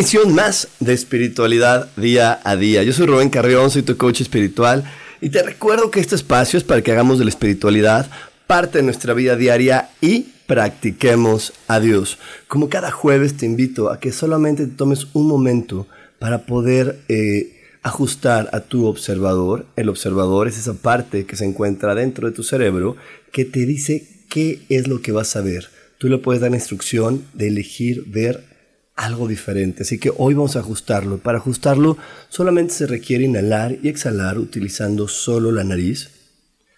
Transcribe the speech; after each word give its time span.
Una 0.00 0.06
misión 0.06 0.34
más 0.34 0.68
de 0.80 0.94
espiritualidad 0.94 1.90
día 1.94 2.40
a 2.42 2.56
día. 2.56 2.82
Yo 2.82 2.94
soy 2.94 3.04
Rubén 3.04 3.28
Carrión, 3.28 3.70
soy 3.70 3.82
tu 3.82 3.98
coach 3.98 4.22
espiritual 4.22 4.82
y 5.20 5.28
te 5.28 5.42
recuerdo 5.42 5.90
que 5.90 6.00
este 6.00 6.14
espacio 6.14 6.56
es 6.56 6.64
para 6.64 6.80
que 6.80 6.90
hagamos 6.90 7.18
de 7.18 7.26
la 7.26 7.28
espiritualidad 7.28 8.10
parte 8.46 8.78
de 8.78 8.84
nuestra 8.84 9.12
vida 9.12 9.36
diaria 9.36 9.90
y 10.00 10.28
practiquemos 10.46 11.52
a 11.68 11.80
Dios. 11.80 12.16
Como 12.48 12.70
cada 12.70 12.90
jueves 12.90 13.36
te 13.36 13.44
invito 13.44 13.90
a 13.90 14.00
que 14.00 14.10
solamente 14.10 14.66
te 14.66 14.74
tomes 14.74 15.06
un 15.12 15.26
momento 15.26 15.86
para 16.18 16.46
poder 16.46 17.00
eh, 17.08 17.60
ajustar 17.82 18.48
a 18.54 18.60
tu 18.60 18.86
observador. 18.86 19.66
El 19.76 19.90
observador 19.90 20.48
es 20.48 20.56
esa 20.56 20.72
parte 20.72 21.26
que 21.26 21.36
se 21.36 21.44
encuentra 21.44 21.94
dentro 21.94 22.26
de 22.26 22.34
tu 22.34 22.42
cerebro 22.42 22.96
que 23.32 23.44
te 23.44 23.66
dice 23.66 24.08
qué 24.30 24.62
es 24.70 24.88
lo 24.88 25.02
que 25.02 25.12
vas 25.12 25.36
a 25.36 25.42
ver. 25.42 25.68
Tú 25.98 26.08
le 26.08 26.16
puedes 26.16 26.40
dar 26.40 26.52
la 26.52 26.56
instrucción 26.56 27.22
de 27.34 27.48
elegir 27.48 28.04
ver 28.06 28.49
algo 28.96 29.28
diferente. 29.28 29.82
Así 29.82 29.98
que 29.98 30.12
hoy 30.16 30.34
vamos 30.34 30.56
a 30.56 30.60
ajustarlo. 30.60 31.18
Para 31.18 31.38
ajustarlo 31.38 31.96
solamente 32.28 32.74
se 32.74 32.86
requiere 32.86 33.24
inhalar 33.24 33.78
y 33.82 33.88
exhalar 33.88 34.38
utilizando 34.38 35.08
solo 35.08 35.52
la 35.52 35.64
nariz. 35.64 36.10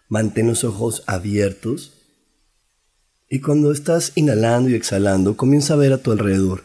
Mantén 0.08 0.46
los 0.46 0.64
ojos 0.64 1.02
abiertos. 1.06 1.94
Y 3.28 3.40
cuando 3.40 3.72
estás 3.72 4.12
inhalando 4.14 4.68
y 4.68 4.74
exhalando, 4.74 5.36
comienza 5.36 5.74
a 5.74 5.78
ver 5.78 5.92
a 5.92 5.98
tu 5.98 6.12
alrededor. 6.12 6.64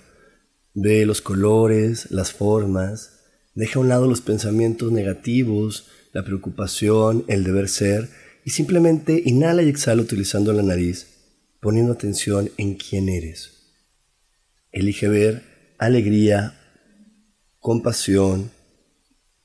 Ve 0.73 1.05
los 1.05 1.21
colores, 1.21 2.11
las 2.11 2.33
formas. 2.33 3.21
Deja 3.55 3.79
a 3.79 3.81
un 3.81 3.89
lado 3.89 4.07
los 4.07 4.21
pensamientos 4.21 4.91
negativos, 4.91 5.87
la 6.13 6.23
preocupación, 6.23 7.23
el 7.27 7.43
deber 7.43 7.69
ser. 7.69 8.09
Y 8.43 8.51
simplemente 8.51 9.23
inhala 9.25 9.63
y 9.63 9.69
exhala 9.69 10.01
utilizando 10.01 10.53
la 10.53 10.61
nariz, 10.61 11.07
poniendo 11.61 11.93
atención 11.93 12.51
en 12.57 12.75
quién 12.75 13.09
eres. 13.09 13.56
Elige 14.77 15.07
ver 15.07 15.41
alegría, 15.79 16.53
compasión, 17.57 18.51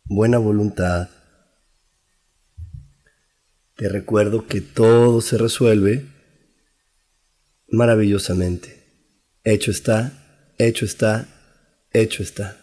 buena 0.05 0.37
voluntad. 0.37 1.09
Te 3.75 3.89
recuerdo 3.89 4.47
que 4.47 4.61
todo 4.61 5.23
se 5.23 5.39
resuelve 5.39 6.05
maravillosamente. 7.67 8.85
Hecho 9.43 9.71
está, 9.71 10.53
hecho 10.59 10.85
está, 10.85 11.27
hecho 11.95 12.23
está. 12.23 12.61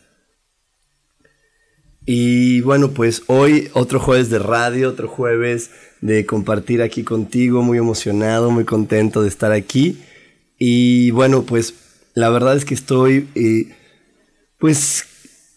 Y 2.06 2.62
bueno, 2.62 2.91
pues 2.91 3.24
hoy 3.25 3.72
otro 3.74 4.00
jueves 4.00 4.29
de 4.29 4.38
radio, 4.38 4.90
otro 4.90 5.08
jueves 5.08 5.72
de 6.02 6.24
compartir 6.28 6.84
aquí 6.84 7.03
contigo, 7.03 7.63
muy 7.63 7.79
emocionado, 7.79 8.52
muy 8.52 8.63
contento 8.63 9.24
de 9.24 9.29
estar 9.29 9.52
aquí. 9.53 10.03
Y 10.59 11.09
bueno, 11.09 11.41
pues 11.47 11.88
la 12.14 12.30
verdad 12.30 12.56
es 12.56 12.66
que 12.66 12.74
estoy, 12.74 13.28
eh, 13.36 13.70
pues, 14.58 15.06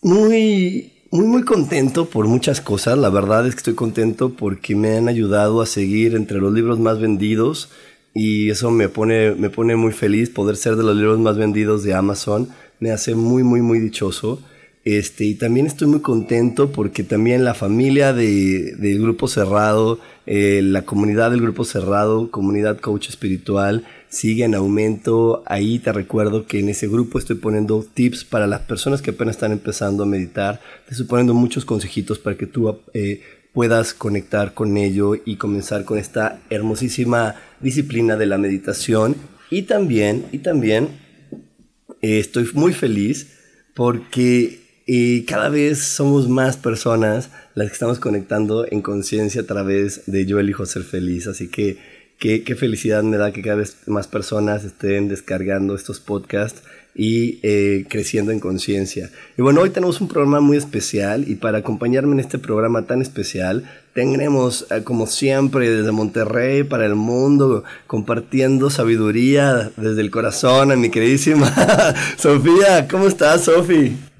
muy, 0.03 0.93
muy, 1.11 1.27
muy 1.27 1.43
contento 1.45 2.07
por 2.07 2.27
muchas 2.27 2.61
cosas. 2.61 2.99
La 2.99 3.11
verdad 3.11 3.47
es 3.47 3.55
que 3.55 3.59
estoy 3.59 3.75
contento 3.75 4.31
porque 4.31 4.75
me 4.75 4.97
han 4.97 5.09
ayudado 5.09 5.61
a 5.61 5.67
seguir 5.67 6.15
entre 6.15 6.39
los 6.39 6.53
libros 6.53 6.79
más 6.79 7.01
vendidos 7.01 7.71
y 8.15 8.51
eso 8.51 8.71
me 8.71 8.89
pone, 8.89 9.35
me 9.35 9.51
pone 9.51 9.77
muy 9.77 9.93
feliz. 9.93 10.31
Poder 10.31 10.57
ser 10.57 10.77
de 10.77 10.83
los 10.83 10.97
libros 10.97 11.19
más 11.19 11.37
vendidos 11.37 11.83
de 11.85 11.95
Amazon 11.95 12.49
me 12.81 12.91
hace 12.91 13.15
muy, 13.15 13.43
muy, 13.43 13.63
muy 13.63 13.79
dichoso. 13.79 14.43
Este, 14.85 15.25
y 15.25 15.35
también 15.35 15.67
estoy 15.67 15.87
muy 15.87 16.01
contento 16.01 16.73
porque 16.73 17.05
también 17.05 17.45
la 17.45 17.55
familia 17.55 18.13
de, 18.13 18.75
del 18.77 19.01
Grupo 19.01 19.29
Cerrado, 19.29 20.01
eh, 20.27 20.61
la 20.63 20.83
comunidad 20.83 21.31
del 21.31 21.41
Grupo 21.41 21.65
Cerrado, 21.65 22.31
comunidad 22.33 22.81
coach 22.81 23.09
espiritual, 23.09 23.85
sigue 24.13 24.45
en 24.45 24.55
aumento. 24.55 25.43
Ahí 25.47 25.79
te 25.79 25.91
recuerdo 25.91 26.47
que 26.47 26.61
en 26.61 26.69
ese 26.69 26.87
grupo 26.87 27.19
estoy 27.19 27.37
poniendo 27.37 27.83
tips 27.83 28.25
para 28.25 28.47
las 28.47 28.61
personas 28.61 29.01
que 29.01 29.11
apenas 29.11 29.37
están 29.37 29.53
empezando 29.53 30.03
a 30.03 30.07
meditar. 30.07 30.61
Te 30.87 30.93
estoy 30.93 31.07
poniendo 31.07 31.33
muchos 31.33 31.65
consejitos 31.65 32.19
para 32.19 32.37
que 32.37 32.47
tú 32.47 32.79
eh, 32.93 33.23
puedas 33.55 33.95
conectar 33.95 34.53
con 34.53 34.77
ello 34.77 35.15
y 35.25 35.37
comenzar 35.37 35.87
con 35.87 35.99
esta 35.99 36.41
hermosísima 36.51 37.37
disciplina 37.61 38.17
de 38.17 38.27
la 38.27 38.37
meditación. 38.37 39.17
Y 39.51 39.63
también, 39.63 40.27
y 40.31 40.39
también 40.39 40.89
eh, 42.03 42.19
estoy 42.19 42.49
muy 42.53 42.75
feliz 42.75 43.39
porque 43.75 44.61
y 44.85 45.23
cada 45.25 45.49
vez 45.49 45.79
somos 45.79 46.29
más 46.29 46.57
personas 46.57 47.31
las 47.55 47.69
que 47.69 47.73
estamos 47.73 47.99
conectando 47.99 48.67
en 48.71 48.83
conciencia 48.83 49.43
a 49.43 49.47
través 49.47 50.03
de 50.07 50.27
Yo 50.27 50.41
elijo 50.41 50.67
ser 50.67 50.83
feliz. 50.83 51.27
Así 51.29 51.49
que 51.49 51.79
qué, 52.19 52.45
qué, 52.45 52.55
felicidad 52.57 53.03
me 53.03 53.17
da 53.17 53.33
que 53.33 53.43
cada 53.43 53.57
vez 53.57 53.77
más 53.87 54.09
personas 54.09 54.65
estén 54.65 55.09
descargando 55.09 55.75
estos 55.75 56.01
podcasts 56.01 56.63
y 56.95 57.41
eh, 57.43 57.87
creciendo 57.89 58.33
en 58.33 58.41
conciencia. 58.41 59.11
Y 59.39 59.43
bueno, 59.43 59.63
hoy 59.63 59.71
tenemos 59.71 60.01
un 60.01 60.09
programa 60.09 60.41
muy 60.41 60.57
especial 60.57 61.25
y 61.27 61.37
para 61.37 61.59
acompañarme 61.59 62.13
en 62.13 62.21
este 62.21 62.39
programa 62.39 62.83
tan 62.83 63.01
especial 63.01 63.65
tendremos, 63.95 64.67
eh, 64.71 64.83
como 64.85 65.07
siempre, 65.07 65.71
desde 65.71 65.93
Monterrey 65.93 66.65
para 66.65 66.85
el 66.85 66.95
mundo, 66.95 67.65
compartiendo 67.87 68.71
sabiduría 68.71 69.71
desde 69.77 70.03
el 70.03 70.11
corazón 70.11 70.71
a 70.71 70.77
mi 70.77 70.91
queridísima 70.91 71.51
Sofía. 72.17 72.87
¿Cómo 72.89 73.07
estás, 73.07 73.45
Sofía? 73.45 74.12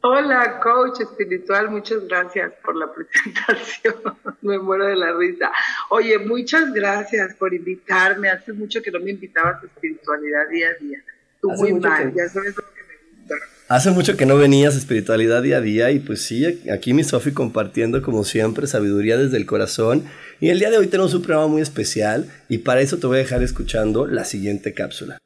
Hola, 0.00 0.60
coach 0.62 1.00
espiritual, 1.00 1.70
muchas 1.70 2.06
gracias 2.06 2.52
por 2.64 2.76
la 2.76 2.86
presentación. 2.94 3.94
me 4.42 4.58
muero 4.58 4.86
de 4.86 4.94
la 4.94 5.12
risa. 5.12 5.50
Oye, 5.90 6.18
muchas 6.18 6.72
gracias 6.72 7.34
por 7.34 7.52
invitarme. 7.52 8.28
Hace 8.28 8.52
mucho 8.52 8.80
que 8.80 8.92
no 8.92 9.00
me 9.00 9.10
invitabas 9.10 9.62
a 9.62 9.66
espiritualidad 9.66 10.48
día 10.48 10.68
a 10.68 10.82
día. 10.82 10.98
Tú 11.40 11.50
muy 11.50 11.72
mal, 11.74 12.12
ya 12.14 12.28
sabes 12.28 12.56
lo 12.56 12.62
que 12.62 12.80
me 12.82 13.20
gusta. 13.20 13.34
Hace 13.68 13.90
mucho 13.90 14.16
que 14.16 14.24
no 14.24 14.36
venías 14.36 14.76
a 14.76 14.78
espiritualidad 14.78 15.42
día 15.42 15.58
a 15.58 15.60
día 15.60 15.90
y 15.90 15.98
pues 15.98 16.22
sí, 16.22 16.62
aquí 16.70 16.94
mi 16.94 17.02
Sofi 17.02 17.32
compartiendo 17.32 18.00
como 18.00 18.24
siempre 18.24 18.66
sabiduría 18.68 19.16
desde 19.16 19.36
el 19.36 19.46
corazón. 19.46 20.04
Y 20.40 20.50
el 20.50 20.60
día 20.60 20.70
de 20.70 20.78
hoy 20.78 20.86
tenemos 20.86 21.12
un 21.14 21.22
programa 21.22 21.48
muy 21.48 21.60
especial 21.60 22.30
y 22.48 22.58
para 22.58 22.80
eso 22.80 22.98
te 22.98 23.08
voy 23.08 23.16
a 23.16 23.20
dejar 23.20 23.42
escuchando 23.42 24.06
la 24.06 24.24
siguiente 24.24 24.72
cápsula. 24.74 25.18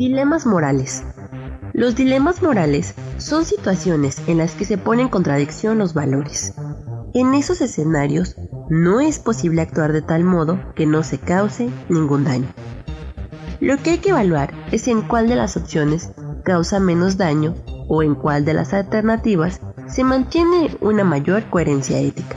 Dilemas 0.00 0.46
morales. 0.46 1.04
Los 1.74 1.94
dilemas 1.94 2.40
morales 2.40 2.94
son 3.18 3.44
situaciones 3.44 4.22
en 4.28 4.38
las 4.38 4.54
que 4.54 4.64
se 4.64 4.78
ponen 4.78 5.04
en 5.04 5.10
contradicción 5.10 5.76
los 5.76 5.92
valores. 5.92 6.54
En 7.12 7.34
esos 7.34 7.60
escenarios 7.60 8.34
no 8.70 9.00
es 9.00 9.18
posible 9.18 9.60
actuar 9.60 9.92
de 9.92 10.00
tal 10.00 10.24
modo 10.24 10.58
que 10.74 10.86
no 10.86 11.02
se 11.02 11.18
cause 11.18 11.68
ningún 11.90 12.24
daño. 12.24 12.46
Lo 13.60 13.76
que 13.76 13.90
hay 13.90 13.98
que 13.98 14.08
evaluar 14.08 14.54
es 14.72 14.88
en 14.88 15.02
cuál 15.02 15.28
de 15.28 15.36
las 15.36 15.58
opciones 15.58 16.12
causa 16.44 16.80
menos 16.80 17.18
daño 17.18 17.54
o 17.86 18.02
en 18.02 18.14
cuál 18.14 18.46
de 18.46 18.54
las 18.54 18.72
alternativas 18.72 19.60
se 19.86 20.02
mantiene 20.02 20.78
una 20.80 21.04
mayor 21.04 21.44
coherencia 21.50 21.98
ética. 21.98 22.36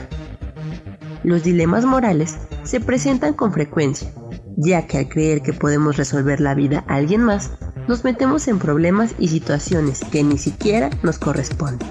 Los 1.22 1.44
dilemas 1.44 1.86
morales 1.86 2.36
se 2.62 2.80
presentan 2.80 3.32
con 3.32 3.54
frecuencia, 3.54 4.12
ya 4.56 4.86
que 4.86 4.98
al 4.98 5.08
creer 5.08 5.42
que 5.42 5.52
podemos 5.52 5.96
resolver 5.96 6.40
la 6.40 6.54
vida 6.54 6.84
a 6.86 6.96
alguien 6.96 7.22
más, 7.22 7.50
nos 7.88 8.04
metemos 8.04 8.48
en 8.48 8.58
problemas 8.58 9.14
y 9.18 9.28
situaciones 9.28 10.00
que 10.10 10.22
ni 10.22 10.38
siquiera 10.38 10.90
nos 11.02 11.18
corresponden. 11.18 11.88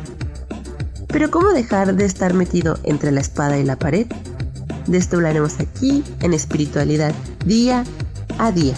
Pero 1.07 1.29
¿cómo 1.29 1.51
dejar 1.53 1.95
de 1.95 2.05
estar 2.05 2.33
metido 2.33 2.79
entre 2.83 3.11
la 3.11 3.21
espada 3.21 3.59
y 3.59 3.63
la 3.63 3.77
pared? 3.77 4.07
De 4.87 4.97
esto 4.97 5.17
hablaremos 5.17 5.59
aquí 5.59 6.03
en 6.21 6.33
espiritualidad 6.33 7.13
día 7.45 7.83
a 8.39 8.51
día. 8.51 8.73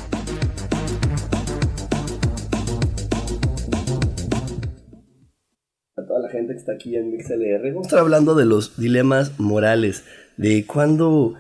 A 5.96 6.06
toda 6.06 6.20
la 6.20 6.30
gente 6.30 6.54
que 6.54 6.60
está 6.60 6.74
aquí 6.74 6.96
en 6.98 7.12
MixLR, 7.12 7.70
vamos 7.70 7.86
a 7.86 7.88
estar 7.88 8.00
hablando 8.00 8.36
de 8.36 8.46
los 8.46 8.78
dilemas 8.78 9.40
morales, 9.40 10.04
de 10.36 10.66
cuándo, 10.68 11.36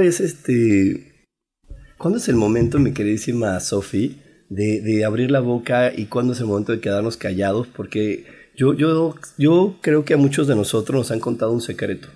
es 0.00 0.20
este, 0.20 1.09
cuándo 2.00 2.18
es 2.18 2.30
el 2.30 2.36
momento, 2.36 2.78
mi 2.78 2.92
queridísima 2.92 3.58
de, 4.48 4.80
de 4.80 5.04
abrir 5.04 5.30
la 5.30 5.40
boca 5.40 5.92
y 5.94 6.06
cuándo 6.06 6.32
es 6.32 6.40
el 6.40 6.46
momento 6.46 6.72
de 6.72 6.80
quedarnos 6.80 7.18
callados, 7.18 7.66
porque 7.66 8.24
yo, 8.56 8.72
yo, 8.72 9.14
yo 9.36 9.76
creo 9.82 10.06
que 10.06 10.14
a 10.14 10.16
muchos 10.16 10.46
de 10.46 10.56
nosotros 10.56 10.98
nos 10.98 11.10
han 11.10 11.20
contado 11.20 11.52
un 11.52 11.60
secreto. 11.60 12.08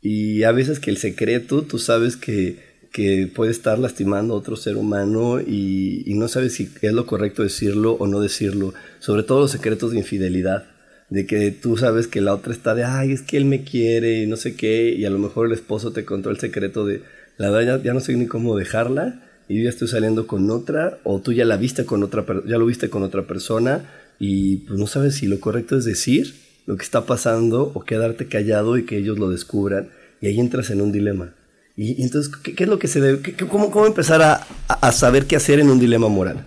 Y 0.00 0.44
a 0.44 0.52
veces 0.52 0.80
que 0.80 0.90
el 0.90 0.96
secreto, 0.96 1.60
tú 1.60 1.78
sabes 1.78 2.16
que, 2.16 2.56
que 2.90 3.30
puede 3.32 3.50
estar 3.50 3.78
lastimando 3.78 4.32
a 4.32 4.38
otro 4.38 4.56
ser 4.56 4.78
humano 4.78 5.42
y, 5.42 6.02
y, 6.06 6.14
no 6.14 6.26
sabes 6.26 6.54
si 6.54 6.70
es 6.80 6.92
lo 6.94 7.04
correcto 7.04 7.42
decirlo 7.42 7.92
o 7.92 8.06
no 8.06 8.18
decirlo. 8.18 8.72
Sobre 8.98 9.24
todo 9.24 9.40
los 9.40 9.50
secretos 9.50 9.92
de 9.92 9.98
infidelidad. 9.98 10.64
De 11.10 11.26
que 11.26 11.50
tú 11.50 11.76
sabes 11.76 12.06
que 12.06 12.22
la 12.22 12.34
otra 12.34 12.54
está 12.54 12.74
de, 12.74 12.84
ay, 12.84 13.12
es 13.12 13.20
que 13.20 13.36
él 13.36 13.44
me 13.44 13.62
quiere 13.62 14.22
y 14.22 14.26
no 14.26 14.36
sé 14.36 14.56
qué. 14.56 14.94
Y 14.96 15.04
a 15.04 15.10
lo 15.10 15.18
mejor 15.18 15.46
el 15.46 15.52
esposo 15.52 15.92
te 15.92 16.06
contó 16.06 16.30
el 16.30 16.40
secreto 16.40 16.86
de, 16.86 17.02
la 17.42 17.50
verdad 17.50 17.82
ya, 17.82 17.92
no 17.92 17.98
sé 17.98 18.14
ni 18.14 18.28
cómo 18.28 18.56
dejarla. 18.56 19.20
Y 19.48 19.56
yo 19.56 19.64
ya 19.64 19.70
estoy 19.70 19.88
saliendo 19.88 20.28
con 20.28 20.48
otra. 20.48 20.98
O 21.02 21.20
tú 21.20 21.32
ya 21.32 21.44
la 21.44 21.56
viste 21.56 21.84
con 21.84 22.04
otra, 22.04 22.24
ya 22.46 22.56
lo 22.56 22.66
viste 22.66 22.88
con 22.88 23.02
otra 23.02 23.26
persona 23.26 23.84
y 24.20 24.58
pues 24.58 24.78
no 24.78 24.86
sabes 24.86 25.16
si 25.16 25.26
lo 25.26 25.40
correcto 25.40 25.76
es 25.76 25.84
decir 25.84 26.34
lo 26.66 26.76
que 26.76 26.84
está 26.84 27.04
pasando 27.04 27.72
o 27.74 27.84
quedarte 27.84 28.28
callado 28.28 28.78
y 28.78 28.84
que 28.84 28.96
ellos 28.96 29.18
lo 29.18 29.28
descubran 29.28 29.88
y 30.20 30.28
ahí 30.28 30.38
entras 30.38 30.70
en 30.70 30.80
un 30.80 30.92
dilema. 30.92 31.34
Y, 31.74 32.00
entonces, 32.04 32.32
¿qué, 32.36 32.54
es 32.56 32.68
lo 32.68 32.78
que 32.78 32.86
se 32.86 33.00
debe, 33.00 33.34
cómo, 33.48 33.72
cómo, 33.72 33.86
empezar 33.86 34.22
a, 34.22 34.46
a, 34.68 34.92
saber 34.92 35.26
qué 35.26 35.34
hacer 35.34 35.58
en 35.58 35.68
un 35.68 35.80
dilema 35.80 36.06
moral? 36.06 36.44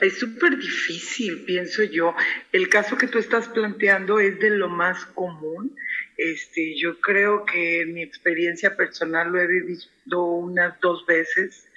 Es 0.00 0.18
súper 0.18 0.58
difícil, 0.58 1.44
pienso 1.44 1.84
yo. 1.84 2.16
El 2.50 2.68
caso 2.68 2.96
que 2.96 3.06
tú 3.06 3.18
estás 3.18 3.46
planteando 3.46 4.18
es 4.18 4.40
de 4.40 4.50
lo 4.50 4.68
más 4.68 5.06
común. 5.06 5.76
Este, 6.16 6.76
yo 6.78 7.00
creo 7.00 7.44
que 7.44 7.82
en 7.82 7.94
mi 7.94 8.02
experiencia 8.02 8.76
personal 8.76 9.30
lo 9.30 9.40
he 9.40 9.46
vivido 9.46 10.24
unas 10.24 10.78
dos 10.80 11.06
veces 11.06 11.68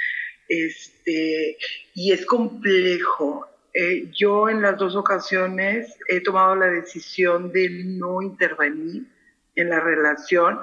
este, 0.48 1.58
y 1.94 2.12
es 2.12 2.26
complejo. 2.26 3.48
Eh, 3.74 4.10
yo 4.14 4.50
en 4.50 4.62
las 4.62 4.78
dos 4.78 4.96
ocasiones 4.96 5.98
he 6.08 6.22
tomado 6.22 6.56
la 6.56 6.68
decisión 6.68 7.52
de 7.52 7.70
no 7.70 8.22
intervenir 8.22 9.04
en 9.56 9.70
la 9.70 9.80
relación, 9.80 10.60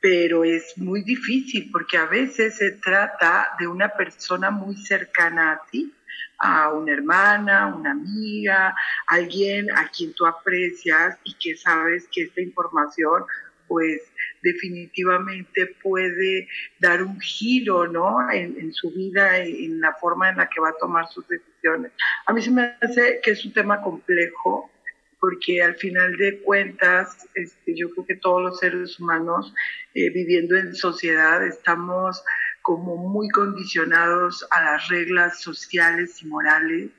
pero 0.00 0.44
es 0.44 0.76
muy 0.76 1.02
difícil 1.02 1.70
porque 1.70 1.96
a 1.96 2.06
veces 2.06 2.56
se 2.56 2.72
trata 2.72 3.48
de 3.58 3.66
una 3.66 3.88
persona 3.90 4.50
muy 4.50 4.76
cercana 4.76 5.52
a 5.52 5.62
ti, 5.70 5.92
a 6.38 6.72
una 6.72 6.92
hermana, 6.92 7.74
una 7.74 7.92
amiga, 7.92 8.74
alguien 9.06 9.70
a 9.76 9.88
quien 9.88 10.12
tú 10.14 10.26
aprecias 10.26 11.18
y 11.24 11.34
que 11.34 11.56
sabes 11.56 12.08
que 12.12 12.22
esta 12.22 12.40
información 12.40 13.24
pues 13.68 14.00
definitivamente 14.42 15.74
puede 15.82 16.48
dar 16.78 17.02
un 17.02 17.18
giro, 17.20 17.88
¿no? 17.88 18.30
En, 18.30 18.72
su 18.72 18.92
vida, 18.92 19.38
en 19.38 19.80
la 19.80 19.92
forma 19.94 20.30
en 20.30 20.36
la 20.36 20.48
que 20.48 20.60
va 20.60 20.70
a 20.70 20.78
tomar 20.78 21.08
sus 21.08 21.26
decisiones. 21.26 21.92
A 22.26 22.32
mí 22.32 22.40
se 22.40 22.50
me 22.50 22.76
hace 22.80 23.20
que 23.22 23.32
es 23.32 23.44
un 23.44 23.52
tema 23.52 23.82
complejo, 23.82 24.70
porque 25.18 25.62
al 25.62 25.74
final 25.76 26.16
de 26.16 26.38
cuentas, 26.42 27.26
este, 27.34 27.74
yo 27.74 27.90
creo 27.90 28.06
que 28.06 28.16
todos 28.16 28.42
los 28.42 28.58
seres 28.58 29.00
humanos 29.00 29.52
eh, 29.94 30.10
viviendo 30.10 30.56
en 30.56 30.74
sociedad 30.74 31.44
estamos 31.44 32.22
como 32.66 32.96
muy 32.96 33.28
condicionados 33.28 34.44
a 34.50 34.60
las 34.60 34.88
reglas 34.88 35.40
sociales 35.40 36.20
y 36.20 36.26
morales. 36.26 36.90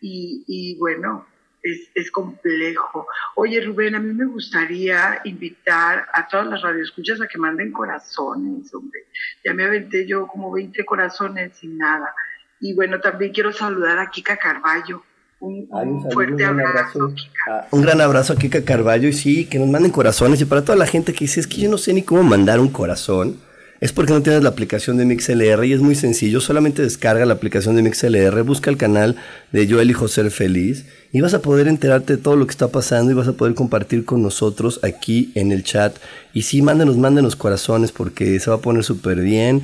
Y, 0.00 0.42
y 0.46 0.78
bueno, 0.78 1.26
es, 1.62 1.90
es, 1.94 2.10
complejo. 2.10 3.06
Oye, 3.36 3.60
Rubén, 3.60 3.94
a 3.94 4.00
mí 4.00 4.14
me 4.14 4.24
gustaría 4.24 5.20
invitar 5.24 6.06
a 6.14 6.26
todas 6.26 6.46
las 6.46 6.62
radioescuchas 6.62 7.20
a 7.20 7.28
que 7.28 7.36
manden 7.36 7.72
corazones, 7.72 8.72
hombre. 8.72 9.00
Ya 9.44 9.52
me 9.52 9.64
aventé 9.64 10.06
yo 10.06 10.26
como 10.26 10.50
20 10.50 10.82
corazones 10.86 11.58
sin 11.58 11.76
nada. 11.76 12.14
Y 12.58 12.72
bueno, 12.72 12.98
también 12.98 13.34
quiero 13.34 13.52
saludar 13.52 13.98
a 13.98 14.08
Kika 14.08 14.38
Carballo. 14.38 15.02
Un, 15.40 16.10
fuerte 16.10 16.42
abrazo. 16.42 17.12
Ah, 17.50 17.66
un 17.70 17.82
gran 17.82 18.00
abrazo 18.00 18.32
a 18.32 18.36
Kika 18.36 18.64
Carballo 18.64 19.08
y 19.08 19.12
sí, 19.12 19.46
que 19.46 19.58
nos 19.58 19.68
manden 19.68 19.92
corazones. 19.92 20.40
Y 20.40 20.46
para 20.46 20.64
toda 20.64 20.78
la 20.78 20.86
gente 20.86 21.12
que 21.12 21.26
dice, 21.26 21.38
es 21.38 21.46
que 21.46 21.60
yo 21.60 21.70
no 21.70 21.76
sé 21.76 21.92
ni 21.92 22.02
cómo 22.02 22.22
mandar 22.22 22.60
un 22.60 22.70
corazón 22.70 23.51
es 23.82 23.92
porque 23.92 24.12
no 24.12 24.22
tienes 24.22 24.44
la 24.44 24.48
aplicación 24.50 24.96
de 24.96 25.04
MixLR 25.04 25.64
y 25.64 25.72
es 25.72 25.80
muy 25.80 25.96
sencillo. 25.96 26.40
Solamente 26.40 26.82
descarga 26.82 27.26
la 27.26 27.34
aplicación 27.34 27.74
de 27.74 27.82
MixLR, 27.82 28.44
busca 28.44 28.70
el 28.70 28.76
canal 28.76 29.16
de 29.50 29.66
Yo 29.66 29.80
elijo 29.80 30.06
ser 30.06 30.30
feliz 30.30 30.84
y 31.10 31.20
vas 31.20 31.34
a 31.34 31.42
poder 31.42 31.66
enterarte 31.66 32.14
de 32.14 32.22
todo 32.22 32.36
lo 32.36 32.46
que 32.46 32.52
está 32.52 32.68
pasando 32.68 33.10
y 33.10 33.14
vas 33.14 33.26
a 33.26 33.32
poder 33.32 33.54
compartir 33.54 34.04
con 34.04 34.22
nosotros 34.22 34.78
aquí 34.84 35.32
en 35.34 35.50
el 35.50 35.64
chat. 35.64 35.96
Y 36.32 36.42
sí, 36.42 36.62
mándenos, 36.62 36.96
mándenos 36.96 37.34
corazones 37.34 37.90
porque 37.90 38.38
se 38.38 38.50
va 38.50 38.58
a 38.58 38.60
poner 38.60 38.84
súper 38.84 39.20
bien. 39.20 39.62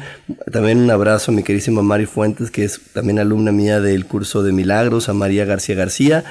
También 0.50 0.78
un 0.78 0.90
abrazo 0.90 1.30
a 1.30 1.34
mi 1.36 1.44
queridísima 1.44 1.82
Mari 1.82 2.06
Fuentes, 2.06 2.50
que 2.50 2.64
es 2.64 2.80
también 2.92 3.20
alumna 3.20 3.52
mía 3.52 3.80
del 3.80 4.04
curso 4.04 4.42
de 4.42 4.50
milagros, 4.50 5.08
a 5.08 5.12
María 5.12 5.44
García 5.44 5.76
García. 5.76 6.24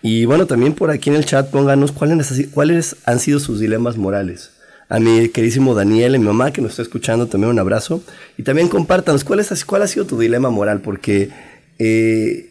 Y 0.00 0.24
bueno, 0.24 0.46
también 0.46 0.72
por 0.72 0.90
aquí 0.90 1.10
en 1.10 1.16
el 1.16 1.26
chat 1.26 1.50
pónganos 1.50 1.92
cuáles, 1.92 2.48
cuáles 2.52 2.96
han 3.04 3.20
sido 3.20 3.38
sus 3.38 3.60
dilemas 3.60 3.98
morales 3.98 4.53
a 4.88 5.00
mi 5.00 5.28
queridísimo 5.28 5.74
Daniel, 5.74 6.14
a 6.14 6.18
mi 6.18 6.24
mamá 6.24 6.52
que 6.52 6.60
nos 6.60 6.72
está 6.72 6.82
escuchando, 6.82 7.26
también 7.26 7.50
un 7.50 7.58
abrazo. 7.58 8.02
Y 8.36 8.42
también 8.42 8.68
compártanos 8.68 9.24
cuál, 9.24 9.40
es, 9.40 9.64
cuál 9.64 9.82
ha 9.82 9.86
sido 9.86 10.06
tu 10.06 10.18
dilema 10.18 10.50
moral, 10.50 10.80
porque 10.80 11.30
eh, 11.78 12.50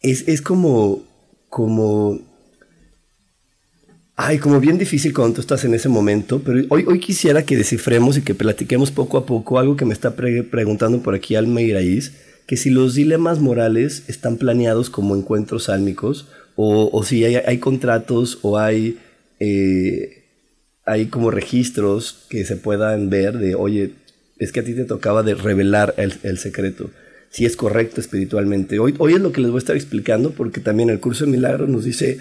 es, 0.00 0.26
es, 0.26 0.40
como, 0.40 1.02
como, 1.48 2.20
ay, 4.16 4.38
como 4.38 4.60
bien 4.60 4.78
difícil 4.78 5.12
cuando 5.12 5.34
tú 5.34 5.40
estás 5.42 5.64
en 5.64 5.74
ese 5.74 5.88
momento, 5.88 6.40
pero 6.44 6.64
hoy, 6.70 6.84
hoy 6.86 7.00
quisiera 7.00 7.44
que 7.44 7.56
descifremos 7.56 8.16
y 8.16 8.22
que 8.22 8.34
platiquemos 8.34 8.90
poco 8.90 9.18
a 9.18 9.26
poco 9.26 9.58
algo 9.58 9.76
que 9.76 9.84
me 9.84 9.94
está 9.94 10.16
preguntando 10.16 11.02
por 11.02 11.14
aquí 11.14 11.34
Alma 11.34 11.60
Iraíz, 11.60 12.12
que 12.46 12.56
si 12.56 12.70
los 12.70 12.94
dilemas 12.94 13.40
morales 13.40 14.04
están 14.06 14.36
planeados 14.36 14.88
como 14.88 15.16
encuentros 15.16 15.68
álmicos, 15.68 16.28
o, 16.54 16.88
o 16.90 17.04
si 17.04 17.24
hay, 17.24 17.36
hay, 17.36 17.58
contratos 17.58 18.38
o 18.42 18.58
hay... 18.58 18.98
Eh, 19.40 20.25
hay 20.86 21.06
como 21.06 21.32
registros 21.32 22.26
que 22.30 22.44
se 22.44 22.56
puedan 22.56 23.10
ver 23.10 23.38
de, 23.38 23.56
oye, 23.56 23.92
es 24.38 24.52
que 24.52 24.60
a 24.60 24.64
ti 24.64 24.72
te 24.72 24.84
tocaba 24.84 25.22
de 25.24 25.34
revelar 25.34 25.94
el, 25.98 26.38
secreto, 26.38 26.90
si 27.28 27.44
es 27.44 27.56
correcto 27.56 28.00
espiritualmente. 28.00 28.78
Hoy, 28.78 28.94
hoy 28.98 29.14
es 29.14 29.20
lo 29.20 29.32
que 29.32 29.40
les 29.40 29.50
voy 29.50 29.58
a 29.58 29.60
estar 29.60 29.76
explicando 29.76 30.30
porque 30.30 30.60
también 30.60 30.88
el 30.88 31.00
curso 31.00 31.24
de 31.24 31.32
milagros 31.32 31.68
nos 31.68 31.84
dice 31.84 32.18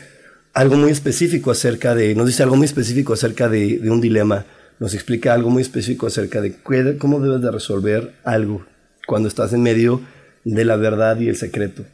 algo 0.53 0.77
muy 0.77 0.91
específico 0.91 1.51
acerca 1.51 1.93
de, 1.93 2.15
nos 2.15 2.25
dice 2.25 2.41
algo 2.41 2.55
muy 2.55 2.65
específico 2.65 3.13
acerca 3.13 3.50
de, 3.50 3.79
un 3.89 4.01
dilema, 4.01 4.45
nos 4.79 4.95
explica 4.95 5.34
algo 5.34 5.51
muy 5.51 5.62
específico 5.62 6.07
acerca 6.07 6.41
de 6.41 6.55
cómo 6.98 7.19
debes 7.19 7.41
de 7.41 7.51
resolver 7.51 8.13
algo 8.24 8.65
cuando 9.05 9.29
estás 9.29 9.53
en 9.53 9.62
medio 9.62 10.01
de 10.43 10.65
la 10.65 10.75
verdad 10.75 11.19
y 11.19 11.29
el 11.29 11.36
secreto. 11.36 11.86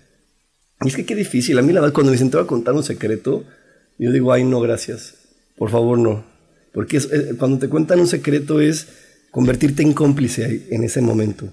Y 0.84 0.88
es 0.88 0.96
que 0.96 1.06
qué 1.06 1.16
difícil, 1.16 1.60
a 1.60 1.62
mí 1.62 1.74
la 1.74 1.82
verdad 1.82 1.94
cuando 1.94 2.12
me 2.12 2.18
siento 2.18 2.40
a 2.40 2.48
contar 2.48 2.76
un 2.76 2.84
secreto, 2.84 3.44
yo 4.00 4.12
digo, 4.12 4.32
ay 4.32 4.46
no, 4.46 4.62
gracias, 4.62 5.16
por 5.58 5.70
favor 5.70 5.98
no. 5.98 6.31
Porque 6.74 6.98
eh, 6.98 7.34
cuando 7.38 7.60
te 7.60 7.70
cuentan 7.70 8.00
un 8.00 8.08
secreto 8.08 8.60
es 8.62 8.88
convertirte 9.32 9.82
en 9.84 9.94
cómplice 9.94 10.68
en 10.72 10.84
ese 10.84 11.02
momento. 11.02 11.52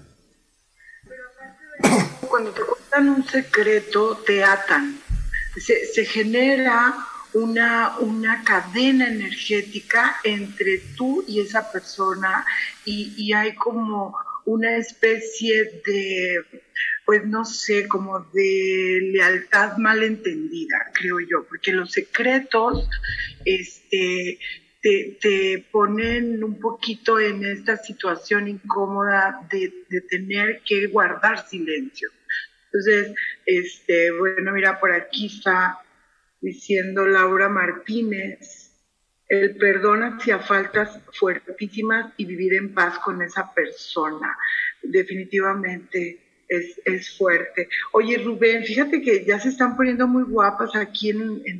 Cuando 2.21 2.51
te 2.51 2.61
cuentan 2.61 3.09
un 3.09 3.25
secreto, 3.25 4.21
te 4.25 4.43
atan. 4.43 4.99
Se, 5.57 6.05
genera 6.05 6.95
una, 7.33 7.97
una, 7.99 8.43
cadena 8.43 9.07
energética 9.07 10.17
entre 10.23 10.77
tú 10.95 11.23
y 11.27 11.41
esa 11.41 11.69
persona 11.71 12.45
y, 12.85 13.13
y 13.17 13.33
hay 13.33 13.55
como 13.55 14.15
una 14.45 14.77
especie 14.77 15.81
de 15.85 16.63
pues 17.09 17.25
no 17.25 17.43
sé, 17.43 17.87
como 17.87 18.19
de 18.19 18.99
lealtad 19.11 19.77
malentendida, 19.77 20.91
creo 20.93 21.19
yo, 21.19 21.43
porque 21.49 21.71
los 21.71 21.91
secretos, 21.91 22.87
este, 23.45 24.37
te, 24.81 25.65
ponen 25.71 26.43
un 26.43 26.59
poquito 26.59 27.19
en 27.19 27.45
esta 27.45 27.77
situación 27.77 28.47
incómoda 28.47 29.47
de, 29.51 29.73
de, 29.89 30.01
tener 30.01 30.61
que 30.65 30.87
guardar 30.87 31.47
silencio. 31.47 32.09
Entonces, 32.65 33.15
este, 33.45 34.11
bueno, 34.17 34.51
mira, 34.53 34.79
por 34.79 34.91
aquí 34.91 35.25
está 35.25 35.79
diciendo 36.41 37.05
Laura 37.05 37.49
Martínez, 37.49 38.71
el 39.27 39.57
perdón 39.57 40.03
hacia 40.03 40.39
faltas 40.39 40.99
fuertísimas 41.13 42.13
y 42.17 42.25
vivir 42.25 42.53
en 42.53 42.73
paz 42.73 42.99
con 42.99 43.21
esa 43.21 43.53
persona. 43.53 44.37
Definitivamente 44.81 46.28
es, 46.49 47.17
fuerte. 47.17 47.69
Oye, 47.91 48.17
Rubén, 48.17 48.63
fíjate 48.63 49.01
que 49.01 49.23
ya 49.23 49.39
se 49.39 49.49
están 49.49 49.77
poniendo 49.77 50.07
muy 50.07 50.23
guapas 50.23 50.75
aquí 50.75 51.13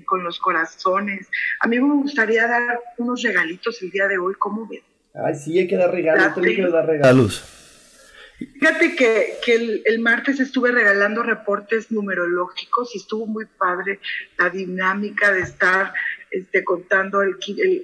con 0.06 0.24
los 0.24 0.40
corazones. 0.40 1.28
A 1.62 1.68
mí 1.68 1.80
me 1.80 1.94
gustaría 1.96 2.48
dar 2.48 2.80
unos 2.98 3.22
regalitos 3.22 3.82
el 3.82 3.92
día 3.92 4.08
de 4.08 4.18
hoy, 4.18 4.34
¿cómo 4.38 4.68
ves? 4.68 4.82
Ay, 5.14 5.36
sí, 5.36 5.58
hay 5.58 5.68
que 5.68 5.78
dar 5.78 5.92
regalos, 5.92 6.34
también 6.34 6.56
quiero 6.56 6.72
dar 6.72 6.86
regalos. 6.86 7.44
Fíjate 8.40 8.96
que, 8.96 9.34
que 9.44 9.82
el, 9.84 10.00
martes 10.00 10.40
estuve 10.40 10.72
regalando 10.72 11.24
reportes 11.24 11.92
numerológicos 11.92 12.96
y 12.96 13.00
estuvo 13.00 13.26
muy 13.26 13.46
padre 13.46 14.00
la 14.38 14.50
dinámica 14.50 15.34
de 15.34 15.42
estar 15.42 15.94
este, 16.32 16.64
contando 16.64 17.22
el, 17.22 17.36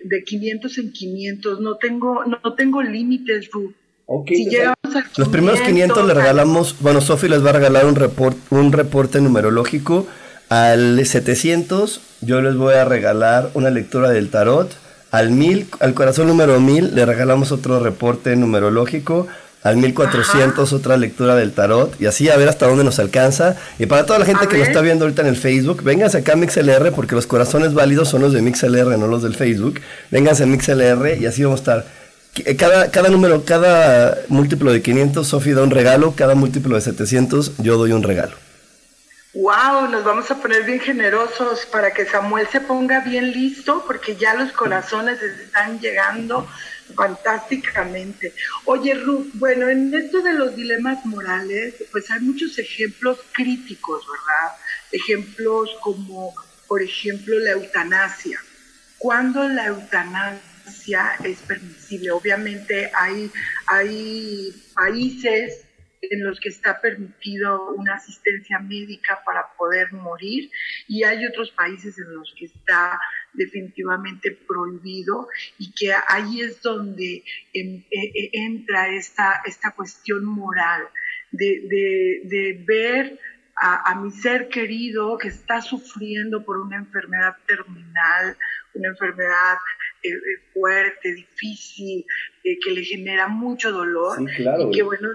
de 0.03 0.23
500 0.23 0.77
en 0.77 0.93
500. 0.93 1.59
No 1.59 1.75
tengo, 1.75 2.23
no, 2.23 2.55
tengo 2.55 2.81
límites, 2.81 3.49
Si 5.13 5.21
los 5.21 5.29
primeros 5.29 5.61
500 5.61 6.05
le 6.05 6.13
regalamos, 6.13 6.75
bueno, 6.79 7.01
Sofi 7.01 7.27
les 7.27 7.43
va 7.43 7.49
a 7.49 7.53
regalar 7.53 7.85
un, 7.85 7.95
report, 7.95 8.37
un 8.51 8.71
reporte 8.71 9.19
numerológico. 9.21 10.07
Al 10.49 11.03
700 11.03 12.01
yo 12.21 12.41
les 12.41 12.55
voy 12.55 12.75
a 12.75 12.85
regalar 12.85 13.49
una 13.55 13.71
lectura 13.71 14.09
del 14.09 14.29
tarot. 14.29 14.71
Al 15.11 15.31
1000, 15.31 15.67
al 15.79 15.93
corazón 15.93 16.27
número 16.27 16.59
1000 16.59 16.93
le 16.93 17.05
regalamos 17.05 17.51
otro 17.51 17.79
reporte 17.79 18.35
numerológico 18.35 19.27
al 19.65 19.77
1400 19.77 20.73
otra 20.73 20.95
lectura 20.95 21.35
del 21.35 21.51
tarot 21.51 21.99
y 21.99 22.05
así 22.05 22.29
a 22.29 22.37
ver 22.37 22.47
hasta 22.49 22.67
dónde 22.67 22.83
nos 22.83 22.99
alcanza. 22.99 23.55
Y 23.79 23.87
para 23.87 24.05
toda 24.05 24.19
la 24.19 24.25
gente 24.25 24.47
que 24.47 24.59
lo 24.59 24.63
está 24.63 24.79
viendo 24.81 25.05
ahorita 25.05 25.23
en 25.23 25.27
el 25.27 25.37
Facebook, 25.37 25.81
vénganse 25.81 26.19
acá 26.19 26.33
a 26.33 26.35
MixLR 26.35 26.91
porque 26.91 27.15
los 27.15 27.25
corazones 27.25 27.73
válidos 27.73 28.09
son 28.09 28.21
los 28.21 28.31
de 28.31 28.43
MixLR, 28.43 28.95
no 28.99 29.07
los 29.07 29.23
del 29.23 29.33
Facebook. 29.33 29.81
Vénganse 30.11 30.43
a 30.43 30.45
MixLR 30.45 31.17
y 31.19 31.25
así 31.25 31.43
vamos 31.43 31.61
a 31.61 31.61
estar. 31.61 31.85
Eh, 32.43 32.57
cada, 32.57 32.91
cada 32.91 33.09
número, 33.09 33.45
cada 33.45 34.17
múltiplo 34.27 34.73
de 34.73 34.81
500, 34.81 35.25
Sofi 35.25 35.51
da 35.51 35.63
un 35.63 35.71
regalo, 35.71 36.15
cada 36.15 36.35
múltiplo 36.35 36.75
de 36.75 36.81
700, 36.81 37.57
yo 37.59 37.77
doy 37.77 37.93
un 37.93 38.03
regalo. 38.03 38.35
Wow, 39.33 39.89
nos 39.89 40.03
vamos 40.03 40.29
a 40.31 40.41
poner 40.41 40.63
bien 40.63 40.79
generosos 40.79 41.65
para 41.65 41.93
que 41.93 42.05
Samuel 42.05 42.47
se 42.51 42.61
ponga 42.61 43.01
bien 43.01 43.31
listo 43.31 43.83
porque 43.85 44.15
ya 44.15 44.33
los 44.33 44.51
corazones 44.51 45.21
están 45.21 45.79
llegando 45.79 46.47
fantásticamente. 46.93 48.33
Oye, 48.65 48.93
Ruth, 48.95 49.27
bueno, 49.33 49.69
en 49.69 49.93
esto 49.93 50.21
de 50.21 50.33
los 50.33 50.55
dilemas 50.55 51.05
morales, 51.05 51.75
pues 51.91 52.09
hay 52.11 52.21
muchos 52.21 52.57
ejemplos 52.57 53.19
críticos, 53.33 54.05
¿verdad? 54.07 54.55
Ejemplos 54.91 55.69
como, 55.81 56.33
por 56.67 56.81
ejemplo, 56.81 57.37
la 57.39 57.51
eutanasia. 57.51 58.39
¿Cuándo 58.97 59.47
la 59.49 59.67
eutanasia 59.67 60.54
es 61.23 61.39
permisible? 61.41 62.11
Obviamente 62.11 62.91
hay, 62.93 63.31
hay 63.67 64.53
países 64.73 65.65
en 66.01 66.23
los 66.23 66.39
que 66.39 66.49
está 66.49 66.81
permitido 66.81 67.71
una 67.73 67.95
asistencia 67.95 68.59
médica 68.59 69.21
para 69.25 69.47
poder 69.57 69.91
morir 69.93 70.51
y 70.87 71.03
hay 71.03 71.25
otros 71.25 71.51
países 71.51 71.97
en 71.97 72.13
los 72.13 72.33
que 72.37 72.45
está 72.45 72.99
definitivamente 73.33 74.31
prohibido 74.31 75.27
y 75.57 75.71
que 75.71 75.93
ahí 76.07 76.41
es 76.41 76.61
donde 76.61 77.23
e, 77.53 77.85
e, 77.91 78.29
entra 78.33 78.89
esta, 78.89 79.41
esta 79.45 79.71
cuestión 79.71 80.25
moral 80.25 80.83
de, 81.31 82.63
ver 82.65 83.19
a, 83.55 83.95
mi 83.95 84.11
ser 84.11 84.49
querido 84.49 85.17
que 85.17 85.29
está 85.29 85.61
sufriendo 85.61 86.43
por 86.43 86.59
una 86.59 86.77
enfermedad 86.77 87.37
terminal, 87.47 88.37
una 88.75 88.89
enfermedad 88.89 89.57
eh, 90.03 90.09
eh, 90.09 90.51
fuerte, 90.53 91.13
difícil, 91.13 92.05
eh, 92.43 92.57
que 92.63 92.71
le 92.71 92.83
genera 92.83 93.27
mucho 93.27 93.71
dolor 93.71 94.17
y 94.21 94.71
que 94.71 94.83
bueno, 94.83 95.09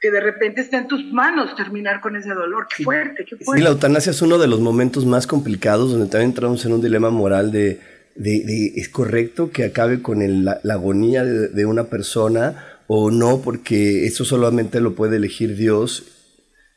que 0.00 0.10
de 0.10 0.20
repente 0.20 0.60
está 0.62 0.78
en 0.78 0.88
tus 0.88 1.04
manos 1.12 1.54
terminar 1.56 2.00
con 2.00 2.16
ese 2.16 2.30
dolor. 2.30 2.66
Qué 2.74 2.84
fuerte, 2.84 3.24
qué 3.24 3.36
fuerte. 3.36 3.60
Sí, 3.60 3.62
la 3.62 3.70
eutanasia 3.70 4.10
es 4.10 4.22
uno 4.22 4.38
de 4.38 4.46
los 4.46 4.60
momentos 4.60 5.04
más 5.04 5.26
complicados 5.26 5.92
donde 5.92 6.06
también 6.06 6.30
entramos 6.30 6.64
en 6.64 6.72
un 6.72 6.80
dilema 6.80 7.10
moral 7.10 7.52
de, 7.52 7.80
de, 8.14 8.72
¿es 8.76 8.88
correcto 8.88 9.50
que 9.50 9.64
acabe 9.64 10.00
con 10.00 10.44
la, 10.44 10.60
agonía 10.70 11.24
de, 11.24 11.66
una 11.66 11.84
persona 11.84 12.78
o 12.86 13.10
no? 13.10 13.42
Porque 13.42 14.06
eso 14.06 14.24
solamente 14.24 14.80
lo 14.80 14.94
puede 14.94 15.16
elegir 15.16 15.56
Dios. 15.56 16.04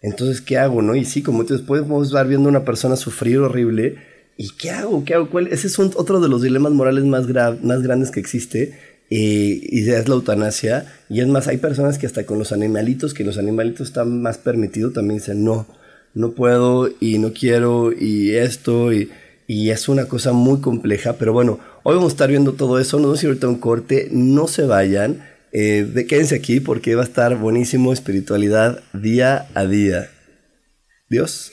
Entonces, 0.01 0.42
¿qué 0.42 0.58
hago, 0.58 0.82
no? 0.82 0.96
Y 0.96 1.06
sí, 1.06 1.24
como 1.24 1.44
después 1.44 1.84
podemos 1.84 2.08
estar 2.08 2.27
viendo 2.27 2.50
a 2.50 2.51
una 2.51 2.65
persona 2.65 2.98
sufrir 2.98 3.38
horrible. 3.38 4.12
¿Y 4.38 4.50
qué 4.58 4.72
hago? 4.72 5.04
¿Qué 5.06 5.13
hago? 5.13 5.30
¿Cuál? 5.30 5.48
Ese 5.48 5.68
es 5.68 5.78
otro 5.80 6.20
de 6.20 6.28
los 6.28 6.42
dilemas 6.42 6.72
morales 6.72 7.04
más, 7.04 7.28
más 7.63 7.82
grandes 7.82 8.12
que 8.12 8.20
existe 8.20 8.74
y 9.16 9.90
es 9.90 10.08
la 10.08 10.16
eutanasia. 10.16 10.86
Y 11.10 11.22
es 11.22 11.28
más, 11.28 11.48
hay 11.48 11.58
personas 11.58 11.98
que 11.98 12.08
hasta 12.08 12.25
con 12.25 12.40
los 12.40 12.52
animalitos, 12.52 13.13
que 13.13 13.24
los 13.24 13.38
animalitos 13.38 13.88
están 13.88 14.22
más 14.22 14.38
permitidos, 14.38 14.94
también 14.94 15.20
dicen, 15.20 15.44
no, 15.44 15.68
no 16.13 16.32
puedo 16.32 16.90
y 17.00 17.20
no 17.20 17.34
quiero 17.34 17.92
y 17.92 18.36
esto 18.36 18.92
y, 18.94 19.12
es 19.48 19.88
una 19.88 20.06
cosa 20.06 20.34
muy 20.34 20.62
compleja. 20.62 21.13
Pero 21.13 21.32
bueno, 21.32 21.60
hoy 21.84 21.96
vamos 21.96 22.13
a 22.13 22.16
estar 22.16 22.30
viendo 22.30 22.54
todo 22.54 22.80
eso. 22.80 22.98
Nos 22.98 23.08
vamos 23.08 23.24
a 23.24 23.28
ahorita 23.28 23.48
un 23.48 23.60
corte, 23.60 24.08
no 24.12 24.48
se 24.48 24.63
vayan. 24.63 25.24
Eh, 25.52 26.06
quédense 26.10 26.34
aquí 26.34 26.60
porque 26.60 26.96
va 26.96 27.04
a 27.04 27.06
estar 27.06 27.38
buenísimo 27.38 27.94
espiritualidad 27.94 28.82
día 28.94 29.48
a 29.54 29.66
día. 29.66 30.10
Dios. 31.08 31.52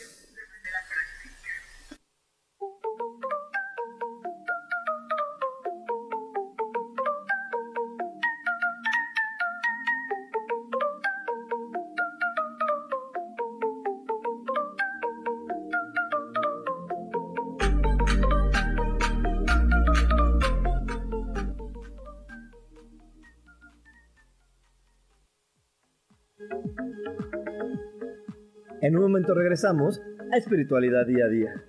En 28.91 28.97
un 28.97 29.03
momento 29.03 29.35
regresamos 29.35 30.03
a 30.33 30.37
Espiritualidad 30.37 31.07
Día 31.07 31.27
a 31.27 31.29
Día. 31.29 31.65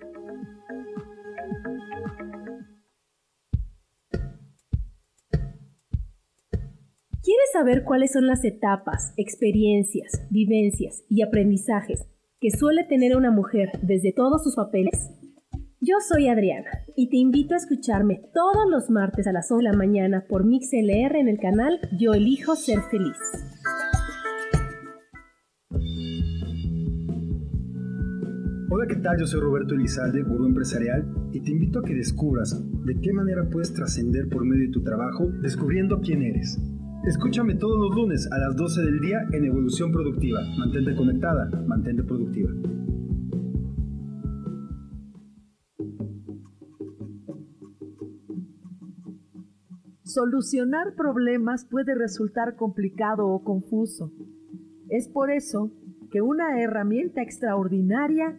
¿Quieres 7.22 7.52
saber 7.52 7.84
cuáles 7.84 8.10
son 8.10 8.26
las 8.26 8.44
etapas, 8.44 9.14
experiencias, 9.16 10.26
vivencias 10.30 11.04
y 11.08 11.22
aprendizajes 11.22 12.08
que 12.40 12.50
suele 12.50 12.82
tener 12.82 13.16
una 13.16 13.30
mujer 13.30 13.70
desde 13.82 14.12
todos 14.12 14.42
sus 14.42 14.56
papeles? 14.56 15.12
Yo 15.80 15.98
soy 16.00 16.26
Adriana 16.26 16.72
y 16.96 17.08
te 17.08 17.18
invito 17.18 17.54
a 17.54 17.58
escucharme 17.58 18.20
todos 18.34 18.68
los 18.68 18.90
martes 18.90 19.28
a 19.28 19.32
las 19.32 19.48
11 19.48 19.64
de 19.64 19.70
la 19.70 19.78
mañana 19.78 20.24
por 20.28 20.44
MixLR 20.44 21.14
en 21.14 21.28
el 21.28 21.38
canal 21.38 21.78
Yo 21.96 22.14
elijo 22.14 22.56
ser 22.56 22.80
feliz. 22.90 23.16
Tal? 29.02 29.18
Yo 29.18 29.26
soy 29.26 29.40
Roberto 29.40 29.74
Elizalde, 29.74 30.22
gurú 30.22 30.46
empresarial, 30.46 31.04
y 31.32 31.40
te 31.40 31.50
invito 31.50 31.80
a 31.80 31.82
que 31.82 31.94
descubras 31.94 32.62
de 32.84 33.00
qué 33.00 33.12
manera 33.12 33.48
puedes 33.50 33.74
trascender 33.74 34.28
por 34.28 34.44
medio 34.44 34.66
de 34.66 34.72
tu 34.72 34.82
trabajo 34.82 35.28
descubriendo 35.42 36.00
quién 36.00 36.22
eres. 36.22 36.58
Escúchame 37.04 37.56
todos 37.56 37.78
los 37.78 37.96
lunes 37.96 38.30
a 38.30 38.38
las 38.38 38.54
12 38.54 38.82
del 38.82 39.00
día 39.00 39.18
en 39.32 39.44
Evolución 39.44 39.90
Productiva. 39.90 40.40
Mantente 40.56 40.94
conectada, 40.94 41.50
mantente 41.66 42.04
productiva. 42.04 42.50
Solucionar 50.04 50.94
problemas 50.94 51.66
puede 51.68 51.94
resultar 51.96 52.54
complicado 52.54 53.26
o 53.26 53.42
confuso. 53.42 54.12
Es 54.88 55.08
por 55.08 55.30
eso 55.32 55.72
que 56.12 56.20
una 56.20 56.60
herramienta 56.60 57.22
extraordinaria 57.22 58.38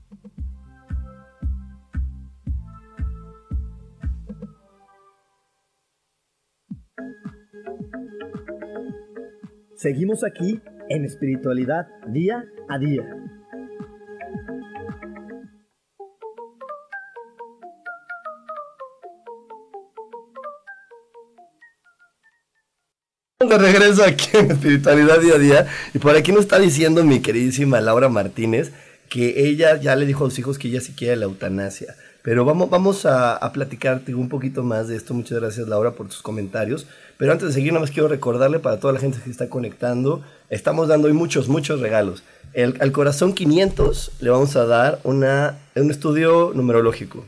Seguimos 9.81 10.23
aquí 10.23 10.61
en 10.89 11.05
espiritualidad 11.05 11.87
día 12.05 12.45
a 12.69 12.77
día. 12.77 13.01
De 23.39 23.57
regreso 23.57 24.03
aquí 24.03 24.27
en 24.33 24.51
Espiritualidad 24.51 25.19
Día 25.19 25.33
a 25.33 25.39
Día. 25.39 25.67
Y 25.95 25.97
por 25.97 26.15
aquí 26.15 26.31
nos 26.31 26.41
está 26.41 26.59
diciendo 26.59 27.03
mi 27.03 27.19
queridísima 27.19 27.81
Laura 27.81 28.07
Martínez 28.07 28.71
que 29.09 29.47
ella 29.47 29.77
ya 29.77 29.95
le 29.95 30.05
dijo 30.05 30.27
a 30.27 30.29
sus 30.29 30.37
hijos 30.37 30.59
que 30.59 30.67
ella 30.67 30.81
sí 30.81 30.93
quiere 30.93 31.15
la 31.15 31.25
eutanasia. 31.25 31.95
Pero 32.23 32.45
vamos, 32.45 32.69
vamos 32.69 33.05
a, 33.05 33.51
platicarte 33.51 34.13
un 34.13 34.29
poquito 34.29 34.63
más 34.63 34.87
de 34.87 34.95
esto. 34.95 35.13
Muchas 35.13 35.39
gracias 35.39 35.67
Laura 35.67 35.91
por 35.91 36.07
tus 36.07 36.21
comentarios. 36.21 36.87
Pero 37.17 37.31
antes 37.31 37.47
de 37.47 37.53
seguir, 37.53 37.71
nada 37.71 37.81
más 37.81 37.91
quiero 37.91 38.07
recordarle 38.07 38.59
para 38.59 38.79
toda 38.79 38.93
la 38.93 38.99
gente 38.99 39.19
que 39.23 39.29
está 39.29 39.49
conectando, 39.49 40.23
estamos 40.49 40.87
dando 40.87 41.07
hoy 41.07 41.13
muchos, 41.13 41.47
muchos 41.47 41.79
regalos. 41.79 42.23
El, 42.53 42.77
al 42.81 42.91
corazón 42.91 43.33
500 43.33 44.11
le 44.21 44.29
vamos 44.29 44.55
a 44.55 44.65
dar 44.65 44.99
una, 45.03 45.57
un 45.75 45.89
estudio 45.89 46.51
numerológico. 46.53 47.25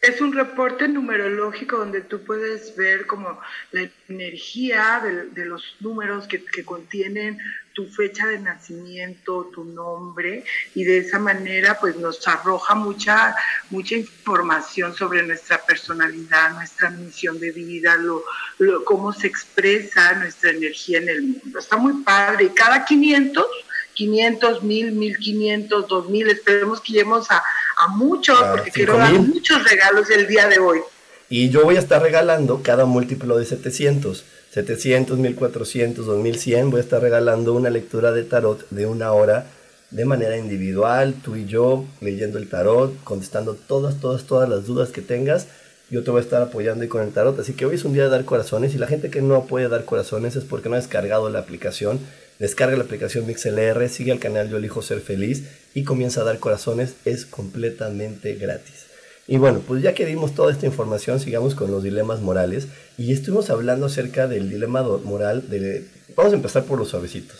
Es 0.00 0.20
un 0.20 0.32
reporte 0.32 0.86
numerológico 0.86 1.78
donde 1.78 2.00
tú 2.00 2.20
puedes 2.20 2.76
ver 2.76 3.06
como 3.06 3.40
la 3.72 3.88
energía 4.08 5.00
de, 5.02 5.30
de 5.30 5.46
los 5.46 5.76
números 5.80 6.28
que, 6.28 6.44
que, 6.44 6.64
contienen 6.64 7.38
tu 7.76 7.84
fecha 7.84 8.26
de 8.26 8.38
nacimiento, 8.38 9.50
tu 9.54 9.62
nombre, 9.62 10.44
y 10.74 10.84
de 10.84 10.96
esa 10.96 11.18
manera 11.18 11.78
pues 11.78 11.94
nos 11.96 12.26
arroja 12.26 12.74
mucha, 12.74 13.36
mucha 13.68 13.96
información 13.96 14.96
sobre 14.96 15.22
nuestra 15.22 15.58
personalidad, 15.58 16.54
nuestra 16.54 16.88
misión 16.88 17.38
de 17.38 17.50
vida, 17.50 17.96
lo, 17.96 18.24
lo, 18.56 18.82
cómo 18.82 19.12
se 19.12 19.26
expresa 19.26 20.14
nuestra 20.14 20.52
energía 20.52 21.00
en 21.00 21.08
el 21.10 21.22
mundo. 21.22 21.58
Está 21.58 21.76
muy 21.76 22.02
padre. 22.02 22.44
Y 22.46 22.48
cada 22.48 22.82
500 22.82 23.46
500, 23.92 24.62
1000, 24.62 24.92
1500, 24.92 25.88
2000, 25.88 26.30
esperemos 26.30 26.80
que 26.80 26.92
lleguemos 26.92 27.30
a, 27.30 27.42
a 27.76 27.88
muchos, 27.88 28.38
ah, 28.42 28.52
porque 28.52 28.70
quiero 28.70 28.96
dar 28.98 29.12
muchos 29.12 29.64
regalos 29.64 30.10
el 30.10 30.26
día 30.26 30.48
de 30.48 30.58
hoy. 30.58 30.80
Y 31.28 31.50
yo 31.50 31.64
voy 31.64 31.76
a 31.76 31.80
estar 31.80 32.02
regalando 32.02 32.62
cada 32.62 32.84
múltiplo 32.84 33.36
de 33.36 33.46
700, 33.46 34.24
700, 34.56 35.18
1400, 35.18 36.06
2100, 36.06 36.70
voy 36.70 36.78
a 36.78 36.82
estar 36.82 37.02
regalando 37.02 37.52
una 37.52 37.68
lectura 37.68 38.12
de 38.12 38.22
tarot 38.22 38.66
de 38.70 38.86
una 38.86 39.12
hora 39.12 39.44
de 39.90 40.06
manera 40.06 40.38
individual, 40.38 41.14
tú 41.22 41.36
y 41.36 41.44
yo 41.44 41.84
leyendo 42.00 42.38
el 42.38 42.48
tarot, 42.48 42.92
contestando 43.04 43.54
todas, 43.54 44.00
todas, 44.00 44.24
todas 44.24 44.48
las 44.48 44.64
dudas 44.64 44.88
que 44.88 45.02
tengas. 45.02 45.48
Yo 45.90 46.02
te 46.04 46.10
voy 46.10 46.20
a 46.20 46.24
estar 46.24 46.40
apoyando 46.40 46.84
y 46.84 46.88
con 46.88 47.02
el 47.02 47.12
tarot. 47.12 47.38
Así 47.38 47.52
que 47.52 47.66
hoy 47.66 47.74
es 47.74 47.84
un 47.84 47.92
día 47.92 48.04
de 48.04 48.08
dar 48.08 48.24
corazones 48.24 48.74
y 48.74 48.78
la 48.78 48.86
gente 48.86 49.10
que 49.10 49.20
no 49.20 49.44
puede 49.44 49.68
dar 49.68 49.84
corazones 49.84 50.36
es 50.36 50.44
porque 50.44 50.70
no 50.70 50.76
ha 50.76 50.78
descargado 50.78 51.28
la 51.28 51.40
aplicación 51.40 52.00
Descarga 52.38 52.76
la 52.76 52.84
aplicación 52.84 53.26
MixLR, 53.26 53.88
sigue 53.88 54.12
al 54.12 54.18
canal 54.18 54.50
Yo 54.50 54.58
Elijo 54.58 54.82
Ser 54.82 55.00
Feliz 55.00 55.44
y 55.74 55.84
comienza 55.84 56.22
a 56.22 56.24
dar 56.24 56.38
corazones. 56.38 56.94
Es 57.04 57.26
completamente 57.26 58.34
gratis. 58.34 58.85
Y 59.28 59.38
bueno, 59.38 59.60
pues 59.66 59.82
ya 59.82 59.94
que 59.94 60.06
dimos 60.06 60.34
toda 60.34 60.52
esta 60.52 60.66
información, 60.66 61.18
sigamos 61.18 61.54
con 61.54 61.70
los 61.70 61.82
dilemas 61.82 62.20
morales. 62.20 62.68
Y 62.96 63.12
estuvimos 63.12 63.50
hablando 63.50 63.86
acerca 63.86 64.28
del 64.28 64.50
dilema 64.50 64.82
moral 64.82 65.48
de... 65.50 65.84
Vamos 66.14 66.32
a 66.32 66.36
empezar 66.36 66.64
por 66.64 66.78
los 66.78 66.88
suavecitos. 66.88 67.36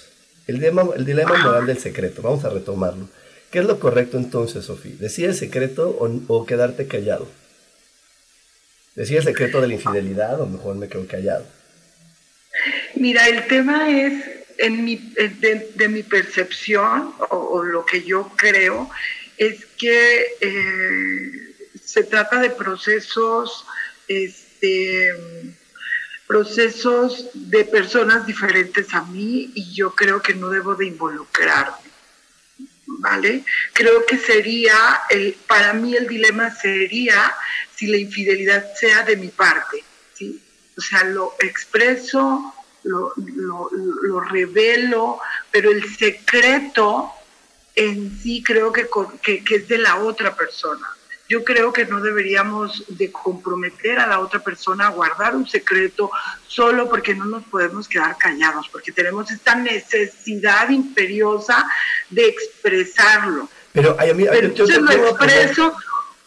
El 0.46 0.56
dilema, 0.56 0.84
el 0.96 1.04
dilema 1.04 1.36
moral 1.44 1.66
del 1.66 1.78
secreto. 1.78 2.22
Vamos 2.22 2.44
a 2.44 2.50
retomarlo. 2.50 3.08
¿Qué 3.50 3.60
es 3.60 3.64
lo 3.64 3.78
correcto 3.78 4.16
entonces, 4.16 4.64
Sofía? 4.64 4.94
¿Decir 4.98 5.26
el 5.26 5.34
secreto 5.34 5.88
o, 6.28 6.46
quedarte 6.46 6.88
callado? 6.88 7.28
¿Decir 8.96 9.18
el 9.18 9.24
secreto 9.24 9.60
de 9.60 9.68
la 9.68 9.74
infidelidad 9.74 10.40
o 10.40 10.46
mejor 10.46 10.74
me 10.74 10.88
quedo 10.88 11.06
callado? 11.06 11.46
Mira, 12.96 13.28
el 13.28 13.46
tema 13.46 13.88
es 13.90 14.24
en 14.58 14.84
mi, 14.84 14.96
de, 14.96 15.88
mi 15.88 16.02
percepción 16.02 17.12
o, 17.30 17.36
o, 17.36 17.62
lo 17.62 17.84
que 17.84 18.02
yo 18.02 18.30
creo 18.36 18.90
es 19.36 19.64
que 19.78 20.24
eh, 20.40 21.45
se 21.96 22.04
trata 22.04 22.38
de 22.40 22.50
procesos, 22.50 23.64
este, 24.06 25.10
procesos 26.26 27.30
de 27.32 27.64
personas 27.64 28.26
diferentes 28.26 28.92
a 28.92 29.00
mí 29.04 29.50
y 29.54 29.72
yo 29.72 29.94
creo 29.94 30.20
que 30.20 30.34
no 30.34 30.50
debo 30.50 30.74
de 30.74 30.84
involucrarme. 30.84 31.88
¿Vale? 32.86 33.44
Creo 33.72 34.04
que 34.04 34.18
sería, 34.18 34.76
el, 35.08 35.38
para 35.46 35.72
mí 35.72 35.96
el 35.96 36.06
dilema 36.06 36.54
sería 36.54 37.34
si 37.74 37.86
la 37.86 37.96
infidelidad 37.96 38.74
sea 38.74 39.02
de 39.02 39.16
mi 39.16 39.28
parte, 39.28 39.82
¿sí? 40.12 40.42
O 40.76 40.82
sea, 40.82 41.02
lo 41.04 41.34
expreso, 41.38 42.54
lo, 42.82 43.14
lo, 43.16 43.70
lo 44.02 44.20
revelo, 44.20 45.18
pero 45.50 45.70
el 45.70 45.96
secreto 45.96 47.10
en 47.74 48.18
sí 48.22 48.42
creo 48.42 48.70
que, 48.70 48.86
que, 49.22 49.42
que, 49.42 49.54
es 49.56 49.68
de 49.68 49.78
la 49.78 49.96
otra 49.96 50.36
persona. 50.36 50.95
Yo 51.28 51.44
creo 51.44 51.72
que 51.72 51.84
no 51.86 52.00
deberíamos 52.00 52.84
de 52.88 53.10
comprometer 53.10 53.98
a 53.98 54.06
la 54.06 54.20
otra 54.20 54.40
persona 54.40 54.86
a 54.86 54.90
guardar 54.90 55.34
un 55.34 55.46
secreto 55.46 56.10
solo 56.46 56.88
porque 56.88 57.14
no 57.14 57.24
nos 57.24 57.42
podemos 57.44 57.88
quedar 57.88 58.16
callados, 58.16 58.68
porque 58.68 58.92
tenemos 58.92 59.30
esta 59.30 59.56
necesidad 59.56 60.68
imperiosa 60.70 61.66
de 62.10 62.28
expresarlo. 62.28 63.48
Pero, 63.72 63.96
ay, 63.98 64.10
a 64.10 64.14
mí, 64.14 64.24
pero 64.30 64.54
yo, 64.54 64.66
yo, 64.66 64.80
lo 64.80 64.92
expreso 64.92 65.76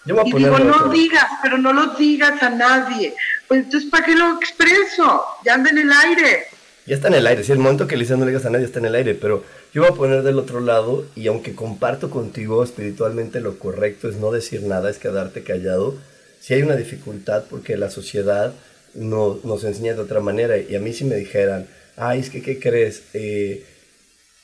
y 0.05 0.33
digo, 0.33 0.59
no 0.59 0.89
digas, 0.89 1.25
pero 1.41 1.57
no 1.57 1.73
lo 1.73 1.87
digas 1.95 2.41
a 2.41 2.49
nadie. 2.49 3.15
Pues 3.47 3.65
entonces, 3.65 3.89
¿para 3.89 4.05
qué 4.05 4.15
lo 4.15 4.35
expreso? 4.35 5.25
Ya 5.43 5.55
anda 5.55 5.69
en 5.69 5.79
el 5.79 5.91
aire. 5.91 6.47
Ya 6.89 6.95
está 6.95 7.07
en 7.07 7.13
el 7.13 7.27
aire, 7.27 7.43
si 7.43 7.51
el 7.51 7.59
momento 7.59 7.85
que 7.85 7.95
le 7.95 8.05
no 8.05 8.25
le 8.25 8.31
digas 8.31 8.47
a 8.47 8.49
nadie 8.49 8.65
está 8.65 8.79
en 8.79 8.85
el 8.85 8.95
aire, 8.95 9.13
pero 9.13 9.43
yo 9.71 9.83
voy 9.83 9.91
a 9.91 9.93
poner 9.93 10.23
del 10.23 10.39
otro 10.39 10.59
lado 10.59 11.05
y 11.15 11.27
aunque 11.27 11.53
comparto 11.53 12.09
contigo 12.09 12.63
espiritualmente 12.63 13.41
lo 13.41 13.59
correcto 13.59 14.09
es 14.09 14.15
no 14.15 14.31
decir 14.31 14.63
nada, 14.63 14.89
es 14.89 14.97
quedarte 14.97 15.43
callado, 15.43 15.95
si 16.39 16.55
hay 16.55 16.63
una 16.63 16.75
dificultad 16.75 17.43
porque 17.47 17.77
la 17.77 17.91
sociedad 17.91 18.55
no, 18.95 19.39
nos 19.43 19.63
enseña 19.65 19.93
de 19.93 20.01
otra 20.01 20.19
manera. 20.19 20.57
Y 20.57 20.75
a 20.75 20.79
mí 20.79 20.91
si 20.91 21.05
me 21.05 21.15
dijeran, 21.15 21.67
ay, 21.95 22.21
es 22.21 22.31
que, 22.31 22.41
¿qué 22.41 22.59
crees? 22.59 23.03
Eh, 23.13 23.63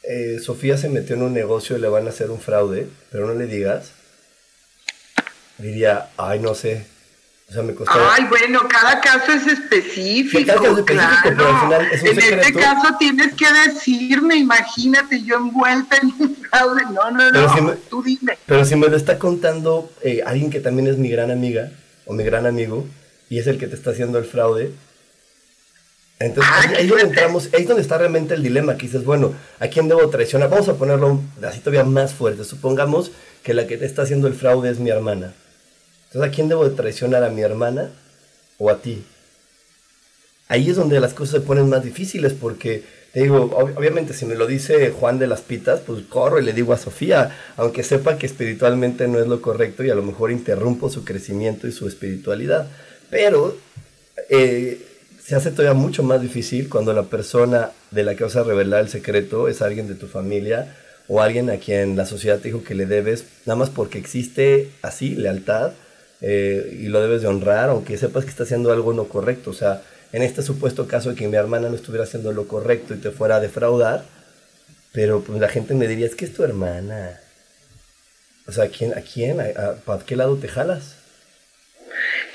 eh, 0.03 0.37
Sofía 0.39 0.77
se 0.77 0.89
metió 0.89 1.15
en 1.15 1.23
un 1.23 1.33
negocio 1.33 1.75
y 1.75 1.81
le 1.81 1.87
van 1.87 2.05
a 2.05 2.11
hacer 2.11 2.29
un 2.29 2.39
fraude, 2.39 2.85
pero 3.11 3.25
no 3.25 3.33
le 3.33 3.47
digas, 3.47 3.89
diría, 5.57 6.11
ay, 6.15 6.37
no 6.41 6.53
sé, 6.53 6.85
O 7.47 7.53
sea, 7.53 7.61
me 7.61 7.75
costó. 7.75 7.93
Ay, 7.93 8.25
bueno, 8.27 8.67
cada 8.67 8.99
caso 8.99 9.31
es 9.31 9.45
específico. 9.45 10.45
cada 10.47 10.61
caso 10.61 10.71
es 10.73 10.79
específico, 10.79 11.21
pero 11.23 11.47
al 11.47 11.61
final 11.61 11.87
es 11.91 12.01
un 12.01 12.07
En 12.07 12.39
este 12.39 12.53
caso 12.53 12.95
tienes 12.97 13.33
que 13.35 13.45
decirme, 13.65 14.35
imagínate, 14.37 15.21
yo 15.21 15.35
envuelta 15.37 15.97
en 15.97 16.13
un 16.19 16.35
fraude. 16.35 16.83
No, 16.91 17.11
no, 17.11 17.31
no, 17.31 17.73
tú 17.89 18.01
dime. 18.01 18.37
Pero 18.45 18.65
si 18.65 18.75
me 18.75 18.87
lo 18.87 18.97
está 18.97 19.19
contando 19.19 19.91
eh, 20.01 20.23
alguien 20.25 20.49
que 20.49 20.59
también 20.59 20.87
es 20.87 20.97
mi 20.97 21.09
gran 21.09 21.29
amiga 21.29 21.69
o 22.05 22.13
mi 22.13 22.23
gran 22.23 22.47
amigo 22.47 22.87
y 23.29 23.37
es 23.37 23.47
el 23.47 23.59
que 23.59 23.67
te 23.67 23.75
está 23.75 23.91
haciendo 23.91 24.17
el 24.17 24.25
fraude, 24.25 24.73
entonces, 26.17 26.53
ahí, 26.77 26.87
donde 26.87 27.03
entramos, 27.03 27.49
ahí 27.53 27.63
es 27.63 27.67
donde 27.67 27.81
está 27.81 27.97
realmente 27.97 28.35
el 28.35 28.41
dilema, 28.41 28.77
que 28.77 28.83
dices, 28.83 29.03
bueno, 29.03 29.33
¿a 29.59 29.67
quién 29.67 29.89
debo 29.89 30.09
traicionar? 30.09 30.49
Vamos 30.49 30.69
a 30.69 30.75
ponerlo 30.75 31.19
así 31.43 31.59
todavía 31.59 31.83
más 31.83 32.13
fuerte. 32.13 32.45
Supongamos 32.45 33.11
que 33.43 33.53
la 33.53 33.67
que 33.67 33.77
te 33.77 33.85
está 33.85 34.03
haciendo 34.03 34.27
el 34.27 34.33
fraude 34.33 34.71
es 34.71 34.79
mi 34.79 34.89
hermana. 34.89 35.33
Entonces, 36.15 36.31
¿a 36.31 36.33
quién 36.33 36.47
debo 36.47 36.63
de 36.63 36.73
traicionar? 36.73 37.25
¿A 37.25 37.29
mi 37.29 37.41
hermana 37.41 37.91
o 38.57 38.69
a 38.69 38.81
ti? 38.81 39.03
Ahí 40.47 40.69
es 40.69 40.77
donde 40.77 41.01
las 41.01 41.13
cosas 41.13 41.41
se 41.41 41.41
ponen 41.41 41.67
más 41.67 41.83
difíciles 41.83 42.31
porque, 42.31 42.85
te 43.11 43.23
digo, 43.23 43.51
obviamente 43.75 44.13
si 44.13 44.25
me 44.25 44.35
lo 44.35 44.47
dice 44.47 44.91
Juan 44.91 45.19
de 45.19 45.27
las 45.27 45.41
Pitas, 45.41 45.81
pues 45.81 46.03
corro 46.07 46.39
y 46.39 46.45
le 46.45 46.53
digo 46.53 46.71
a 46.71 46.77
Sofía, 46.77 47.37
aunque 47.57 47.83
sepa 47.83 48.17
que 48.17 48.27
espiritualmente 48.27 49.09
no 49.09 49.19
es 49.19 49.27
lo 49.27 49.41
correcto 49.41 49.83
y 49.83 49.89
a 49.89 49.95
lo 49.95 50.03
mejor 50.03 50.31
interrumpo 50.31 50.89
su 50.89 51.03
crecimiento 51.03 51.67
y 51.67 51.73
su 51.73 51.85
espiritualidad. 51.85 52.67
Pero... 53.09 53.57
Eh, 54.29 54.81
se 55.21 55.35
hace 55.35 55.49
todavía 55.49 55.73
mucho 55.73 56.03
más 56.03 56.21
difícil 56.21 56.69
cuando 56.69 56.93
la 56.93 57.03
persona 57.03 57.71
de 57.89 58.03
la 58.03 58.13
que 58.15 58.23
vas 58.23 58.35
a 58.35 58.43
revelar 58.43 58.81
el 58.81 58.89
secreto 58.89 59.47
es 59.47 59.63
alguien 59.63 59.87
de 59.87 59.95
tu 59.95 60.05
familia 60.05 60.77
o 61.07 61.19
alguien 61.19 61.49
a 61.49 61.57
quien 61.57 61.97
la 61.97 62.05
sociedad 62.05 62.37
te 62.37 62.49
dijo 62.49 62.63
que 62.63 62.75
le 62.75 62.85
debes, 62.85 63.25
nada 63.47 63.57
más 63.57 63.71
porque 63.71 63.97
existe 63.97 64.69
así 64.83 65.15
lealtad 65.15 65.73
eh, 66.27 66.79
y 66.81 66.87
lo 66.87 67.01
debes 67.01 67.21
de 67.21 67.27
honrar, 67.27 67.69
aunque 67.69 67.99
sepas 67.99 68.23
que 68.23 68.31
está 68.31 68.43
haciendo 68.43 68.71
algo 68.71 68.93
no 68.93 69.03
correcto. 69.07 69.51
O 69.51 69.53
sea, 69.53 69.83
en 70.11 70.23
este 70.23 70.41
supuesto 70.41 70.87
caso 70.87 71.11
de 71.11 71.15
que 71.15 71.27
mi 71.27 71.35
hermana 71.35 71.69
no 71.69 71.75
estuviera 71.75 72.03
haciendo 72.03 72.31
lo 72.31 72.47
correcto 72.47 72.95
y 72.95 72.97
te 72.97 73.11
fuera 73.11 73.35
a 73.35 73.39
defraudar, 73.39 74.03
pero 74.91 75.21
pues 75.21 75.39
la 75.39 75.49
gente 75.49 75.75
me 75.75 75.87
diría, 75.87 76.07
es 76.07 76.15
que 76.15 76.25
es 76.25 76.33
tu 76.33 76.43
hermana. 76.43 77.19
O 78.47 78.51
sea, 78.51 78.63
¿a 78.63 78.67
quién, 78.69 78.97
a 78.97 79.01
quién, 79.01 79.37
para 79.85 80.03
qué 80.03 80.15
lado 80.15 80.35
te 80.37 80.47
jalas? 80.47 80.95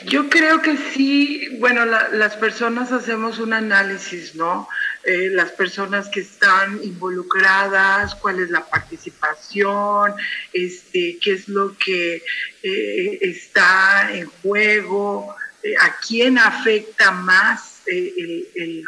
Yo 0.05 0.31
creo 0.31 0.63
que 0.63 0.77
sí, 0.77 1.57
bueno, 1.59 1.85
las 1.85 2.37
personas 2.37 2.93
hacemos 2.93 3.41
un 3.41 3.53
análisis, 3.53 4.37
¿no? 4.37 4.69
Eh, 5.03 5.31
las 5.31 5.53
personas 5.53 6.11
que 6.11 6.21
están 6.21 6.79
involucradas, 6.83 8.15
cuál 8.17 8.41
es 8.41 8.51
la 8.51 8.67
participación, 8.67 10.13
este, 10.53 11.19
qué 11.23 11.33
es 11.33 11.49
lo 11.49 11.75
que 11.79 12.23
eh, 12.63 13.19
está 13.23 14.11
en 14.13 14.27
juego, 14.43 15.35
eh, 15.63 15.75
a 15.81 15.97
quién 16.07 16.39
afecta 16.39 17.11
más 17.13 17.69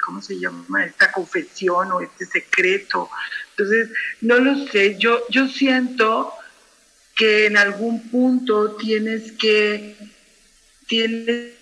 ¿cómo 0.07 0.23
se 0.23 0.39
llama? 0.39 0.85
Esta 0.85 1.11
confesión 1.11 1.91
o 1.91 2.01
este 2.01 2.25
secreto. 2.25 3.11
Entonces, 3.51 3.89
no 4.21 4.39
lo 4.39 4.69
sé, 4.69 4.97
yo, 4.97 5.25
yo 5.29 5.49
siento 5.49 6.33
que 7.17 7.47
en 7.47 7.57
algún 7.57 8.09
punto 8.11 8.77
tienes 8.77 9.33
que 9.33 9.97
tienes 10.87 11.55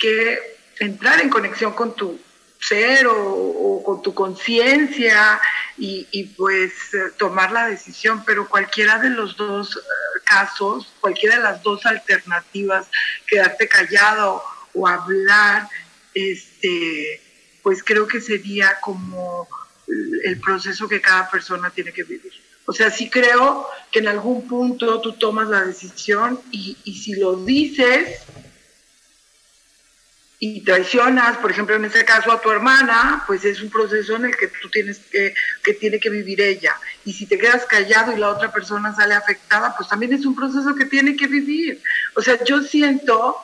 que 0.00 0.38
entrar 0.80 1.20
en 1.20 1.28
conexión 1.28 1.72
con 1.72 1.94
tu 1.94 2.18
ser 2.60 3.06
o, 3.08 3.82
con 3.84 4.02
tu 4.02 4.14
conciencia 4.14 5.40
y, 5.76 6.24
pues 6.36 6.72
tomar 7.16 7.52
la 7.52 7.66
decisión, 7.66 8.22
pero 8.24 8.48
cualquiera 8.48 8.98
de 8.98 9.10
los 9.10 9.36
dos 9.36 9.76
eh, 9.76 10.20
casos, 10.24 10.92
cualquiera 11.00 11.36
de 11.36 11.42
las 11.42 11.62
dos 11.62 11.86
alternativas, 11.86 12.86
quedarte 13.26 13.66
callado 13.66 14.42
o 14.74 14.86
hablar, 14.86 15.68
este, 16.14 17.20
pues 17.62 17.82
creo 17.82 18.06
que 18.06 18.20
sería 18.20 18.78
como 18.80 19.48
el 20.24 20.38
proceso 20.40 20.88
que 20.88 21.00
cada 21.00 21.28
persona 21.30 21.70
tiene 21.70 21.92
que 21.92 22.04
vivir. 22.04 22.32
O 22.66 22.72
sea, 22.72 22.90
sí 22.90 23.10
creo 23.10 23.66
que 23.90 23.98
en 23.98 24.08
algún 24.08 24.46
punto 24.46 25.00
tú 25.00 25.14
tomas 25.14 25.48
la 25.48 25.64
decisión 25.64 26.40
y, 26.52 26.76
si 26.84 27.14
lo 27.14 27.36
dices 27.44 28.20
y 30.42 30.62
traicionas, 30.62 31.36
por 31.36 31.50
ejemplo, 31.50 31.76
en 31.76 31.84
este 31.84 32.02
caso 32.02 32.32
a 32.32 32.40
tu 32.40 32.50
hermana, 32.50 33.22
pues 33.26 33.44
es 33.44 33.60
un 33.60 33.68
proceso 33.68 34.16
en 34.16 34.24
el 34.24 34.36
que 34.38 34.48
tú 34.48 34.70
tienes 34.70 34.98
que, 34.98 35.34
que 35.62 35.74
tiene 35.74 36.00
que 36.00 36.08
vivir 36.08 36.40
ella. 36.40 36.74
Y 37.04 37.12
si 37.12 37.26
te 37.26 37.36
quedas 37.36 37.66
callado 37.66 38.12
y 38.12 38.18
la 38.18 38.30
otra 38.30 38.50
persona 38.50 38.94
sale 38.94 39.12
afectada, 39.12 39.76
pues 39.76 39.90
también 39.90 40.14
es 40.14 40.24
un 40.24 40.34
proceso 40.34 40.74
que 40.74 40.86
tiene 40.86 41.14
que 41.14 41.26
vivir. 41.26 41.82
O 42.16 42.22
sea, 42.22 42.42
yo 42.42 42.62
siento 42.62 43.36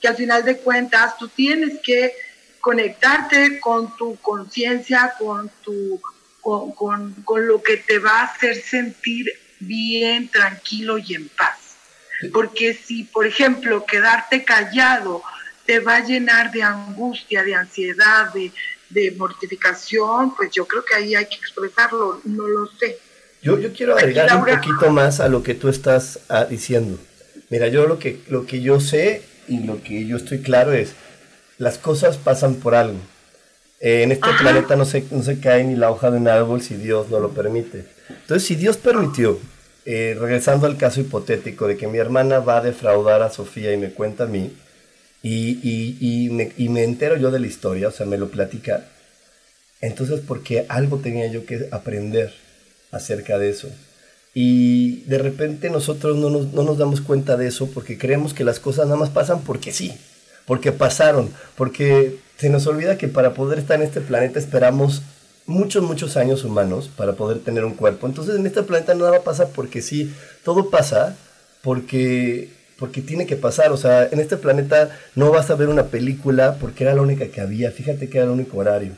que 0.00 0.08
al 0.08 0.16
final 0.16 0.44
de 0.44 0.58
cuentas 0.58 1.16
tú 1.18 1.28
tienes 1.28 1.78
que 1.84 2.14
conectarte 2.60 3.60
con 3.60 3.96
tu 3.96 4.16
conciencia, 4.16 5.14
con 5.20 5.48
tu 5.62 6.02
con, 6.40 6.72
con, 7.22 7.46
lo 7.46 7.62
que 7.62 7.76
te 7.76 8.00
va 8.00 8.22
a 8.22 8.24
hacer 8.24 8.56
sentir 8.56 9.26
bien, 9.60 10.28
tranquilo 10.28 10.98
y 10.98 11.14
en 11.14 11.28
paz. 11.28 11.76
Porque 12.32 12.74
si, 12.74 13.04
por 13.04 13.26
ejemplo, 13.26 13.84
quedarte 13.86 14.42
callado 14.42 15.22
te 15.70 15.78
va 15.78 15.98
a 15.98 16.04
llenar 16.04 16.50
de 16.50 16.64
angustia, 16.64 17.44
de 17.44 17.54
ansiedad, 17.54 18.34
de, 18.34 18.50
de 18.88 19.12
mortificación, 19.12 20.34
pues 20.34 20.50
yo 20.50 20.66
creo 20.66 20.84
que 20.84 20.96
ahí 20.96 21.14
hay 21.14 21.26
que 21.26 21.36
expresarlo, 21.36 22.20
no 22.24 22.48
lo 22.48 22.66
sé. 22.76 22.98
Yo, 23.40 23.56
yo 23.56 23.72
quiero 23.72 23.96
agregar 23.96 24.34
un 24.34 24.46
poquito 24.46 24.90
más 24.90 25.20
a 25.20 25.28
lo 25.28 25.44
que 25.44 25.54
tú 25.54 25.68
estás 25.68 26.18
ah, 26.28 26.44
diciendo. 26.44 26.98
Mira, 27.50 27.68
yo 27.68 27.86
lo 27.86 28.00
que, 28.00 28.20
lo 28.26 28.46
que 28.46 28.62
yo 28.62 28.80
sé 28.80 29.22
y 29.46 29.60
lo 29.60 29.80
que 29.80 30.04
yo 30.08 30.16
estoy 30.16 30.40
claro 30.40 30.72
es, 30.72 30.94
las 31.56 31.78
cosas 31.78 32.16
pasan 32.16 32.56
por 32.56 32.74
algo. 32.74 32.98
Eh, 33.78 34.02
en 34.02 34.10
este 34.10 34.28
planeta 34.40 34.74
no 34.74 34.84
se, 34.84 35.04
no 35.12 35.22
se 35.22 35.38
cae 35.38 35.62
ni 35.62 35.76
la 35.76 35.92
hoja 35.92 36.10
de 36.10 36.16
un 36.16 36.26
árbol 36.26 36.62
si 36.62 36.74
Dios 36.74 37.10
no 37.10 37.20
lo 37.20 37.30
permite. 37.30 37.84
Entonces, 38.08 38.44
si 38.44 38.56
Dios 38.56 38.76
permitió, 38.76 39.38
eh, 39.84 40.16
regresando 40.18 40.66
al 40.66 40.76
caso 40.76 41.00
hipotético 41.00 41.68
de 41.68 41.76
que 41.76 41.86
mi 41.86 41.98
hermana 41.98 42.40
va 42.40 42.56
a 42.56 42.60
defraudar 42.60 43.22
a 43.22 43.30
Sofía 43.30 43.72
y 43.72 43.76
me 43.76 43.92
cuenta 43.92 44.24
a 44.24 44.26
mí, 44.26 44.52
y, 45.22 45.58
y, 45.62 45.96
y, 46.00 46.30
me, 46.30 46.52
y 46.56 46.68
me 46.68 46.84
entero 46.84 47.16
yo 47.16 47.30
de 47.30 47.40
la 47.40 47.46
historia, 47.46 47.88
o 47.88 47.90
sea, 47.90 48.06
me 48.06 48.18
lo 48.18 48.30
platica, 48.30 48.86
entonces 49.80 50.20
porque 50.26 50.66
algo 50.68 50.98
tenía 50.98 51.26
yo 51.26 51.46
que 51.46 51.68
aprender 51.70 52.32
acerca 52.90 53.38
de 53.38 53.50
eso. 53.50 53.68
Y 54.32 55.02
de 55.02 55.18
repente 55.18 55.70
nosotros 55.70 56.16
no 56.16 56.30
nos, 56.30 56.52
no 56.52 56.62
nos 56.62 56.78
damos 56.78 57.00
cuenta 57.00 57.36
de 57.36 57.48
eso 57.48 57.68
porque 57.68 57.98
creemos 57.98 58.32
que 58.32 58.44
las 58.44 58.60
cosas 58.60 58.86
nada 58.86 58.98
más 58.98 59.10
pasan 59.10 59.42
porque 59.42 59.72
sí, 59.72 59.92
porque 60.46 60.72
pasaron, 60.72 61.30
porque 61.56 62.18
se 62.36 62.48
nos 62.48 62.66
olvida 62.66 62.96
que 62.96 63.08
para 63.08 63.34
poder 63.34 63.58
estar 63.58 63.76
en 63.80 63.86
este 63.86 64.00
planeta 64.00 64.38
esperamos 64.38 65.02
muchos, 65.46 65.82
muchos 65.82 66.16
años 66.16 66.44
humanos 66.44 66.88
para 66.96 67.14
poder 67.14 67.40
tener 67.40 67.64
un 67.64 67.74
cuerpo. 67.74 68.06
Entonces 68.06 68.36
en 68.36 68.46
este 68.46 68.62
planeta 68.62 68.94
nada 68.94 69.22
pasa 69.22 69.48
porque 69.48 69.82
sí, 69.82 70.12
todo 70.44 70.70
pasa 70.70 71.16
porque, 71.62 72.50
porque 72.80 73.02
tiene 73.02 73.26
que 73.26 73.36
pasar. 73.36 73.70
O 73.70 73.76
sea, 73.76 74.08
en 74.10 74.18
este 74.18 74.36
planeta 74.36 74.98
no 75.14 75.30
vas 75.30 75.50
a 75.50 75.54
ver 75.54 75.68
una 75.68 75.84
película 75.84 76.56
porque 76.58 76.82
era 76.82 76.94
la 76.94 77.02
única 77.02 77.28
que 77.28 77.40
había, 77.40 77.70
fíjate 77.70 78.08
que 78.08 78.18
era 78.18 78.26
el 78.26 78.32
único 78.32 78.56
horario. 78.56 78.94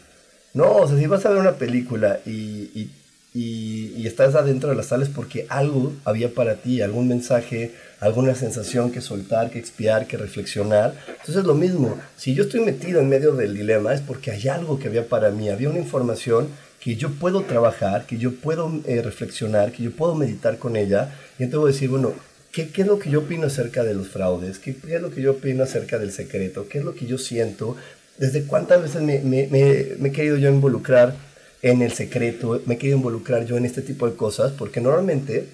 No, 0.55 0.77
o 0.77 0.89
sea, 0.89 0.97
si 0.97 1.07
vas 1.07 1.27
a 1.27 1.31
ver 1.31 1.39
una 1.39 1.57
película 1.57 2.21
y, 2.25 2.89
y, 3.35 4.07
estás 4.07 4.35
adentro 4.35 4.69
de 4.69 4.77
las 4.77 4.87
salas 4.87 5.09
porque 5.09 5.47
algo 5.49 5.93
había 6.05 6.35
para 6.35 6.57
ti, 6.57 6.83
algún 6.83 7.09
mensaje, 7.09 7.73
alguna 7.99 8.35
sensación 8.35 8.91
que 8.91 9.01
soltar, 9.01 9.51
que 9.51 9.59
expiar, 9.59 10.07
que 10.07 10.19
reflexionar. 10.19 10.95
Entonces 11.09 11.37
es 11.37 11.45
lo 11.45 11.55
mismo, 11.55 11.99
si 12.17 12.35
yo 12.35 12.45
estoy 12.45 12.61
metido 12.61 13.01
en 13.01 13.09
medio 13.09 13.33
del 13.33 13.55
dilema 13.55 13.95
es 13.95 14.03
porque 14.03 14.33
hay 14.33 14.49
algo 14.49 14.79
que 14.79 14.89
había 14.89 15.09
para 15.09 15.31
mí, 15.31 15.49
había 15.49 15.71
una 15.71 15.79
información 15.79 16.49
que 16.79 16.97
yo 16.97 17.11
puedo 17.11 17.43
trabajar, 17.43 18.05
que 18.05 18.19
yo 18.19 18.35
puedo 18.35 18.71
eh, 18.87 19.01
reflexionar, 19.01 19.73
que 19.73 19.85
yo 19.85 19.93
puedo 19.93 20.15
meditar 20.15 20.59
con 20.59 20.77
ella. 20.77 21.15
Y 21.39 21.45
entonces 21.45 21.61
voy 21.61 21.71
a 21.71 21.73
decir, 21.73 21.89
bueno, 21.89 22.13
¿qué, 22.53 22.69
¿qué, 22.69 22.83
es 22.83 22.87
lo 22.87 22.99
que 22.99 23.11
yo 23.11 23.21
opino 23.21 23.47
acerca 23.47 23.83
de 23.83 23.95
los 23.95 24.09
fraudes? 24.09 24.59
¿Qué, 24.59 24.77
¿Qué, 24.77 24.97
es 24.97 25.03
lo 25.03 25.11
que 25.11 25.23
yo 25.23 25.33
opino 25.33 25.65
acerca 25.65 25.99
del 25.99 26.13
secreto? 26.13 26.69
¿Qué 26.69 26.79
es 26.79 26.85
lo 26.85 26.95
que 26.95 27.07
yo 27.07 27.19
siento? 27.19 27.77
¿Desde 28.19 28.45
cuántas 28.45 28.83
veces 28.83 29.03
me, 29.03 29.21
me, 29.21 29.49
he 29.51 30.13
querido 30.13 30.37
yo 30.37 30.51
involucrar 30.51 31.15
en 31.63 31.83
el 31.83 31.93
secreto? 31.93 32.61
¿Me 32.67 32.75
he 32.75 32.79
querido 32.79 32.99
involucrar 32.99 33.47
yo 33.47 33.57
en 33.57 33.65
este 33.65 33.83
tipo 33.83 34.09
de 34.09 34.15
cosas? 34.15 34.53
Porque 34.53 34.81
normalmente 34.81 35.49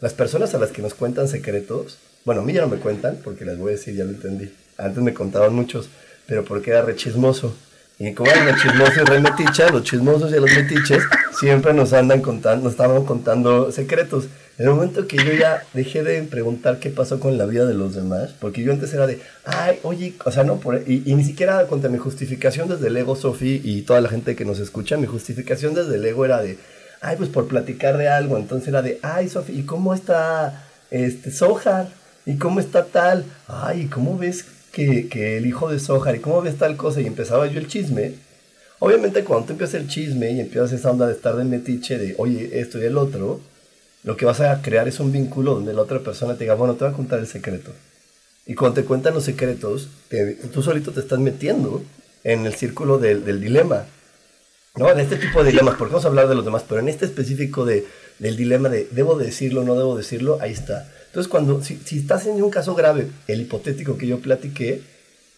las 0.00 0.12
personas 0.12 0.52
a 0.54 0.58
las 0.58 0.70
que 0.70 0.82
nos 0.82 0.94
cuentan 0.94 1.28
secretos, 1.28 1.98
bueno, 2.24 2.42
a 2.42 2.44
mí 2.44 2.52
ya 2.52 2.62
no 2.62 2.68
me 2.68 2.78
cuentan, 2.78 3.20
porque 3.22 3.44
les 3.44 3.56
voy 3.56 3.72
a 3.72 3.76
decir, 3.76 3.94
ya 3.94 4.04
lo 4.04 4.10
entendí. 4.10 4.52
Antes 4.76 5.02
me 5.02 5.14
contaban 5.14 5.54
muchos, 5.54 5.88
pero 6.26 6.44
porque 6.44 6.70
era 6.70 6.82
rechismoso. 6.82 7.54
Y 7.98 8.14
como 8.14 8.30
era 8.30 8.44
rechismoso 8.46 9.02
y 9.02 9.04
re 9.04 9.20
meticha, 9.20 9.68
los 9.70 9.84
chismosos 9.84 10.32
y 10.32 10.36
los 10.36 10.50
metiches 10.50 11.02
siempre 11.38 11.74
nos 11.74 11.92
andan 11.92 12.22
contando, 12.22 12.64
nos 12.64 12.72
estaban 12.72 13.04
contando 13.04 13.70
secretos. 13.70 14.24
En 14.60 14.66
el 14.66 14.74
momento 14.74 15.08
que 15.08 15.16
yo 15.16 15.32
ya 15.32 15.64
dejé 15.72 16.02
de 16.02 16.22
preguntar 16.24 16.80
qué 16.80 16.90
pasó 16.90 17.18
con 17.18 17.38
la 17.38 17.46
vida 17.46 17.64
de 17.64 17.72
los 17.72 17.94
demás, 17.94 18.34
porque 18.38 18.62
yo 18.62 18.74
antes 18.74 18.92
era 18.92 19.06
de, 19.06 19.18
ay, 19.46 19.78
oye, 19.84 20.12
o 20.22 20.30
sea, 20.30 20.44
no, 20.44 20.60
por, 20.60 20.82
y, 20.86 21.02
ni 21.14 21.24
siquiera 21.24 21.66
contra 21.66 21.88
mi 21.88 21.96
justificación 21.96 22.68
desde 22.68 22.88
el 22.88 22.96
ego, 22.98 23.16
Sofi, 23.16 23.62
y 23.64 23.80
toda 23.80 24.02
la 24.02 24.10
gente 24.10 24.36
que 24.36 24.44
nos 24.44 24.58
escucha, 24.58 24.98
mi 24.98 25.06
justificación 25.06 25.72
desde 25.72 25.94
el 25.94 26.04
ego 26.04 26.26
era 26.26 26.42
de, 26.42 26.58
ay, 27.00 27.16
pues 27.16 27.30
por 27.30 27.48
platicar 27.48 27.96
de 27.96 28.08
algo. 28.08 28.36
Entonces 28.36 28.68
era 28.68 28.82
de, 28.82 28.98
ay, 29.00 29.30
Sofía, 29.30 29.58
¿y 29.58 29.62
cómo 29.62 29.94
está 29.94 30.68
este 30.90 31.30
Sohar? 31.30 31.88
¿Y 32.26 32.36
cómo 32.36 32.60
está 32.60 32.84
tal? 32.84 33.24
Ay, 33.48 33.86
¿cómo 33.86 34.18
ves 34.18 34.44
que, 34.72 35.08
que 35.08 35.38
el 35.38 35.46
hijo 35.46 35.70
de 35.70 35.78
Sohar, 35.78 36.16
y 36.16 36.18
cómo 36.18 36.42
ves 36.42 36.58
tal 36.58 36.76
cosa, 36.76 37.00
y 37.00 37.06
empezaba 37.06 37.46
yo 37.46 37.60
el 37.60 37.66
chisme, 37.66 38.12
obviamente 38.78 39.24
cuando 39.24 39.46
tú 39.46 39.52
empiezas 39.54 39.80
el 39.80 39.88
chisme 39.88 40.32
y 40.32 40.40
empiezas 40.40 40.72
esa 40.72 40.90
onda 40.90 41.06
de 41.06 41.14
estar 41.14 41.34
de 41.36 41.44
metiche, 41.44 41.96
de 41.96 42.14
oye, 42.18 42.60
esto 42.60 42.78
y 42.78 42.84
el 42.84 42.98
otro, 42.98 43.40
lo 44.02 44.16
que 44.16 44.24
vas 44.24 44.40
a 44.40 44.62
crear 44.62 44.88
es 44.88 45.00
un 45.00 45.12
vínculo 45.12 45.54
donde 45.54 45.74
la 45.74 45.82
otra 45.82 46.00
persona 46.00 46.34
te 46.34 46.44
diga, 46.44 46.54
bueno, 46.54 46.74
te 46.74 46.84
voy 46.84 46.92
a 46.92 46.96
contar 46.96 47.18
el 47.18 47.26
secreto. 47.26 47.72
Y 48.46 48.54
cuando 48.54 48.80
te 48.80 48.86
cuentan 48.86 49.14
los 49.14 49.24
secretos, 49.24 49.88
tú 50.52 50.62
solito 50.62 50.92
te 50.92 51.00
estás 51.00 51.18
metiendo 51.18 51.82
en 52.24 52.46
el 52.46 52.54
círculo 52.54 52.98
del, 52.98 53.24
del 53.24 53.40
dilema. 53.40 53.84
¿no? 54.76 54.90
En 54.90 55.00
este 55.00 55.16
tipo 55.16 55.42
de 55.42 55.50
dilemas, 55.50 55.76
porque 55.76 55.92
vamos 55.92 56.04
a 56.04 56.08
hablar 56.08 56.28
de 56.28 56.34
los 56.34 56.44
demás, 56.44 56.64
pero 56.68 56.80
en 56.80 56.88
este 56.88 57.04
específico 57.04 57.64
de, 57.64 57.86
del 58.18 58.36
dilema 58.36 58.68
de 58.68 58.88
debo 58.90 59.16
decirlo, 59.16 59.64
no 59.64 59.74
debo 59.74 59.96
decirlo, 59.96 60.38
ahí 60.40 60.52
está. 60.52 60.90
Entonces, 61.06 61.28
cuando, 61.28 61.62
si, 61.62 61.76
si 61.84 61.98
estás 61.98 62.26
en 62.26 62.42
un 62.42 62.50
caso 62.50 62.74
grave, 62.74 63.08
el 63.26 63.42
hipotético 63.42 63.98
que 63.98 64.06
yo 64.06 64.20
platiqué, 64.20 64.82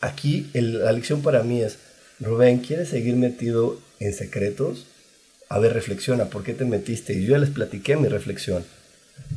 aquí 0.00 0.50
la 0.52 0.92
lección 0.92 1.22
para 1.22 1.42
mí 1.42 1.62
es, 1.62 1.78
Rubén, 2.20 2.58
¿quieres 2.58 2.90
seguir 2.90 3.16
metido 3.16 3.78
en 3.98 4.12
secretos? 4.12 4.86
A 5.52 5.58
ver, 5.58 5.74
reflexiona, 5.74 6.30
¿por 6.30 6.44
qué 6.44 6.54
te 6.54 6.64
metiste? 6.64 7.12
Y 7.12 7.26
yo 7.26 7.32
ya 7.32 7.38
les 7.38 7.50
platiqué 7.50 7.94
mi 7.96 8.08
reflexión. 8.08 8.64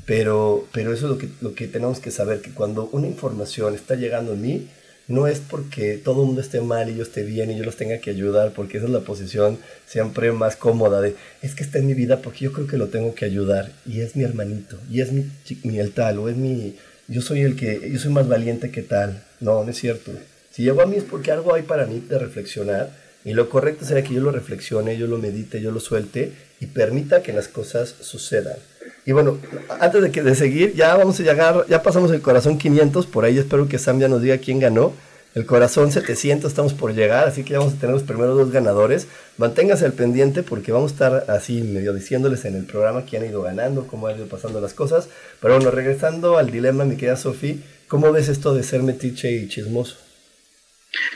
Pero, 0.06 0.66
pero 0.72 0.94
eso 0.94 1.08
es 1.08 1.12
lo 1.12 1.18
que, 1.18 1.28
lo 1.42 1.54
que 1.56 1.68
tenemos 1.68 2.00
que 2.00 2.10
saber, 2.10 2.40
que 2.40 2.52
cuando 2.52 2.88
una 2.94 3.08
información 3.08 3.76
está 3.76 3.96
llegando 3.96 4.32
a 4.32 4.36
mí, 4.38 4.70
no 5.10 5.28
es 5.28 5.42
porque 5.42 5.98
todo 5.98 6.22
el 6.22 6.28
mundo 6.28 6.40
esté 6.40 6.62
mal 6.62 6.90
y 6.90 6.96
yo 6.96 7.04
esté 7.04 7.24
bien 7.24 7.52
y 7.52 7.58
yo 7.58 7.66
los 7.66 7.76
tenga 7.76 7.98
que 7.98 8.12
ayudar, 8.12 8.54
porque 8.54 8.78
esa 8.78 8.86
es 8.86 8.94
la 8.94 9.02
posición 9.02 9.58
siempre 9.86 10.32
más 10.32 10.56
cómoda 10.56 11.02
de, 11.02 11.18
es 11.42 11.54
que 11.54 11.64
está 11.64 11.80
en 11.80 11.88
mi 11.88 11.94
vida 11.94 12.22
porque 12.22 12.46
yo 12.46 12.54
creo 12.54 12.66
que 12.66 12.78
lo 12.78 12.88
tengo 12.88 13.14
que 13.14 13.26
ayudar 13.26 13.74
y 13.86 14.00
es 14.00 14.16
mi 14.16 14.24
hermanito 14.24 14.80
y 14.90 15.02
es 15.02 15.12
mi, 15.12 15.30
mi 15.64 15.80
el 15.80 15.92
tal 15.92 16.20
o 16.20 16.30
es 16.30 16.38
mi, 16.38 16.78
yo 17.10 17.22
soy 17.22 17.42
el 17.42 17.58
que, 17.58 17.92
yo 17.92 18.00
soy 18.00 18.14
más 18.14 18.30
valiente 18.30 18.72
que 18.72 18.84
tal. 18.84 19.22
No, 19.42 19.66
no 19.66 19.70
es 19.70 19.78
cierto. 19.78 20.14
Si 20.50 20.64
llego 20.64 20.82
a 20.82 20.86
mí 20.86 20.96
es 20.96 21.04
porque 21.04 21.34
algo 21.34 21.54
hay 21.54 21.64
para 21.64 21.86
mí 21.86 22.02
de 22.08 22.18
reflexionar 22.18 23.04
y 23.26 23.34
lo 23.34 23.50
correcto 23.50 23.84
sería 23.84 24.04
que 24.04 24.14
yo 24.14 24.22
lo 24.22 24.32
reflexione, 24.32 24.98
yo 24.98 25.08
lo 25.08 25.18
medite, 25.18 25.60
yo 25.60 25.72
lo 25.72 25.80
suelte 25.80 26.32
y 26.62 26.68
permita 26.68 27.24
que 27.24 27.34
las 27.34 27.48
cosas 27.48 27.94
sucedan. 28.00 28.56
Y 29.04 29.12
bueno, 29.14 29.40
antes 29.80 30.02
de, 30.04 30.12
que, 30.12 30.22
de 30.22 30.36
seguir, 30.36 30.74
ya 30.76 30.96
vamos 30.96 31.20
a 31.20 31.24
llegar, 31.24 31.66
ya 31.68 31.82
pasamos 31.82 32.12
el 32.12 32.22
corazón 32.22 32.60
500, 32.60 33.08
por 33.08 33.26
ahí 33.26 33.38
espero 33.40 33.68
que 33.68 33.80
Sam 33.80 34.00
ya 34.00 34.08
nos 34.08 34.22
diga 34.22 34.38
quién 34.38 34.60
ganó. 34.60 34.94
El 35.34 35.46
corazón 35.46 35.92
700 35.92 36.50
estamos 36.50 36.74
por 36.74 36.94
llegar, 36.94 37.28
así 37.28 37.44
que 37.44 37.54
ya 37.54 37.60
vamos 37.60 37.74
a 37.74 37.78
tener 37.78 37.94
los 37.94 38.04
primeros 38.04 38.38
dos 38.38 38.52
ganadores. 38.52 39.08
Manténgase 39.38 39.86
al 39.86 39.92
pendiente 39.92 40.44
porque 40.44 40.72
vamos 40.72 40.92
a 40.92 40.94
estar 40.94 41.26
así 41.28 41.62
medio 41.62 41.94
diciéndoles 41.94 42.46
en 42.46 42.56
el 42.56 42.66
programa 42.66 43.04
quién 43.04 43.24
ha 43.24 43.26
ido 43.26 43.42
ganando, 43.42 43.86
cómo 43.86 44.08
han 44.08 44.16
ido 44.16 44.28
pasando 44.28 44.62
las 44.62 44.74
cosas. 44.74 45.10
Pero 45.42 45.56
bueno, 45.56 45.72
regresando 45.72 46.38
al 46.38 46.52
dilema, 46.52 46.86
mi 46.86 46.96
querida 46.96 47.18
Sofi, 47.18 47.62
¿cómo 47.88 48.14
ves 48.14 48.30
esto 48.30 48.54
de 48.54 48.64
ser 48.64 48.82
metiche 48.82 49.32
y 49.32 49.50
chismoso? 49.50 49.98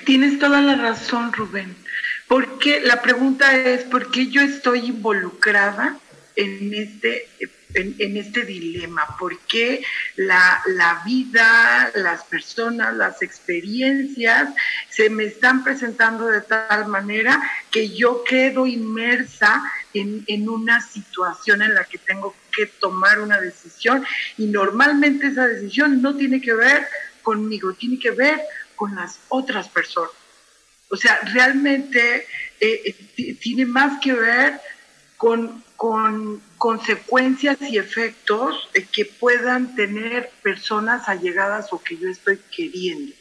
Tienes 0.06 0.38
toda 0.38 0.60
la 0.60 0.76
razón, 0.76 1.32
Rubén. 1.32 1.76
Porque 2.30 2.80
la 2.80 3.02
pregunta 3.02 3.58
es, 3.58 3.84
¿por 3.86 4.12
qué 4.12 4.28
yo 4.28 4.42
estoy 4.42 4.86
involucrada 4.86 5.98
en 6.36 6.76
este 6.76 7.28
en, 7.74 8.18
este 8.18 8.46
dilema, 8.46 9.16
por 9.20 9.38
qué 9.42 9.84
la, 10.16 10.62
la, 10.68 11.02
vida, 11.06 11.92
las 11.96 12.24
personas, 12.24 12.96
las 12.96 13.22
experiencias 13.22 14.50
se 14.90 15.10
me 15.10 15.26
están 15.26 15.64
presentando 15.64 16.28
de 16.28 16.42
tal 16.42 16.88
manera 16.88 17.40
que 17.70 17.90
yo 17.90 18.24
quedo 18.24 18.66
inmersa 18.66 19.64
en, 19.94 20.24
en 20.28 20.50
una 20.50 20.82
situación 20.82 21.62
en 21.62 21.76
la 21.76 21.84
que 21.84 22.00
tengo 22.00 22.36
que 22.52 22.66
tomar 22.66 23.20
una 23.20 23.40
decisión 23.40 24.06
y 24.38 24.48
normalmente 24.48 25.28
esa 25.28 25.48
decisión 25.48 26.02
no 26.02 26.16
tiene 26.16 26.42
que 26.42 26.54
ver 26.54 26.88
conmigo, 27.22 27.74
tiene 27.74 28.00
que 28.00 28.12
ver 28.12 28.40
con 28.76 28.96
las 28.96 29.20
otras 29.30 29.68
personas. 29.70 30.19
O 30.90 30.96
sea, 30.96 31.20
realmente 31.34 32.26
eh, 32.60 32.96
eh, 33.18 33.34
tiene 33.36 33.66
más 33.66 34.00
que 34.02 34.14
ver 34.14 34.60
con, 35.18 35.64
con 35.76 36.42
consecuencias 36.58 37.58
y 37.62 37.78
efectos 37.78 38.70
que 38.92 39.06
puedan 39.06 39.76
tener 39.76 40.32
personas 40.42 41.08
allegadas 41.08 41.72
o 41.72 41.82
que 41.82 41.98
yo 41.98 42.10
estoy 42.10 42.40
queriendo. 42.56 43.14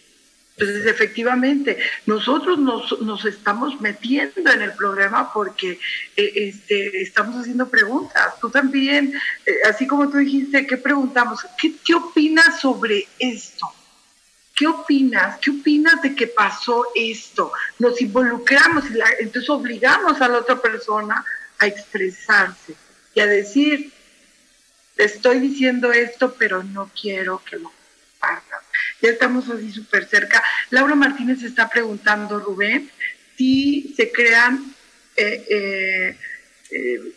Entonces, 0.59 0.87
efectivamente, 0.87 1.78
nosotros 2.07 2.59
nos, 2.59 3.00
nos 3.00 3.24
estamos 3.24 3.81
metiendo 3.81 4.50
en 4.50 4.62
el 4.62 4.72
programa 4.72 5.33
porque 5.33 5.78
eh, 6.16 6.33
este, 6.35 7.00
estamos 7.00 7.37
haciendo 7.40 7.68
preguntas. 7.68 8.35
Tú 8.40 8.50
también, 8.50 9.14
eh, 9.46 9.52
así 9.68 9.87
como 9.87 10.09
tú 10.11 10.18
dijiste, 10.18 10.66
¿qué 10.66 10.76
preguntamos? 10.76 11.46
¿Qué, 11.57 11.74
¿Qué 11.85 11.94
opinas 11.94 12.61
sobre 12.61 13.07
esto? 13.20 13.72
¿Qué 14.59 14.66
opinas? 14.66 15.38
¿Qué 15.38 15.51
opinas 15.51 16.03
de 16.03 16.16
que 16.16 16.27
pasó 16.27 16.85
esto? 16.97 17.53
Nos 17.79 18.01
involucramos 18.01 18.87
y 18.90 18.99
entonces 19.21 19.49
obligamos 19.51 20.21
a 20.21 20.27
la 20.27 20.38
otra 20.38 20.61
persona 20.61 21.25
a 21.61 21.66
expresarse 21.68 22.75
y 23.14 23.21
a 23.21 23.27
decir, 23.27 23.92
te 24.97 25.05
estoy 25.05 25.38
diciendo 25.38 25.92
esto, 25.92 26.35
pero 26.37 26.64
no 26.64 26.90
quiero 27.01 27.40
que 27.49 27.57
lo 27.57 27.71
hagas. 28.21 28.64
Ya 29.01 29.11
estamos 29.11 29.49
así 29.49 29.71
súper 29.71 30.09
cerca. 30.09 30.42
Laura 30.71 30.97
Martínez 30.97 31.44
está 31.44 31.68
preguntando, 31.68 32.40
Rubén, 32.40 32.90
si 33.37 33.94
se 33.97 34.11
crean 34.11 34.75
eh, 35.14 35.47
eh, 35.49 36.18
eh, 36.73 37.12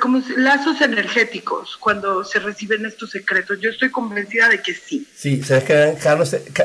como 0.00 0.20
lazos 0.36 0.80
energéticos 0.80 1.76
cuando 1.78 2.24
se 2.24 2.38
reciben 2.40 2.84
estos 2.86 3.10
secretos. 3.10 3.58
Yo 3.60 3.70
estoy 3.70 3.90
convencida 3.90 4.48
de 4.48 4.60
que 4.62 4.74
sí. 4.74 5.06
Sí, 5.14 5.42
se 5.42 5.62
crean 5.62 5.96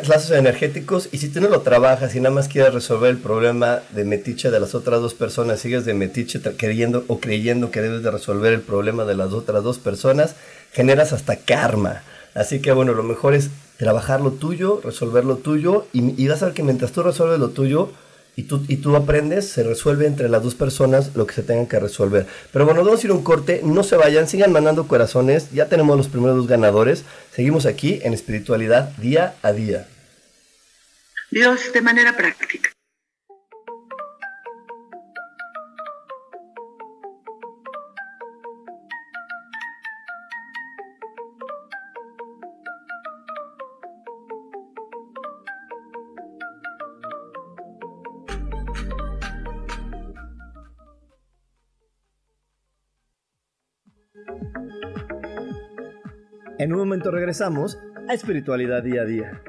lazos 0.07 0.31
energéticos 0.31 1.09
y 1.12 1.19
si 1.19 1.29
tú 1.29 1.39
no 1.41 1.49
lo 1.49 1.62
trabajas 1.62 2.15
y 2.15 2.19
nada 2.19 2.33
más 2.33 2.47
quieres 2.47 2.73
resolver 2.73 3.12
el 3.12 3.17
problema 3.17 3.81
de 3.91 4.05
metiche 4.05 4.49
de 4.49 4.59
las 4.59 4.73
otras 4.73 5.01
dos 5.01 5.13
personas, 5.13 5.59
sigues 5.59 5.86
de 5.86 5.93
metiche 5.93 6.41
queriendo 6.57 7.05
o 7.07 7.19
creyendo 7.19 7.69
que 7.69 7.81
debes 7.81 8.03
de 8.03 8.12
resolver 8.12 8.53
el 8.53 8.62
problema 8.62 9.05
de 9.05 9.15
las 9.15 9.33
otras 9.33 9.63
dos 9.63 9.77
personas, 9.77 10.36
generas 10.71 11.13
hasta 11.13 11.36
karma. 11.36 12.01
Así 12.33 12.59
que 12.59 12.71
bueno, 12.71 12.93
lo 12.93 13.03
mejor 13.03 13.36
es 13.36 13.49
trabajar 13.77 14.21
lo 14.21 14.31
tuyo, 14.31 14.81
resolver 14.83 15.25
lo 15.25 15.38
tuyo 15.38 15.88
y, 15.93 16.21
y 16.21 16.27
vas 16.27 16.41
a 16.41 16.47
ver 16.47 16.55
que 16.55 16.63
mientras 16.63 16.91
tú 16.91 17.03
resuelves 17.03 17.39
lo 17.39 17.49
tuyo, 17.49 17.91
y 18.36 18.43
tú, 18.43 18.63
y 18.67 18.78
tú 18.78 18.96
aprendes, 18.96 19.50
se 19.50 19.63
resuelve 19.63 20.08
entre 20.08 20.30
las 20.30 20.43
dos 20.43 20.56
personas 20.56 21.15
lo 21.15 21.28
que 21.28 21.36
se 21.36 21.43
tengan 21.43 21.67
que 21.67 21.80
resolver. 21.80 22.26
Pero 22.52 22.65
bueno, 22.65 22.84
vamos 22.84 23.04
a 23.04 23.06
ir 23.06 23.12
a 23.12 23.15
un 23.15 23.24
corte, 23.24 23.62
no 23.63 23.84
se 23.84 23.96
vayan, 23.96 24.28
sigan 24.28 24.52
mandando 24.52 24.88
corazones, 24.88 25.52
ya 25.52 25.67
tenemos 25.67 25.98
los 25.98 26.08
primeros 26.08 26.38
dos 26.38 26.48
ganadores, 26.48 27.04
seguimos 27.32 27.65
aquí 27.65 28.00
en 28.04 28.13
espiritualidad 28.13 28.89
día 28.98 29.36
a 29.41 29.52
día. 29.52 29.88
Dios 31.30 31.72
de 31.74 31.82
manera 31.82 32.15
práctica. 32.15 32.69
En 56.60 56.71
un 56.71 56.80
momento 56.80 57.10
regresamos 57.10 57.80
a 58.08 58.13
Espiritualidad 58.13 58.84
Día 58.84 59.02
a 59.02 59.06
Día. 59.06 59.41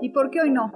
¿Y 0.00 0.10
por 0.10 0.30
qué 0.30 0.40
hoy 0.40 0.50
no? 0.50 0.72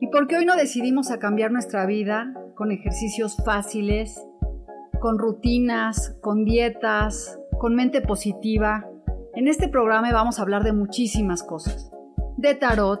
¿Y 0.00 0.08
por 0.08 0.26
qué 0.26 0.36
hoy 0.36 0.44
no 0.44 0.56
decidimos 0.56 1.12
a 1.12 1.20
cambiar 1.20 1.52
nuestra 1.52 1.86
vida 1.86 2.34
con 2.56 2.72
ejercicios 2.72 3.36
fáciles, 3.44 4.20
con 5.00 5.18
rutinas, 5.18 6.16
con 6.20 6.44
dietas, 6.44 7.38
con 7.60 7.76
mente 7.76 8.00
positiva? 8.00 8.88
En 9.34 9.46
este 9.46 9.68
programa 9.68 10.12
vamos 10.12 10.40
a 10.40 10.42
hablar 10.42 10.64
de 10.64 10.72
muchísimas 10.72 11.44
cosas. 11.44 11.92
De 12.36 12.56
tarot, 12.56 13.00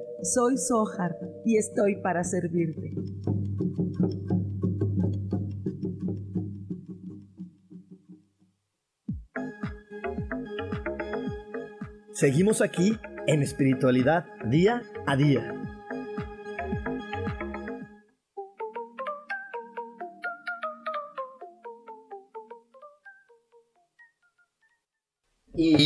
soy 0.23 0.57
Sohar 0.57 1.17
y 1.45 1.57
estoy 1.57 2.01
para 2.01 2.23
servirte. 2.23 2.95
Seguimos 12.13 12.61
aquí 12.61 12.97
en 13.25 13.41
espiritualidad 13.41 14.25
día 14.45 14.83
a 15.07 15.15
día. 15.15 15.70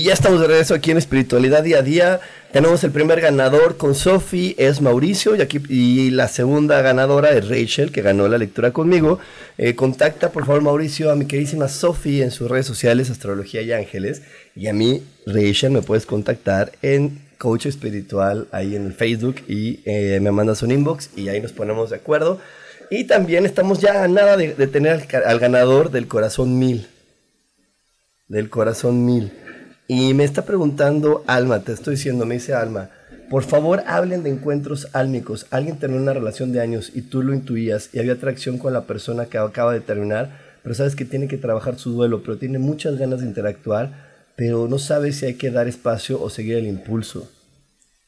Ya 0.05 0.13
estamos 0.13 0.39
de 0.39 0.45
regreso 0.45 0.75
aquí 0.75 0.91
en 0.91 0.97
Espiritualidad 0.97 1.63
Día 1.63 1.79
a 1.79 1.81
Día. 1.81 2.19
Tenemos 2.53 2.83
el 2.83 2.91
primer 2.91 3.21
ganador 3.21 3.75
con 3.77 3.95
Sofi, 3.95 4.53
es 4.59 4.79
Mauricio, 4.79 5.35
y, 5.35 5.41
aquí, 5.41 5.59
y 5.67 6.11
la 6.11 6.27
segunda 6.27 6.79
ganadora 6.83 7.31
es 7.31 7.49
Rachel, 7.49 7.91
que 7.91 8.03
ganó 8.03 8.27
la 8.27 8.37
lectura 8.37 8.71
conmigo. 8.71 9.17
Eh, 9.57 9.73
contacta, 9.73 10.31
por 10.31 10.45
favor, 10.45 10.61
Mauricio, 10.61 11.09
a 11.09 11.15
mi 11.15 11.25
queridísima 11.25 11.67
Sofi 11.69 12.21
en 12.21 12.29
sus 12.29 12.51
redes 12.51 12.67
sociales, 12.67 13.09
Astrología 13.09 13.63
y 13.63 13.71
Ángeles. 13.71 14.21
Y 14.55 14.67
a 14.67 14.73
mí, 14.73 15.01
Rachel, 15.25 15.71
me 15.71 15.81
puedes 15.81 16.05
contactar 16.05 16.73
en 16.83 17.19
Coach 17.39 17.65
Espiritual, 17.65 18.47
ahí 18.51 18.75
en 18.75 18.85
el 18.85 18.93
Facebook, 18.93 19.37
y 19.47 19.79
eh, 19.85 20.19
me 20.21 20.31
mandas 20.31 20.61
un 20.61 20.69
inbox 20.69 21.09
y 21.15 21.29
ahí 21.29 21.41
nos 21.41 21.51
ponemos 21.51 21.89
de 21.89 21.95
acuerdo. 21.95 22.39
Y 22.91 23.05
también 23.05 23.47
estamos 23.47 23.79
ya 23.79 24.03
a 24.03 24.07
nada 24.07 24.37
de, 24.37 24.53
tener 24.67 24.91
al, 25.11 25.23
al 25.25 25.39
ganador 25.39 25.89
del 25.89 26.07
Corazón 26.07 26.59
Mil. 26.59 26.85
Del 28.27 28.51
Corazón 28.51 29.03
Mil. 29.03 29.31
Y 29.88 30.13
me 30.13 30.24
está 30.24 30.45
preguntando 30.45 31.24
Alma, 31.28 31.60
te 31.62 31.71
estoy 31.71 31.95
diciendo, 31.95 32.26
me 32.26 32.36
dice 32.36 32.54
Alma, 32.54 32.89
por 33.30 33.43
favor 33.43 33.84
hablen 33.88 34.24
de 34.24 34.32
encuentros 34.32 34.88
álmicos. 34.93 35.48
Alguien 35.52 35.78
tenía 35.78 35.98
una 35.98 36.13
relación 36.13 36.52
de 36.52 36.62
años 36.62 36.91
y 36.93 37.02
tú 37.04 37.21
lo 37.21 37.34
intuías 37.34 37.89
y 37.93 38.00
había 38.00 38.13
atracción 38.13 38.58
con 38.58 38.74
la 38.74 38.86
persona 38.86 39.26
que 39.26 39.38
acaba 39.38 39.74
de 39.74 39.82
terminar, 39.82 40.39
pero 40.63 40.74
sabes 40.76 40.95
que 40.95 41.06
tiene 41.06 41.28
que 41.28 41.38
trabajar 41.38 41.78
su 41.78 41.91
duelo, 41.91 42.24
pero 42.24 42.38
tiene 42.38 42.60
muchas 42.60 42.98
ganas 42.98 43.21
de 43.21 43.28
interactuar, 43.28 43.91
pero 44.36 44.67
no 44.67 44.80
sabe 44.80 45.12
si 45.12 45.26
hay 45.26 45.36
que 45.36 45.52
dar 45.52 45.67
espacio 45.67 46.21
o 46.21 46.30
seguir 46.30 46.58
el 46.58 46.67
impulso. 46.67 47.30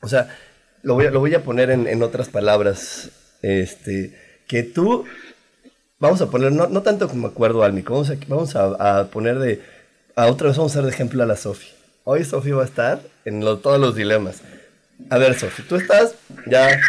O 0.01 0.07
sea, 0.07 0.35
lo 0.81 0.95
voy 0.95 1.05
a, 1.05 1.11
lo 1.11 1.19
voy 1.19 1.33
a 1.35 1.43
poner 1.43 1.69
en, 1.69 1.87
en 1.87 2.01
otras 2.03 2.29
palabras. 2.29 3.11
Este, 3.41 4.15
que 4.47 4.63
tú, 4.63 5.05
vamos 5.99 6.21
a 6.21 6.29
poner, 6.29 6.51
no, 6.51 6.67
no 6.67 6.81
tanto 6.81 7.07
como 7.07 7.27
acuerdo 7.27 7.63
álmico, 7.63 7.93
vamos 7.93 8.09
a, 8.09 8.15
vamos 8.27 8.55
a 8.55 9.09
poner 9.11 9.39
de 9.39 9.61
a 10.17 10.27
otra 10.27 10.47
vez 10.47 10.57
vamos 10.57 10.75
a 10.75 10.79
dar 10.79 10.85
de 10.85 10.91
ejemplo 10.91 11.21
a 11.21 11.27
la 11.27 11.37
Sofi. 11.37 11.67
Hoy 12.03 12.25
Sofi 12.25 12.49
va 12.49 12.63
a 12.63 12.65
estar 12.65 12.99
en 13.23 13.41
todos 13.41 13.79
los 13.79 13.95
dilemas. 13.95 14.41
A 15.11 15.19
ver, 15.19 15.37
Sofi, 15.37 15.61
tú 15.61 15.75
estás 15.75 16.15
ya. 16.47 16.81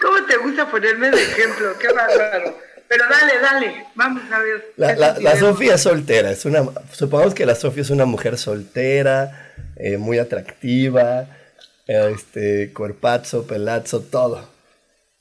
¿Cómo 0.00 0.24
te 0.26 0.38
gusta 0.38 0.70
ponerme 0.70 1.10
de 1.10 1.22
ejemplo? 1.22 1.76
Qué 1.78 1.92
bárbaro. 1.92 2.58
Pero 2.88 3.04
dale, 3.08 3.38
dale, 3.38 3.86
vamos 3.94 4.22
a 4.32 4.38
ver. 4.38 4.72
La, 4.76 4.96
la, 4.96 5.18
la 5.18 5.36
Sofi 5.36 5.68
es 5.68 5.82
soltera, 5.82 6.30
es 6.30 6.46
una, 6.46 6.64
supongamos 6.90 7.34
que 7.34 7.44
la 7.44 7.54
Sofi 7.54 7.80
es 7.80 7.90
una 7.90 8.06
mujer 8.06 8.38
soltera, 8.38 9.52
eh, 9.76 9.98
muy 9.98 10.18
atractiva, 10.18 11.26
este, 11.86 12.72
cuerpazo, 12.72 13.46
pelazo, 13.46 14.00
todo. 14.00 14.48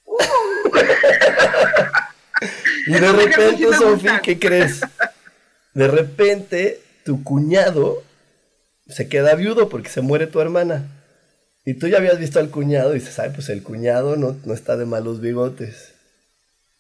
Uh. 0.06 0.16
y 2.88 2.94
de 2.94 3.12
repente, 3.12 3.74
Sofi, 3.74 4.08
¿qué 4.24 4.40
crees? 4.40 4.80
De 5.74 5.88
repente 5.88 6.80
tu 7.04 7.24
cuñado 7.24 8.04
se 8.88 9.08
queda 9.08 9.36
viudo 9.36 9.70
porque 9.70 9.90
se 9.90 10.02
muere 10.02 10.28
tu 10.28 10.42
hermana. 10.42 10.86
Y 11.64 11.76
tú 11.76 11.88
ya 11.88 11.98
habías 11.98 12.20
visto 12.20 12.40
al 12.40 12.50
cuñado 12.50 12.92
y 12.92 13.00
dices, 13.00 13.20
ay, 13.20 13.32
pues 13.34 13.50
el 13.50 13.64
cuñado 13.64 14.16
no, 14.16 14.36
no 14.46 14.54
está 14.54 14.78
de 14.78 14.86
malos 14.86 15.22
bigotes. 15.22 15.94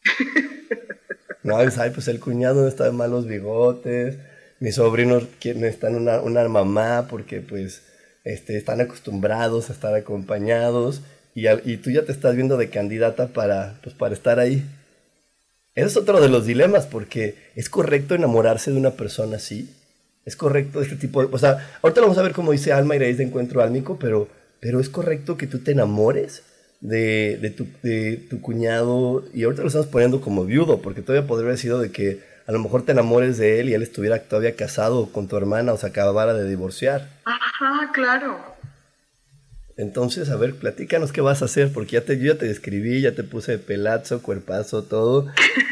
no, 1.43 1.59
dices, 1.59 1.77
ay, 1.77 1.91
pues 1.91 2.07
el 2.07 2.19
cuñado 2.19 2.61
no 2.61 2.67
está 2.67 2.85
de 2.85 2.91
malos 2.91 3.27
bigotes. 3.27 4.17
Mis 4.59 4.75
sobrinos 4.75 5.23
necesitan 5.43 5.95
una, 5.95 6.21
una 6.21 6.47
mamá 6.47 7.07
porque 7.09 7.41
pues 7.41 7.83
este, 8.23 8.57
están 8.57 8.81
acostumbrados 8.81 9.69
a 9.69 9.73
estar 9.73 9.93
acompañados. 9.93 11.01
Y, 11.35 11.47
y 11.47 11.77
tú 11.77 11.91
ya 11.91 12.03
te 12.03 12.11
estás 12.11 12.35
viendo 12.35 12.57
de 12.57 12.69
candidata 12.69 13.27
para, 13.27 13.79
pues, 13.83 13.95
para 13.95 14.13
estar 14.13 14.39
ahí. 14.39 14.65
Ese 15.73 15.87
es 15.87 15.97
otro 15.97 16.19
de 16.19 16.29
los 16.29 16.45
dilemas, 16.45 16.85
porque 16.85 17.35
es 17.55 17.69
correcto 17.69 18.15
enamorarse 18.15 18.71
de 18.71 18.77
una 18.77 18.91
persona 18.91 19.37
así. 19.37 19.69
Es 20.25 20.35
correcto 20.35 20.81
este 20.81 20.95
tipo 20.95 21.25
de... 21.25 21.33
O 21.33 21.37
sea, 21.37 21.77
ahorita 21.81 22.01
vamos 22.01 22.17
a 22.17 22.21
ver 22.21 22.33
cómo 22.33 22.51
dice 22.51 22.73
Alma 22.73 22.95
raíz 22.95 23.17
de 23.17 23.23
encuentro 23.23 23.61
álmico, 23.61 23.97
pero, 23.99 24.27
pero 24.59 24.79
es 24.79 24.89
correcto 24.89 25.37
que 25.37 25.47
tú 25.47 25.59
te 25.59 25.71
enamores 25.71 26.43
de, 26.81 27.37
de, 27.41 27.49
tu, 27.51 27.67
de 27.83 28.17
tu 28.29 28.41
cuñado, 28.41 29.23
y 29.33 29.43
ahorita 29.43 29.61
lo 29.61 29.67
estamos 29.67 29.87
poniendo 29.87 30.19
como 30.19 30.45
viudo, 30.45 30.81
porque 30.81 31.01
todavía 31.01 31.27
podría 31.27 31.47
haber 31.47 31.59
sido 31.59 31.79
de 31.79 31.91
que 31.91 32.19
a 32.47 32.51
lo 32.51 32.59
mejor 32.59 32.83
te 32.83 32.91
enamores 32.91 33.37
de 33.37 33.59
él 33.59 33.69
y 33.69 33.73
él 33.73 33.83
estuviera 33.83 34.19
todavía 34.19 34.55
casado 34.55 35.11
con 35.11 35.27
tu 35.27 35.37
hermana 35.37 35.73
o 35.73 35.77
se 35.77 35.87
acabara 35.87 36.33
de 36.33 36.49
divorciar. 36.49 37.07
Ajá, 37.23 37.91
claro. 37.93 38.50
Entonces, 39.81 40.29
a 40.29 40.35
ver, 40.35 40.53
platícanos 40.53 41.11
qué 41.11 41.21
vas 41.21 41.41
a 41.41 41.45
hacer, 41.45 41.73
porque 41.73 41.93
ya 41.93 42.05
te, 42.05 42.15
yo 42.19 42.33
ya 42.33 42.37
te 42.37 42.45
describí, 42.45 43.01
ya 43.01 43.15
te 43.15 43.23
puse 43.23 43.57
pelazo, 43.57 44.21
cuerpazo, 44.21 44.83
todo. 44.83 45.25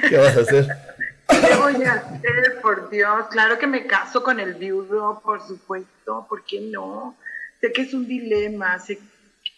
¿Qué 0.10 0.18
vas 0.18 0.36
a 0.36 0.42
hacer? 0.42 0.68
¿Qué 1.30 1.56
voy 1.56 1.84
a 1.84 1.94
hacer, 1.94 2.60
por 2.60 2.90
Dios? 2.90 3.28
Claro 3.30 3.60
que 3.60 3.68
me 3.68 3.86
caso 3.86 4.24
con 4.24 4.40
el 4.40 4.56
viudo, 4.56 5.22
por 5.24 5.46
supuesto, 5.48 6.26
¿por 6.28 6.44
qué 6.44 6.60
no? 6.60 7.16
Sé 7.62 7.72
que 7.72 7.84
es 7.84 7.94
un 7.94 8.08
dilema, 8.08 8.80
sé 8.80 8.98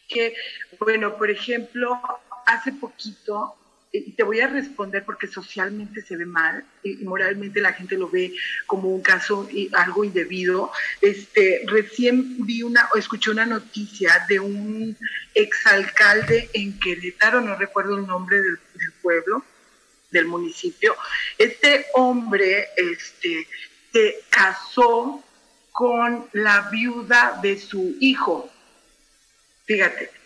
que, 0.09 0.35
bueno, 0.77 1.15
por 1.15 1.29
ejemplo, 1.29 1.97
hace 2.45 2.73
poquito 2.73 3.55
y 3.93 4.13
te 4.13 4.23
voy 4.23 4.39
a 4.39 4.47
responder 4.47 5.03
porque 5.03 5.27
socialmente 5.27 6.01
se 6.01 6.15
ve 6.15 6.25
mal 6.25 6.63
y 6.81 6.95
moralmente 7.03 7.59
la 7.59 7.73
gente 7.73 7.97
lo 7.97 8.09
ve 8.09 8.33
como 8.65 8.89
un 8.89 9.01
caso 9.01 9.49
y 9.51 9.69
algo 9.73 10.05
indebido. 10.05 10.71
Este, 11.01 11.63
recién 11.67 12.45
vi 12.45 12.63
una, 12.63 12.87
o 12.93 12.97
escuché 12.97 13.31
una 13.31 13.45
noticia 13.45 14.25
de 14.29 14.39
un 14.39 14.97
exalcalde 15.33 16.49
en 16.53 16.79
Querétaro, 16.79 17.41
no 17.41 17.55
recuerdo 17.57 17.97
el 17.97 18.07
nombre 18.07 18.41
del, 18.41 18.59
pueblo, 19.01 19.43
del 20.09 20.25
municipio. 20.25 20.95
Este 21.37 21.87
hombre 21.93 22.69
este, 22.77 23.45
se 23.91 24.19
casó 24.29 25.21
con 25.73 26.29
la 26.31 26.69
viuda 26.71 27.39
de 27.41 27.59
su 27.59 27.97
hijo. 27.99 28.49
Fíjate, 29.65 30.20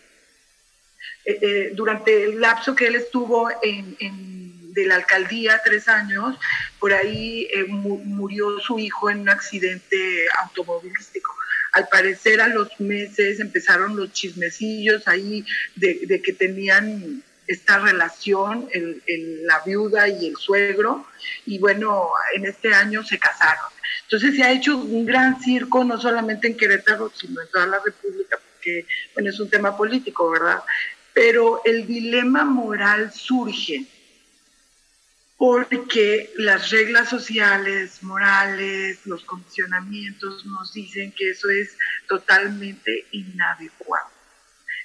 eh, 1.26 1.40
eh, 1.42 1.72
durante 1.74 2.26
el 2.26 2.40
lapso 2.40 2.76
que 2.76 2.86
él 2.86 2.96
estuvo 2.96 3.50
en, 3.64 4.74
de 4.74 4.86
la 4.86 4.96
alcaldía, 4.96 5.60
tres 5.64 5.88
años, 5.88 6.38
por 6.80 6.94
ahí 6.94 7.48
eh, 7.52 7.66
murió 7.66 8.60
su 8.60 8.78
hijo 8.78 9.10
en 9.10 9.22
un 9.22 9.30
accidente 9.30 10.26
automovilístico. 10.44 11.34
Al 11.72 11.88
parecer 11.88 12.42
a 12.42 12.48
los 12.48 12.80
meses 12.80 13.40
empezaron 13.40 13.96
los 13.98 14.14
chismecillos 14.14 15.08
ahí 15.08 15.44
de, 15.76 16.22
que 16.24 16.34
tenían 16.34 17.24
esta 17.48 17.80
relación, 17.80 18.70
la 19.44 19.62
viuda 19.66 20.08
y 20.08 20.28
el 20.28 20.36
suegro, 20.38 21.06
y 21.46 21.60
bueno, 21.60 22.10
en 22.36 22.46
este 22.46 22.74
año 22.74 23.04
se 23.04 23.20
casaron. 23.20 23.66
Entonces 24.04 24.36
se 24.36 24.44
ha 24.44 24.52
hecho 24.52 24.78
un 24.78 25.06
gran 25.06 25.42
circo, 25.42 25.84
no 25.84 26.00
solamente 26.00 26.48
en 26.48 26.56
Querétaro, 26.56 27.12
sino 27.14 27.42
en 27.42 27.50
toda 27.50 27.68
la 27.68 27.80
República, 27.84 28.40
porque 28.54 28.86
bueno, 29.14 29.30
es 29.30 29.40
un 29.40 29.50
tema 29.50 29.76
político, 29.76 30.30
¿verdad? 30.32 30.62
Pero 31.16 31.62
el 31.64 31.88
dilema 31.88 32.44
moral 32.44 33.12
surge 33.14 33.88
porque 35.38 36.34
las 36.36 36.72
reglas 36.72 37.10
sociales, 37.10 38.04
morales, 38.04 39.00
los 39.06 39.24
condicionamientos 39.24 40.46
nos 40.46 40.74
dicen 40.74 41.14
que 41.14 41.32
eso 41.32 41.50
es 41.50 41.78
totalmente 42.10 43.08
inadecuado, 43.12 44.10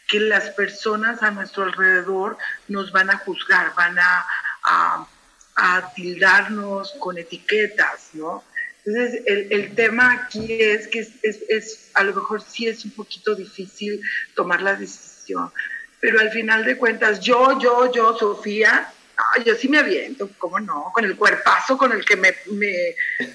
que 0.08 0.20
las 0.20 0.50
personas 0.50 1.20
a 1.24 1.32
nuestro 1.32 1.64
alrededor 1.64 2.38
nos 2.68 2.92
van 2.92 3.10
a 3.10 3.18
juzgar, 3.18 3.74
van 3.74 3.98
a, 3.98 4.26
tildarnos 5.94 6.92
con 7.00 7.18
etiquetas, 7.18 8.10
¿no? 8.14 8.44
Entonces, 8.86 9.22
el, 9.26 9.74
tema 9.74 10.12
aquí 10.12 10.46
es 10.58 10.88
que 10.88 11.00
es, 11.00 11.90
a 11.92 12.02
lo 12.02 12.14
mejor 12.14 12.40
sí 12.40 12.66
es 12.66 12.84
un 12.86 12.92
poquito 12.92 13.34
difícil 13.34 14.00
tomar 14.34 14.62
la 14.62 14.74
decisión, 14.74 15.52
pero 16.00 16.20
al 16.20 16.30
final 16.30 16.64
de 16.64 16.76
cuentas, 16.76 17.20
yo, 17.20 17.58
yo, 17.60 17.92
yo, 17.92 18.16
Sofía, 18.16 18.92
yo 19.44 19.54
sí 19.54 19.68
me 19.68 19.78
aviento, 19.78 20.30
¿cómo 20.38 20.58
no? 20.60 20.90
Con 20.94 21.04
el 21.04 21.16
cuerpazo 21.16 21.76
con 21.76 21.92
el 21.92 22.04
que 22.04 22.16
me, 22.16 22.34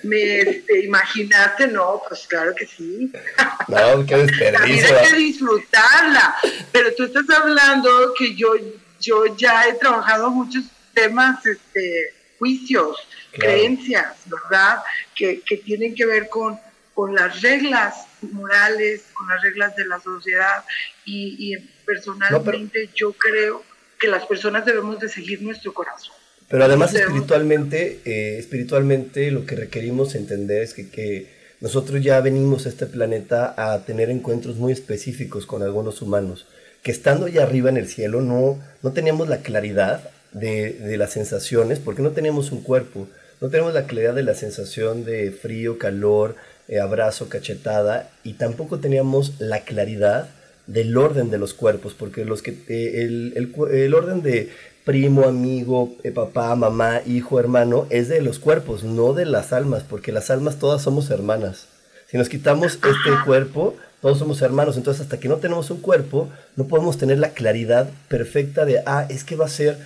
me, 0.03 0.39
este, 0.39 0.79
imaginaste, 0.83 1.67
no, 1.67 2.01
pues 2.07 2.25
claro 2.27 2.53
que 2.55 2.65
sí. 2.65 3.11
No, 3.67 4.05
qué. 4.05 4.51
La 4.51 4.59
hay 4.61 4.79
que 4.79 5.15
disfrutarla, 5.15 6.35
pero 6.71 6.93
tú 6.95 7.03
estás 7.05 7.29
hablando 7.29 8.13
que 8.17 8.35
yo, 8.35 8.55
yo 8.99 9.35
ya 9.35 9.67
he 9.67 9.73
trabajado 9.73 10.29
muchos 10.29 10.63
temas, 10.93 11.45
este, 11.45 12.13
juicios, 12.37 12.97
creencias, 13.31 14.15
¿verdad? 14.25 14.83
Que, 15.15 15.41
que 15.41 15.57
tienen 15.57 15.95
que 15.95 16.05
ver 16.05 16.29
con, 16.29 16.59
con 16.95 17.13
las 17.13 17.41
reglas 17.41 18.07
morales, 18.21 19.03
con 19.13 19.27
las 19.27 19.41
reglas 19.43 19.75
de 19.75 19.85
la 19.85 19.99
sociedad 19.99 20.63
y, 21.03 21.53
y 21.53 21.57
personalmente 21.85 22.89
yo 22.95 23.13
creo 23.13 23.63
que 23.99 24.07
las 24.07 24.25
personas 24.25 24.65
debemos 24.65 24.99
de 24.99 25.09
seguir 25.09 25.41
nuestro 25.41 25.73
corazón. 25.73 26.15
Pero 26.47 26.63
además 26.63 26.93
espiritualmente, 26.93 27.99
eh, 28.05 28.37
espiritualmente 28.39 29.29
lo 29.29 29.45
que 29.45 29.55
requerimos 29.55 30.15
entender 30.15 30.63
es 30.63 30.73
que, 30.73 30.89
que, 30.89 31.35
nosotros 31.61 32.03
ya 32.03 32.19
venimos 32.19 32.65
a 32.65 32.69
este 32.69 32.85
planeta 32.85 33.55
a 33.57 33.85
tener 33.85 34.09
encuentros 34.09 34.57
muy 34.57 34.73
específicos 34.73 35.45
con 35.45 35.63
algunos 35.63 36.01
humanos, 36.01 36.45
que 36.83 36.91
estando 36.91 37.25
allá 37.25 37.43
arriba 37.43 37.69
en 37.69 37.77
el 37.77 37.87
cielo 37.87 38.21
no, 38.21 38.61
no 38.83 38.91
teníamos 38.91 39.29
la 39.29 39.41
claridad 39.41 40.09
de, 40.33 40.73
de 40.73 40.97
las 40.97 41.13
sensaciones, 41.13 41.79
porque 41.79 42.01
no 42.01 42.11
teníamos 42.11 42.51
un 42.51 42.61
cuerpo, 42.61 43.07
no 43.41 43.49
tenemos 43.49 43.73
la 43.73 43.87
claridad 43.87 44.13
de 44.13 44.23
la 44.23 44.35
sensación 44.35 45.05
de 45.05 45.31
frío, 45.31 45.79
calor, 45.79 46.35
eh, 46.67 46.79
abrazo, 46.79 47.29
cachetada, 47.29 48.09
y 48.23 48.33
tampoco 48.33 48.79
teníamos 48.79 49.33
la 49.39 49.61
claridad 49.61 50.29
del 50.67 50.97
orden 50.97 51.29
de 51.29 51.37
los 51.37 51.53
cuerpos, 51.53 51.93
porque 51.93 52.25
los 52.25 52.41
que, 52.41 52.57
eh, 52.67 53.03
el, 53.03 53.93
orden 53.93 54.21
de 54.21 54.49
primo, 54.83 55.25
amigo, 55.25 55.95
eh, 56.03 56.11
papá, 56.11 56.55
mamá, 56.55 57.01
hijo, 57.05 57.39
hermano, 57.39 57.85
es 57.89 58.07
de 58.07 58.21
los 58.21 58.39
cuerpos, 58.39 58.83
no 58.83 59.13
de 59.13 59.25
las 59.25 59.53
almas, 59.53 59.83
porque 59.83 60.11
las 60.11 60.29
almas 60.29 60.57
todas 60.57 60.81
somos 60.81 61.09
hermanas. 61.11 61.67
Si 62.09 62.17
nos 62.17 62.29
quitamos 62.29 62.73
este 62.73 63.11
cuerpo, 63.25 63.75
todos 64.01 64.19
somos 64.19 64.41
hermanos, 64.41 64.77
entonces 64.77 65.03
hasta 65.03 65.19
que 65.19 65.27
no 65.27 65.37
tenemos 65.37 65.69
un 65.71 65.81
cuerpo, 65.81 66.29
no 66.55 66.67
podemos 66.67 66.97
tener 66.97 67.17
la 67.19 67.29
claridad 67.29 67.89
perfecta 68.07 68.65
de, 68.65 68.81
ah, 68.85 69.05
es 69.09 69.23
que 69.23 69.35
va 69.35 69.45
a 69.45 69.49
ser, 69.49 69.77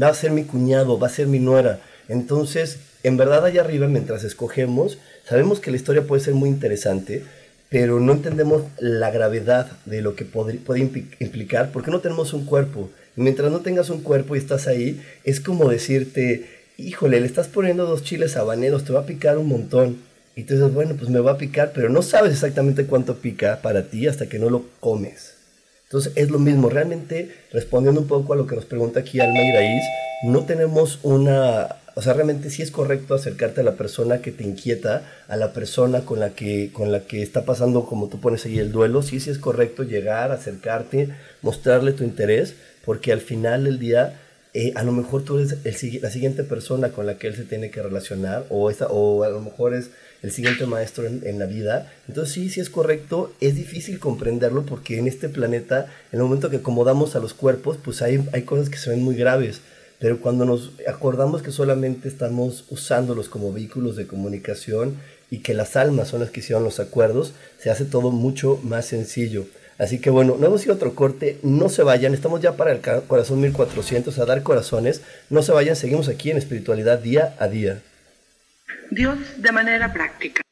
va 0.00 0.08
a 0.08 0.14
ser 0.14 0.32
mi 0.32 0.44
cuñado, 0.44 0.98
va 0.98 1.06
a 1.06 1.10
ser 1.10 1.26
mi 1.26 1.38
nuera. 1.38 1.80
Entonces, 2.08 2.78
en 3.04 3.16
verdad 3.16 3.44
allá 3.44 3.62
arriba, 3.62 3.86
mientras 3.88 4.24
escogemos, 4.24 4.98
sabemos 5.28 5.60
que 5.60 5.70
la 5.70 5.76
historia 5.76 6.06
puede 6.06 6.22
ser 6.22 6.34
muy 6.34 6.48
interesante, 6.48 7.24
pero 7.68 8.00
no 8.00 8.12
entendemos 8.12 8.64
la 8.78 9.10
gravedad 9.10 9.72
de 9.86 10.02
lo 10.02 10.14
que 10.14 10.24
puede, 10.24 10.60
implicar 11.20 11.72
porque 11.72 11.90
no 11.90 12.00
tenemos 12.00 12.34
un 12.34 12.44
cuerpo. 12.44 12.90
Y 13.16 13.22
mientras 13.22 13.50
no 13.50 13.60
tengas 13.60 13.88
un 13.88 14.02
cuerpo 14.02 14.34
y 14.34 14.38
estás 14.38 14.66
ahí, 14.66 15.02
es 15.24 15.40
como 15.40 15.70
decirte, 15.70 16.48
híjole, 16.76 17.20
le 17.20 17.26
estás 17.26 17.48
poniendo 17.48 17.86
dos 17.86 18.02
chiles 18.02 18.36
habaneros, 18.36 18.84
te 18.84 18.92
va 18.92 19.00
a 19.00 19.06
picar 19.06 19.38
un 19.38 19.48
montón. 19.48 19.96
Y 20.36 20.44
tú 20.44 20.54
dices, 20.54 20.72
bueno, 20.72 20.96
pues 20.98 21.10
me 21.10 21.20
va 21.20 21.32
a 21.32 21.38
picar, 21.38 21.72
pero 21.74 21.88
no 21.88 22.02
sabes 22.02 22.32
exactamente 22.32 22.86
cuánto 22.86 23.16
pica 23.16 23.60
para 23.62 23.88
ti 23.88 24.06
hasta 24.06 24.28
que 24.28 24.38
no 24.38 24.50
lo 24.50 24.64
comes. 24.80 25.34
Entonces 25.84 26.12
es 26.16 26.30
lo 26.30 26.38
mismo, 26.38 26.70
realmente 26.70 27.34
respondiendo 27.52 28.00
un 28.00 28.06
poco 28.06 28.32
a 28.32 28.36
lo 28.36 28.46
que 28.46 28.56
nos 28.56 28.64
pregunta 28.64 29.00
aquí 29.00 29.20
Alma 29.20 29.42
Iraíz, 29.42 29.82
no 30.24 30.44
tenemos 30.46 30.98
una 31.02 31.76
o 31.94 32.02
sea, 32.02 32.14
realmente 32.14 32.50
sí 32.50 32.62
es 32.62 32.70
correcto 32.70 33.14
acercarte 33.14 33.60
a 33.60 33.64
la 33.64 33.76
persona 33.76 34.22
que 34.22 34.32
te 34.32 34.44
inquieta, 34.44 35.02
a 35.28 35.36
la 35.36 35.52
persona 35.52 36.02
con 36.02 36.20
la 36.20 36.30
que, 36.30 36.70
con 36.72 36.90
la 36.90 37.00
que 37.00 37.22
está 37.22 37.44
pasando, 37.44 37.84
como 37.84 38.08
tú 38.08 38.20
pones 38.20 38.46
ahí, 38.46 38.58
el 38.58 38.72
duelo. 38.72 39.02
Sí, 39.02 39.20
sí 39.20 39.30
es 39.30 39.38
correcto 39.38 39.82
llegar, 39.82 40.32
acercarte, 40.32 41.10
mostrarle 41.42 41.92
tu 41.92 42.04
interés, 42.04 42.54
porque 42.84 43.12
al 43.12 43.20
final 43.20 43.64
del 43.64 43.78
día, 43.78 44.20
eh, 44.54 44.72
a 44.74 44.84
lo 44.84 44.92
mejor 44.92 45.24
tú 45.24 45.38
eres 45.38 45.58
la 46.00 46.10
siguiente 46.10 46.44
persona 46.44 46.90
con 46.90 47.06
la 47.06 47.18
que 47.18 47.26
él 47.26 47.36
se 47.36 47.44
tiene 47.44 47.70
que 47.70 47.82
relacionar, 47.82 48.46
o, 48.48 48.70
esa, 48.70 48.86
o 48.86 49.22
a 49.24 49.28
lo 49.28 49.40
mejor 49.40 49.74
es 49.74 49.90
el 50.22 50.30
siguiente 50.30 50.64
maestro 50.66 51.06
en, 51.06 51.22
en, 51.26 51.38
la 51.38 51.46
vida. 51.46 51.92
Entonces 52.08 52.32
sí, 52.32 52.48
sí 52.48 52.60
es 52.60 52.70
correcto, 52.70 53.34
es 53.40 53.54
difícil 53.54 53.98
comprenderlo 53.98 54.64
porque 54.64 54.98
en 54.98 55.08
este 55.08 55.28
planeta, 55.28 55.88
en 56.10 56.20
el 56.20 56.22
momento 56.22 56.48
que 56.48 56.56
acomodamos 56.56 57.16
a 57.16 57.20
los 57.20 57.34
cuerpos, 57.34 57.76
pues 57.84 58.00
hay, 58.00 58.26
hay 58.32 58.42
cosas 58.42 58.70
que 58.70 58.78
se 58.78 58.88
ven 58.88 59.02
muy 59.02 59.16
graves 59.16 59.60
pero 60.02 60.18
cuando 60.18 60.44
nos 60.44 60.72
acordamos 60.88 61.42
que 61.42 61.52
solamente 61.52 62.08
estamos 62.08 62.64
usándolos 62.70 63.28
como 63.28 63.52
vehículos 63.52 63.94
de 63.94 64.08
comunicación 64.08 64.96
y 65.30 65.38
que 65.38 65.54
las 65.54 65.76
almas 65.76 66.08
son 66.08 66.18
las 66.18 66.32
que 66.32 66.40
hicieron 66.40 66.64
los 66.64 66.80
acuerdos, 66.80 67.34
se 67.60 67.70
hace 67.70 67.84
todo 67.84 68.10
mucho 68.10 68.58
más 68.64 68.84
sencillo. 68.84 69.46
Así 69.78 70.00
que 70.00 70.10
bueno, 70.10 70.36
no 70.40 70.48
hemos 70.48 70.64
ido 70.64 70.72
a 70.72 70.76
otro 70.76 70.96
corte, 70.96 71.38
no 71.44 71.68
se 71.68 71.84
vayan, 71.84 72.14
estamos 72.14 72.40
ya 72.40 72.56
para 72.56 72.72
el 72.72 72.80
corazón 72.80 73.40
1400 73.42 74.18
a 74.18 74.26
dar 74.26 74.42
corazones, 74.42 75.02
no 75.30 75.40
se 75.40 75.52
vayan, 75.52 75.76
seguimos 75.76 76.08
aquí 76.08 76.32
en 76.32 76.38
espiritualidad 76.38 76.98
día 76.98 77.36
a 77.38 77.46
día. 77.46 77.80
Dios 78.90 79.16
de 79.36 79.52
manera 79.52 79.92
práctica. 79.92 80.42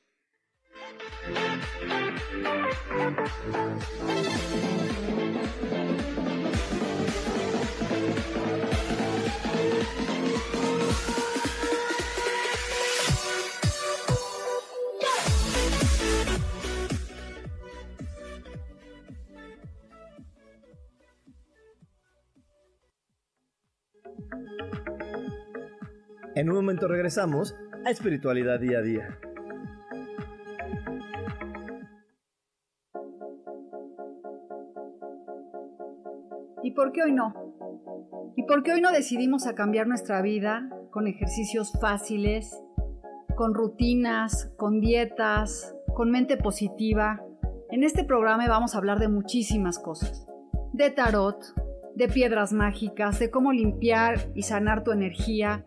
En 26.36 26.48
un 26.48 26.54
momento 26.54 26.86
regresamos 26.86 27.56
a 27.84 27.90
Espiritualidad 27.90 28.60
Día 28.60 28.78
a 28.78 28.82
Día. 28.82 29.18
¿Y 36.62 36.70
por 36.70 36.92
qué 36.92 37.02
hoy 37.02 37.12
no? 37.12 37.34
¿Y 38.36 38.44
por 38.44 38.62
qué 38.62 38.72
hoy 38.72 38.80
no 38.80 38.92
decidimos 38.92 39.48
a 39.48 39.56
cambiar 39.56 39.88
nuestra 39.88 40.22
vida 40.22 40.70
con 40.92 41.08
ejercicios 41.08 41.72
fáciles, 41.80 42.56
con 43.34 43.52
rutinas, 43.52 44.52
con 44.56 44.80
dietas, 44.80 45.74
con 45.96 46.12
mente 46.12 46.36
positiva? 46.36 47.24
En 47.70 47.82
este 47.82 48.04
programa 48.04 48.46
vamos 48.46 48.76
a 48.76 48.78
hablar 48.78 49.00
de 49.00 49.08
muchísimas 49.08 49.80
cosas. 49.80 50.28
De 50.72 50.90
tarot, 50.90 51.42
de 51.96 52.06
piedras 52.06 52.52
mágicas, 52.52 53.18
de 53.18 53.32
cómo 53.32 53.52
limpiar 53.52 54.30
y 54.36 54.42
sanar 54.42 54.84
tu 54.84 54.92
energía, 54.92 55.66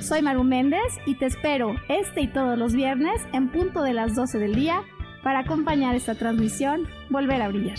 Soy 0.00 0.22
Maru 0.22 0.44
Méndez 0.44 0.98
y 1.06 1.14
te 1.14 1.26
espero 1.26 1.74
este 1.88 2.22
y 2.22 2.28
todos 2.28 2.58
los 2.58 2.74
viernes 2.74 3.20
en 3.32 3.48
punto 3.48 3.82
de 3.82 3.94
las 3.94 4.14
12 4.14 4.38
del 4.38 4.54
día 4.54 4.82
para 5.22 5.40
acompañar 5.40 5.94
esta 5.94 6.14
transmisión 6.14 6.86
Volver 7.10 7.40
a 7.40 7.48
Brillar. 7.48 7.78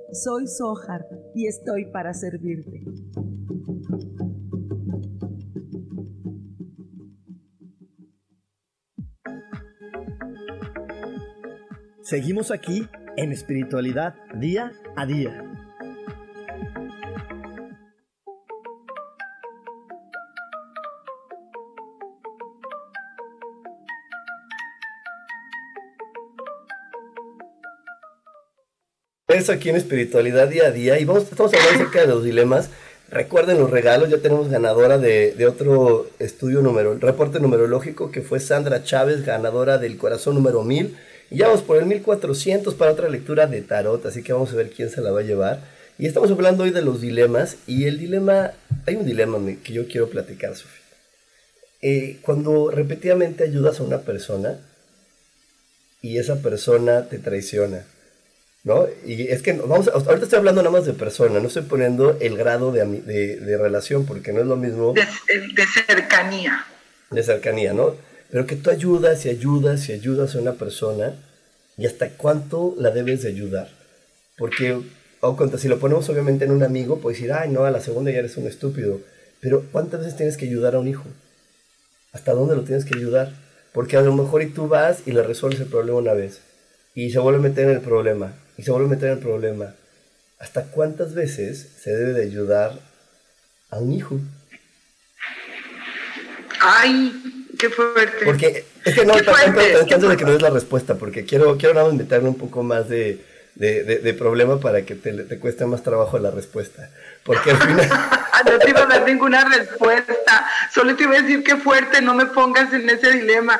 soy 0.11 0.47
Sohar 0.47 1.07
y 1.33 1.47
estoy 1.47 1.85
para 1.91 2.13
servirte. 2.13 2.83
Seguimos 12.01 12.51
aquí 12.51 12.87
en 13.15 13.31
espiritualidad 13.31 14.15
día 14.35 14.71
a 14.97 15.05
día. 15.05 15.50
Aquí 29.49 29.69
en 29.69 29.75
Espiritualidad 29.75 30.47
Día 30.47 30.67
a 30.67 30.71
Día 30.71 30.99
y 30.99 31.05
vamos, 31.05 31.23
estamos 31.23 31.53
hablando 31.53 31.75
acerca 31.75 32.01
de 32.01 32.07
los 32.07 32.23
dilemas. 32.23 32.69
Recuerden 33.09 33.59
los 33.59 33.69
regalos, 33.69 34.09
ya 34.09 34.19
tenemos 34.19 34.49
ganadora 34.49 34.97
de, 34.97 35.33
de 35.33 35.45
otro 35.45 36.07
estudio 36.19 36.61
número, 36.61 36.97
reporte 36.97 37.39
numerológico 37.39 38.11
que 38.11 38.21
fue 38.21 38.39
Sandra 38.39 38.83
Chávez, 38.83 39.25
ganadora 39.25 39.77
del 39.77 39.97
corazón 39.97 40.35
número 40.35 40.63
1000. 40.63 40.95
Y 41.29 41.37
ya 41.37 41.47
vamos 41.47 41.61
por 41.61 41.77
el 41.77 41.85
1400 41.85 42.73
para 42.75 42.91
otra 42.91 43.09
lectura 43.09 43.47
de 43.47 43.61
tarot, 43.61 44.05
así 44.05 44.23
que 44.23 44.33
vamos 44.33 44.51
a 44.51 44.55
ver 44.55 44.69
quién 44.69 44.89
se 44.89 45.01
la 45.01 45.11
va 45.11 45.21
a 45.21 45.23
llevar. 45.23 45.61
Y 45.97 46.07
estamos 46.07 46.31
hablando 46.31 46.63
hoy 46.63 46.71
de 46.71 46.81
los 46.81 46.99
dilemas 46.99 47.57
y 47.67 47.85
el 47.85 47.99
dilema, 47.99 48.51
hay 48.85 48.95
un 48.95 49.05
dilema 49.05 49.37
que 49.63 49.73
yo 49.73 49.87
quiero 49.87 50.09
platicar, 50.09 50.55
Sofía. 50.55 50.81
Eh, 51.81 52.19
cuando 52.21 52.69
repetidamente 52.69 53.43
ayudas 53.43 53.79
a 53.79 53.83
una 53.83 54.01
persona 54.01 54.59
y 56.01 56.17
esa 56.17 56.41
persona 56.41 57.07
te 57.07 57.17
traiciona, 57.17 57.85
¿no? 58.63 58.87
Y 59.05 59.27
es 59.27 59.41
que 59.41 59.53
vamos, 59.53 59.87
ahorita 59.87 60.23
estoy 60.23 60.39
hablando 60.39 60.61
nada 60.61 60.71
más 60.71 60.85
de 60.85 60.93
persona, 60.93 61.39
no 61.39 61.47
estoy 61.47 61.63
poniendo 61.63 62.17
el 62.19 62.37
grado 62.37 62.71
de, 62.71 62.85
de, 62.85 63.57
relación 63.57 64.05
porque 64.05 64.31
no 64.31 64.41
es 64.41 64.47
lo 64.47 64.55
mismo. 64.55 64.93
De, 64.93 65.05
cercanía. 65.87 66.65
De 67.09 67.23
cercanía, 67.23 67.73
¿no? 67.73 67.95
Pero 68.29 68.45
que 68.45 68.55
tú 68.55 68.69
ayudas 68.69 69.25
y 69.25 69.29
ayudas 69.29 69.89
y 69.89 69.93
ayudas 69.93 70.35
a 70.35 70.39
una 70.39 70.53
persona 70.53 71.15
y 71.77 71.85
hasta 71.85 72.09
cuánto 72.11 72.75
la 72.77 72.91
debes 72.91 73.23
de 73.23 73.29
ayudar. 73.29 73.69
Porque, 74.37 74.79
o 75.19 75.57
si 75.57 75.67
lo 75.67 75.79
ponemos 75.79 76.07
obviamente 76.09 76.45
en 76.45 76.51
un 76.51 76.63
amigo, 76.63 76.99
puedes 76.99 77.19
decir, 77.19 77.33
ay, 77.33 77.49
no, 77.49 77.65
a 77.65 77.71
la 77.71 77.81
segunda 77.81 78.11
ya 78.11 78.19
eres 78.19 78.37
un 78.37 78.47
estúpido. 78.47 79.01
Pero 79.41 79.65
¿cuántas 79.71 80.01
veces 80.01 80.15
tienes 80.15 80.37
que 80.37 80.45
ayudar 80.45 80.75
a 80.75 80.79
un 80.79 80.87
hijo? 80.87 81.05
¿Hasta 82.13 82.33
dónde 82.33 82.55
lo 82.55 82.63
tienes 82.63 82.85
que 82.85 82.95
ayudar? 82.95 83.33
Porque 83.73 83.97
a 83.97 84.01
lo 84.01 84.13
mejor 84.13 84.43
y 84.43 84.47
tú 84.47 84.67
vas 84.67 84.99
y 85.05 85.11
le 85.11 85.23
resuelves 85.23 85.59
el 85.61 85.67
problema 85.67 85.97
una 85.97 86.13
vez 86.13 86.41
y 86.93 87.09
se 87.11 87.19
vuelve 87.19 87.39
a 87.39 87.41
meter 87.41 87.65
en 87.65 87.71
el 87.71 87.81
problema 87.81 88.33
y 88.57 88.63
se 88.63 88.71
vuelve 88.71 88.87
a 88.87 88.89
meter 88.91 89.09
en 89.09 89.17
el 89.17 89.23
problema. 89.23 89.73
¿Hasta 90.39 90.63
cuántas 90.65 91.13
veces 91.13 91.67
se 91.81 91.91
debe 91.95 92.13
de 92.13 92.23
ayudar 92.23 92.79
a 93.69 93.77
un 93.77 93.93
hijo? 93.93 94.19
Ay, 96.59 97.47
qué 97.57 97.69
fuerte. 97.69 98.25
Porque 98.25 98.65
es 98.83 98.95
que 98.95 99.05
no, 99.05 99.13
antes 99.13 100.01
de 100.01 100.17
que 100.17 100.25
no 100.25 100.31
des 100.31 100.41
la 100.41 100.49
respuesta, 100.49 100.95
porque 100.95 101.25
quiero, 101.25 101.57
quiero 101.57 101.75
nada 101.75 101.87
más 101.87 101.95
meterle 101.95 102.29
un 102.29 102.37
poco 102.37 102.63
más 102.63 102.89
de, 102.89 103.23
de, 103.55 104.13
problema 104.13 104.59
para 104.59 104.83
que 104.83 104.95
te, 104.95 105.11
te, 105.13 105.39
cueste 105.39 105.65
más 105.65 105.83
trabajo 105.83 106.17
la 106.17 106.31
respuesta. 106.31 106.89
Porque 107.23 107.51
al 107.51 107.57
final... 107.57 107.89
no 108.45 108.59
te 108.59 108.69
iba 108.69 108.81
a 108.81 108.85
dar 108.85 109.05
ninguna 109.05 109.45
respuesta, 109.45 110.47
solo 110.73 110.95
te 110.95 111.03
iba 111.03 111.15
a 111.15 111.21
decir 111.21 111.43
qué 111.43 111.55
fuerte, 111.57 112.01
no 112.01 112.15
me 112.15 112.25
pongas 112.25 112.73
en 112.73 112.89
ese 112.89 113.11
dilema. 113.11 113.59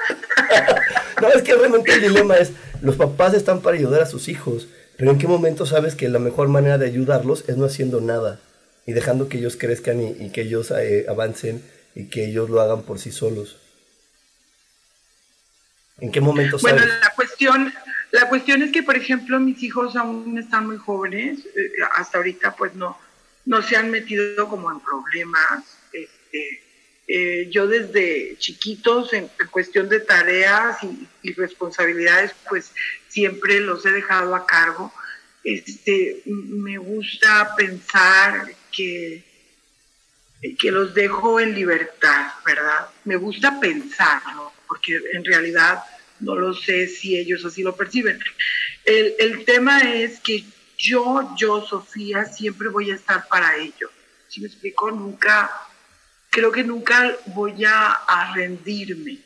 no, 1.22 1.30
es 1.30 1.42
que 1.44 1.56
realmente 1.56 1.94
el 1.94 2.02
dilema 2.02 2.38
es, 2.38 2.52
los 2.82 2.96
papás 2.96 3.34
están 3.34 3.62
para 3.62 3.78
ayudar 3.78 4.02
a 4.02 4.06
sus 4.06 4.28
hijos, 4.28 4.68
pero 5.02 5.14
¿en 5.14 5.18
qué 5.18 5.28
momento 5.28 5.66
sabes 5.66 5.96
que 5.96 6.10
la 6.10 6.20
mejor 6.20 6.48
manera 6.48 6.78
de 6.78 6.86
ayudarlos 6.86 7.44
es 7.50 7.58
no 7.58 7.66
haciendo 7.66 8.02
nada 8.02 8.40
y 8.86 8.94
dejando 8.94 9.30
que 9.30 9.40
ellos 9.40 9.58
crezcan 9.58 10.00
y, 10.00 10.30
que 10.30 10.42
ellos 10.42 10.70
eh, 10.70 11.08
avancen 11.10 11.64
y 11.96 12.06
que 12.06 12.26
ellos 12.26 12.52
lo 12.52 12.62
hagan 12.62 12.84
por 12.84 13.00
sí 13.00 13.12
solos? 13.12 13.58
¿En 16.00 16.12
qué 16.12 16.22
momento 16.22 16.60
sabes? 16.60 16.84
Bueno, 16.84 17.00
la 17.02 17.10
cuestión, 17.16 17.74
la 18.12 18.30
cuestión 18.30 18.62
es 18.62 18.72
que, 18.72 18.84
por 18.84 18.96
ejemplo, 18.96 19.40
mis 19.40 19.64
hijos 19.64 19.96
aún 19.96 20.38
están 20.38 20.68
muy 20.68 20.78
jóvenes, 20.78 21.40
eh, 21.48 21.72
hasta 21.94 22.20
ahorita 22.20 22.56
pues 22.56 22.76
no, 22.76 22.96
no 23.46 23.64
se 23.64 23.78
han 23.78 23.90
metido 23.90 24.48
como 24.48 24.72
en 24.72 24.82
problemas, 24.82 25.64
este, 25.92 26.62
eh, 27.08 27.50
yo 27.50 27.66
desde 27.66 28.36
chiquitos, 28.38 29.14
en, 29.14 29.32
cuestión 29.50 29.90
de 29.90 30.00
tareas 30.00 30.78
y, 31.24 31.34
responsabilidades, 31.34 32.36
pues 32.48 32.72
siempre 33.12 33.60
los 33.60 33.86
he 33.86 33.92
dejado 33.92 34.36
a 34.36 34.46
cargo. 34.46 34.94
Este, 35.44 36.22
me 36.26 36.78
gusta 36.78 37.56
pensar 37.56 38.54
que 38.72 39.24
que 40.58 40.72
los 40.72 40.94
dejo 40.94 41.40
en 41.40 41.54
libertad, 41.54 42.32
¿verdad? 42.46 42.90
Me 43.06 43.16
gusta 43.16 43.60
pensarlo, 43.60 44.52
porque 44.68 45.00
en 45.14 45.24
realidad 45.24 45.84
no 46.20 46.36
lo 46.36 46.54
sé 46.54 46.88
si 46.88 47.18
ellos 47.18 47.46
así 47.46 47.62
lo 47.62 47.76
perciben. 47.76 48.20
El, 48.86 49.14
el 49.20 49.46
tema 49.46 49.80
es 49.82 50.20
que 50.20 50.44
yo, 50.78 51.36
yo, 51.38 51.66
Sofía, 51.66 52.26
siempre 52.26 52.70
voy 52.70 52.92
a 52.92 52.96
estar 52.96 53.28
para 53.28 53.56
ellos. 53.58 53.92
Si 54.28 54.42
me 54.42 54.48
explico, 54.48 54.90
nunca, 54.90 55.52
creo 56.30 56.52
que 56.52 56.64
nunca 56.64 57.16
voy 57.28 57.64
a, 57.66 57.92
a 57.92 58.34
rendirme, 58.34 59.20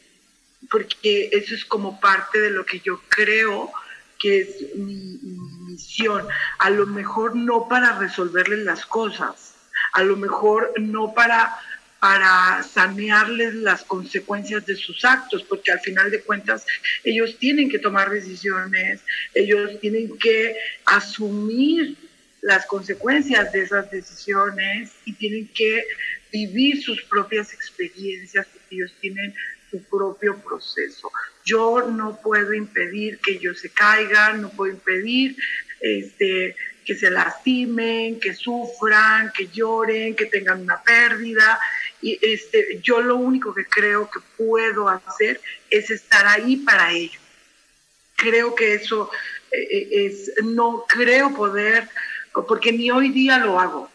porque 0.69 1.29
eso 1.31 1.55
es 1.55 1.65
como 1.65 1.99
parte 1.99 2.39
de 2.39 2.51
lo 2.51 2.65
que 2.65 2.79
yo 2.79 3.01
creo 3.09 3.71
que 4.19 4.41
es 4.41 4.75
mi, 4.75 5.19
misión. 5.67 6.25
A 6.59 6.69
lo 6.69 6.85
mejor 6.85 7.35
no 7.35 7.67
para 7.67 7.99
resolverles 7.99 8.59
las 8.59 8.85
cosas, 8.85 9.55
a 9.93 10.03
lo 10.03 10.15
mejor 10.15 10.73
no 10.79 11.13
para 11.13 11.55
para 11.99 12.61
sanearles 12.61 13.55
las 13.55 13.83
consecuencias 13.83 14.63
de 14.67 14.75
sus 14.75 15.03
actos, 15.05 15.43
porque 15.43 15.71
al 15.71 15.79
final 15.79 16.11
de 16.11 16.21
cuentas 16.21 16.63
ellos 17.03 17.37
tienen 17.39 17.67
que 17.67 17.79
tomar 17.79 18.11
decisiones, 18.11 19.01
ellos 19.33 19.79
tienen 19.79 20.15
que 20.19 20.55
asumir 20.85 21.95
las 22.41 22.67
consecuencias 22.67 23.51
de 23.51 23.63
esas 23.63 23.89
decisiones 23.89 24.91
y 25.05 25.13
tienen 25.13 25.47
que 25.47 25.83
vivir 26.31 26.83
sus 26.83 27.01
propias 27.03 27.51
experiencias, 27.53 28.45
porque 28.53 28.75
ellos 28.75 28.93
tienen 29.01 29.33
propio 29.79 30.37
proceso. 30.37 31.11
Yo 31.43 31.81
no 31.89 32.19
puedo 32.21 32.53
impedir 32.53 33.19
que 33.19 33.33
ellos 33.33 33.59
se 33.59 33.69
caigan, 33.69 34.41
no 34.41 34.49
puedo 34.49 34.73
impedir 34.73 35.35
este, 35.79 36.55
que 36.85 36.95
se 36.95 37.09
lastimen, 37.09 38.19
que 38.19 38.33
sufran, 38.33 39.31
que 39.35 39.47
lloren, 39.47 40.15
que 40.15 40.25
tengan 40.25 40.61
una 40.61 40.81
pérdida. 40.81 41.59
Y 42.01 42.17
este, 42.21 42.79
yo 42.81 43.01
lo 43.01 43.17
único 43.17 43.53
que 43.53 43.65
creo 43.65 44.09
que 44.09 44.19
puedo 44.37 44.87
hacer 44.87 45.41
es 45.69 45.89
estar 45.89 46.25
ahí 46.27 46.57
para 46.57 46.91
ellos. 46.91 47.21
Creo 48.15 48.55
que 48.55 48.75
eso 48.75 49.09
eh, 49.51 49.67
eh, 49.71 50.05
es, 50.05 50.31
no 50.43 50.85
creo 50.87 51.33
poder, 51.33 51.89
porque 52.47 52.71
ni 52.71 52.91
hoy 52.91 53.09
día 53.09 53.39
lo 53.39 53.59
hago. 53.59 53.89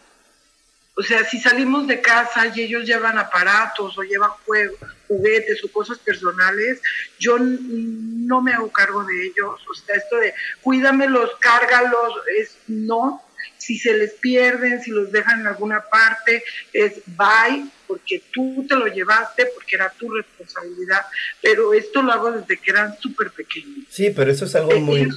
O 0.97 1.03
sea, 1.03 1.25
si 1.25 1.39
salimos 1.39 1.87
de 1.87 2.01
casa 2.01 2.53
y 2.55 2.63
ellos 2.63 2.85
llevan 2.85 3.17
aparatos 3.17 3.97
o 3.97 4.03
llevan 4.03 4.31
juegos, 4.45 4.79
juguetes 5.09 5.65
o 5.65 5.73
cosas 5.73 5.99
personales, 5.99 6.81
yo 7.19 7.37
no 7.39 8.43
me 8.43 8.53
hago 8.53 8.71
cargo 8.71 9.05
de 9.05 9.27
ellos. 9.27 9.61
O 9.69 9.75
sea, 9.75 9.97
esto 9.97 10.17
de 10.17 10.35
cuídamelos, 10.63 11.31
cárgalos, 11.41 12.15
es 12.39 12.57
no. 12.67 13.23
Si 13.57 13.79
se 13.79 13.95
les 13.95 14.13
pierden, 14.15 14.83
si 14.83 14.91
los 14.91 15.13
dejan 15.13 15.41
en 15.41 15.47
alguna 15.47 15.83
parte, 15.83 16.43
es 16.73 17.01
bye, 17.07 17.67
porque 17.87 18.23
tú 18.33 18.67
te 18.69 18.75
lo 18.75 18.87
llevaste, 18.87 19.47
porque 19.55 19.77
era 19.77 19.91
tu 19.91 20.11
responsabilidad. 20.11 21.07
Pero 21.41 21.73
esto 21.73 22.03
lo 22.03 22.13
hago 22.13 22.33
desde 22.33 22.59
que 22.59 22.71
eran 22.71 22.99
súper 22.99 23.31
pequeños. 23.31 23.87
Sí, 23.89 24.11
pero 24.11 24.31
eso 24.31 24.45
es 24.45 24.55
algo 24.55 24.79
muy, 24.81 25.09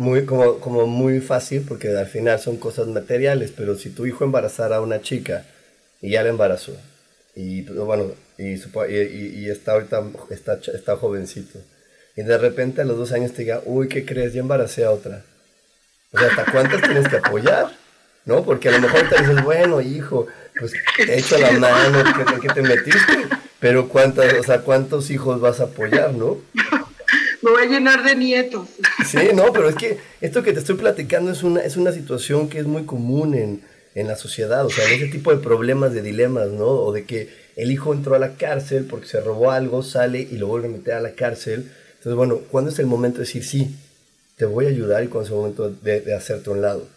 muy, 0.00 0.24
como, 0.24 0.60
como 0.60 0.86
muy 0.86 1.20
fácil, 1.20 1.62
porque 1.68 1.94
al 1.94 2.06
final 2.06 2.40
son 2.40 2.56
cosas 2.56 2.86
materiales. 2.86 3.52
Pero 3.54 3.76
si 3.76 3.90
tu 3.90 4.06
hijo 4.06 4.24
embarazara 4.24 4.76
a 4.76 4.80
una 4.80 5.02
chica 5.02 5.44
y 6.00 6.12
ya 6.12 6.22
la 6.22 6.30
embarazó, 6.30 6.72
y 7.34 7.62
bueno, 7.62 8.12
y, 8.38 8.54
y, 8.54 9.50
está 9.50 9.72
ahorita, 9.72 10.02
está, 10.30 10.58
está 10.74 10.96
jovencito. 10.96 11.58
Y 12.16 12.22
de 12.22 12.38
repente 12.38 12.80
a 12.80 12.86
los 12.86 12.96
dos 12.96 13.12
años 13.12 13.32
te 13.32 13.42
diga, 13.42 13.60
uy, 13.66 13.88
¿qué 13.88 14.06
crees? 14.06 14.32
Ya 14.32 14.40
embaracé 14.40 14.84
a 14.84 14.90
otra. 14.90 15.22
O 16.12 16.18
sea, 16.18 16.28
¿hasta 16.28 16.50
cuántas 16.50 16.80
tienes 16.80 17.06
que 17.06 17.16
apoyar? 17.18 17.70
¿No? 18.24 18.42
Porque 18.42 18.70
a 18.70 18.72
lo 18.72 18.80
mejor 18.80 19.06
te 19.06 19.20
dices, 19.20 19.44
bueno, 19.44 19.82
hijo, 19.82 20.26
pues 20.58 20.72
te 20.96 21.38
la 21.38 21.52
mano, 21.52 22.02
¿qué, 22.40 22.48
te 22.48 22.62
metiste? 22.62 23.28
Pero 23.58 23.86
¿cuántas, 23.88 24.32
o 24.32 24.42
sea, 24.42 24.62
¿cuántos 24.62 25.10
hijos 25.10 25.42
vas 25.42 25.60
a 25.60 25.64
apoyar, 25.64 26.14
no? 26.14 26.38
Me 27.42 27.50
voy 27.50 27.62
a 27.62 27.66
llenar 27.66 28.04
de 28.04 28.16
nietos. 28.16 28.68
Sí, 29.06 29.18
no, 29.34 29.52
pero 29.52 29.68
es 29.68 29.74
que 29.74 29.98
esto 30.20 30.42
que 30.42 30.52
te 30.52 30.58
estoy 30.58 30.76
platicando 30.76 31.30
es 31.30 31.42
una, 31.42 31.60
es 31.60 31.76
una 31.76 31.92
situación 31.92 32.48
que 32.48 32.58
es 32.58 32.66
muy 32.66 32.84
común 32.84 33.34
en, 33.34 33.62
en 33.94 34.06
la 34.06 34.16
sociedad, 34.16 34.64
o 34.64 34.70
sea, 34.70 34.86
en 34.86 34.94
ese 34.94 35.08
tipo 35.08 35.34
de 35.34 35.42
problemas, 35.42 35.92
de 35.92 36.02
dilemas, 36.02 36.48
¿no? 36.48 36.66
O 36.66 36.92
de 36.92 37.04
que 37.04 37.28
el 37.56 37.70
hijo 37.70 37.92
entró 37.92 38.14
a 38.14 38.18
la 38.18 38.36
cárcel 38.36 38.86
porque 38.88 39.06
se 39.06 39.20
robó 39.20 39.50
algo, 39.50 39.82
sale 39.82 40.20
y 40.20 40.36
lo 40.36 40.46
vuelve 40.46 40.68
a 40.68 40.70
meter 40.70 40.94
a 40.94 41.00
la 41.00 41.12
cárcel. 41.12 41.70
Entonces, 41.88 42.14
bueno, 42.14 42.38
¿cuándo 42.50 42.70
es 42.70 42.78
el 42.78 42.86
momento 42.86 43.18
de 43.18 43.24
decir 43.24 43.44
sí? 43.44 43.74
Te 44.36 44.44
voy 44.44 44.66
a 44.66 44.68
ayudar 44.68 45.02
y 45.04 45.08
cuándo 45.08 45.24
es 45.24 45.30
el 45.30 45.36
momento 45.36 45.70
de, 45.70 46.14
hacerte 46.14 46.50
a 46.50 46.52
un 46.52 46.62
lado. 46.62 46.88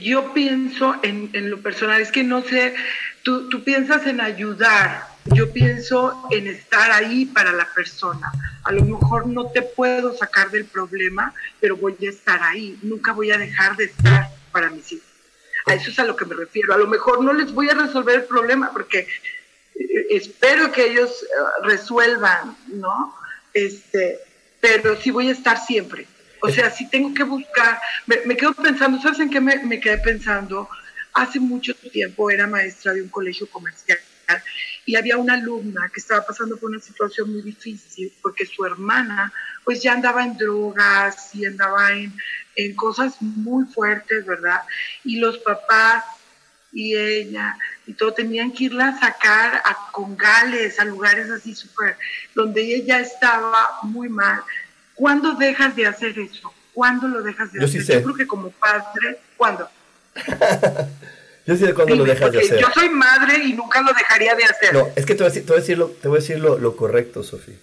Yo 0.00 0.32
pienso 0.32 0.94
en, 1.02 1.30
en, 1.34 1.50
lo 1.50 1.60
personal, 1.60 2.00
es 2.00 2.10
que 2.10 2.24
no 2.24 2.42
sé, 2.42 2.74
tú, 3.22 3.48
tú 3.50 3.62
piensas 3.62 4.06
en 4.06 4.20
ayudar, 4.20 5.02
yo 5.32 5.52
pienso 5.52 6.28
en 6.30 6.46
estar 6.46 6.90
ahí 6.92 7.26
para 7.26 7.52
la 7.52 7.66
persona. 7.72 8.30
A 8.62 8.72
lo 8.72 8.84
mejor 8.84 9.26
no 9.26 9.50
te 9.50 9.62
puedo 9.62 10.16
sacar 10.16 10.50
del 10.50 10.66
problema, 10.66 11.32
pero 11.60 11.76
voy 11.76 11.96
a 12.06 12.10
estar 12.10 12.42
ahí, 12.42 12.78
nunca 12.82 13.12
voy 13.12 13.30
a 13.30 13.38
dejar 13.38 13.76
de 13.76 13.84
estar 13.84 14.28
para 14.52 14.70
mis 14.70 14.92
hijos. 14.92 15.08
A 15.66 15.74
eso 15.74 15.90
es 15.90 15.98
a 15.98 16.04
lo 16.04 16.14
que 16.14 16.26
me 16.26 16.34
refiero. 16.34 16.74
A 16.74 16.78
lo 16.78 16.86
mejor 16.86 17.24
no 17.24 17.32
les 17.32 17.52
voy 17.52 17.70
a 17.70 17.74
resolver 17.74 18.16
el 18.16 18.24
problema 18.24 18.70
porque 18.72 19.08
eh, 19.74 20.06
espero 20.10 20.70
que 20.70 20.90
ellos 20.90 21.22
eh, 21.22 21.26
resuelvan, 21.62 22.56
¿no? 22.68 23.14
Este, 23.54 24.18
pero 24.60 25.00
sí 25.00 25.10
voy 25.10 25.28
a 25.28 25.32
estar 25.32 25.58
siempre. 25.58 26.06
O 26.42 26.50
sea, 26.50 26.70
si 26.70 26.90
tengo 26.90 27.14
que 27.14 27.22
buscar, 27.22 27.80
me, 28.06 28.36
quedo 28.36 28.52
pensando, 28.52 29.00
¿sabes 29.00 29.20
en 29.20 29.30
qué 29.30 29.40
me, 29.40 29.56
me 29.64 29.80
quedé 29.80 29.96
pensando? 29.96 30.68
Hace 31.14 31.40
mucho 31.40 31.74
tiempo 31.74 32.30
era 32.30 32.46
maestra 32.46 32.92
de 32.92 33.00
un 33.00 33.08
colegio 33.08 33.48
comercial 33.48 33.98
y 34.86 34.96
había 34.96 35.16
una 35.16 35.34
alumna 35.34 35.90
que 35.92 36.00
estaba 36.00 36.26
pasando 36.26 36.56
por 36.56 36.70
una 36.70 36.80
situación 36.80 37.32
muy 37.32 37.42
difícil 37.42 38.12
porque 38.22 38.46
su 38.46 38.64
hermana 38.64 39.32
pues 39.64 39.82
ya 39.82 39.92
andaba 39.92 40.24
en 40.24 40.36
drogas 40.36 41.34
y 41.34 41.46
andaba 41.46 41.92
en, 41.92 42.12
en 42.56 42.74
cosas 42.74 43.20
muy 43.20 43.64
fuertes, 43.66 44.26
¿verdad? 44.26 44.60
Y 45.04 45.18
los 45.18 45.38
papás 45.38 46.04
y 46.72 46.96
ella 46.96 47.56
y 47.86 47.94
todo 47.94 48.12
tenían 48.12 48.52
que 48.52 48.64
irla 48.64 48.88
a 48.88 49.00
sacar 49.00 49.62
a 49.64 49.90
congales, 49.92 50.78
a 50.78 50.84
lugares 50.84 51.30
así 51.30 51.54
súper, 51.54 51.96
donde 52.34 52.62
ella 52.62 53.00
estaba 53.00 53.78
muy 53.82 54.08
mal. 54.08 54.42
¿Cuándo 54.94 55.34
dejas 55.34 55.74
de 55.76 55.86
hacer 55.86 56.18
eso? 56.18 56.52
¿Cuándo 56.72 57.08
lo 57.08 57.22
dejas 57.22 57.52
de 57.52 57.64
hacer? 57.64 57.82
Yo 57.82 58.02
creo 58.02 58.14
que 58.14 58.26
como 58.26 58.50
padre, 58.50 59.20
¿cuándo? 59.36 59.68
Yo 61.46 61.56
sé 61.56 61.74
cuándo 61.74 61.94
lo 61.96 62.04
dejas 62.04 62.32
de 62.32 62.38
hacer. 62.38 62.58
Yo 62.58 62.68
soy 62.72 62.88
madre 62.88 63.44
y 63.44 63.52
nunca 63.52 63.82
lo 63.82 63.92
dejaría 63.92 64.34
de 64.34 64.44
hacer. 64.44 64.72
No, 64.72 64.88
es 64.96 65.04
que 65.04 65.14
te 65.14 65.22
voy 65.22 65.30
a 65.30 65.34
decir, 65.34 65.44
te 65.44 65.52
voy 65.52 65.58
a 65.58 65.60
decir, 65.60 65.78
lo, 65.78 65.88
te 65.88 66.08
voy 66.08 66.16
a 66.16 66.20
decir 66.20 66.38
lo, 66.38 66.58
lo 66.58 66.76
correcto, 66.76 67.22
Sofía. 67.22 67.56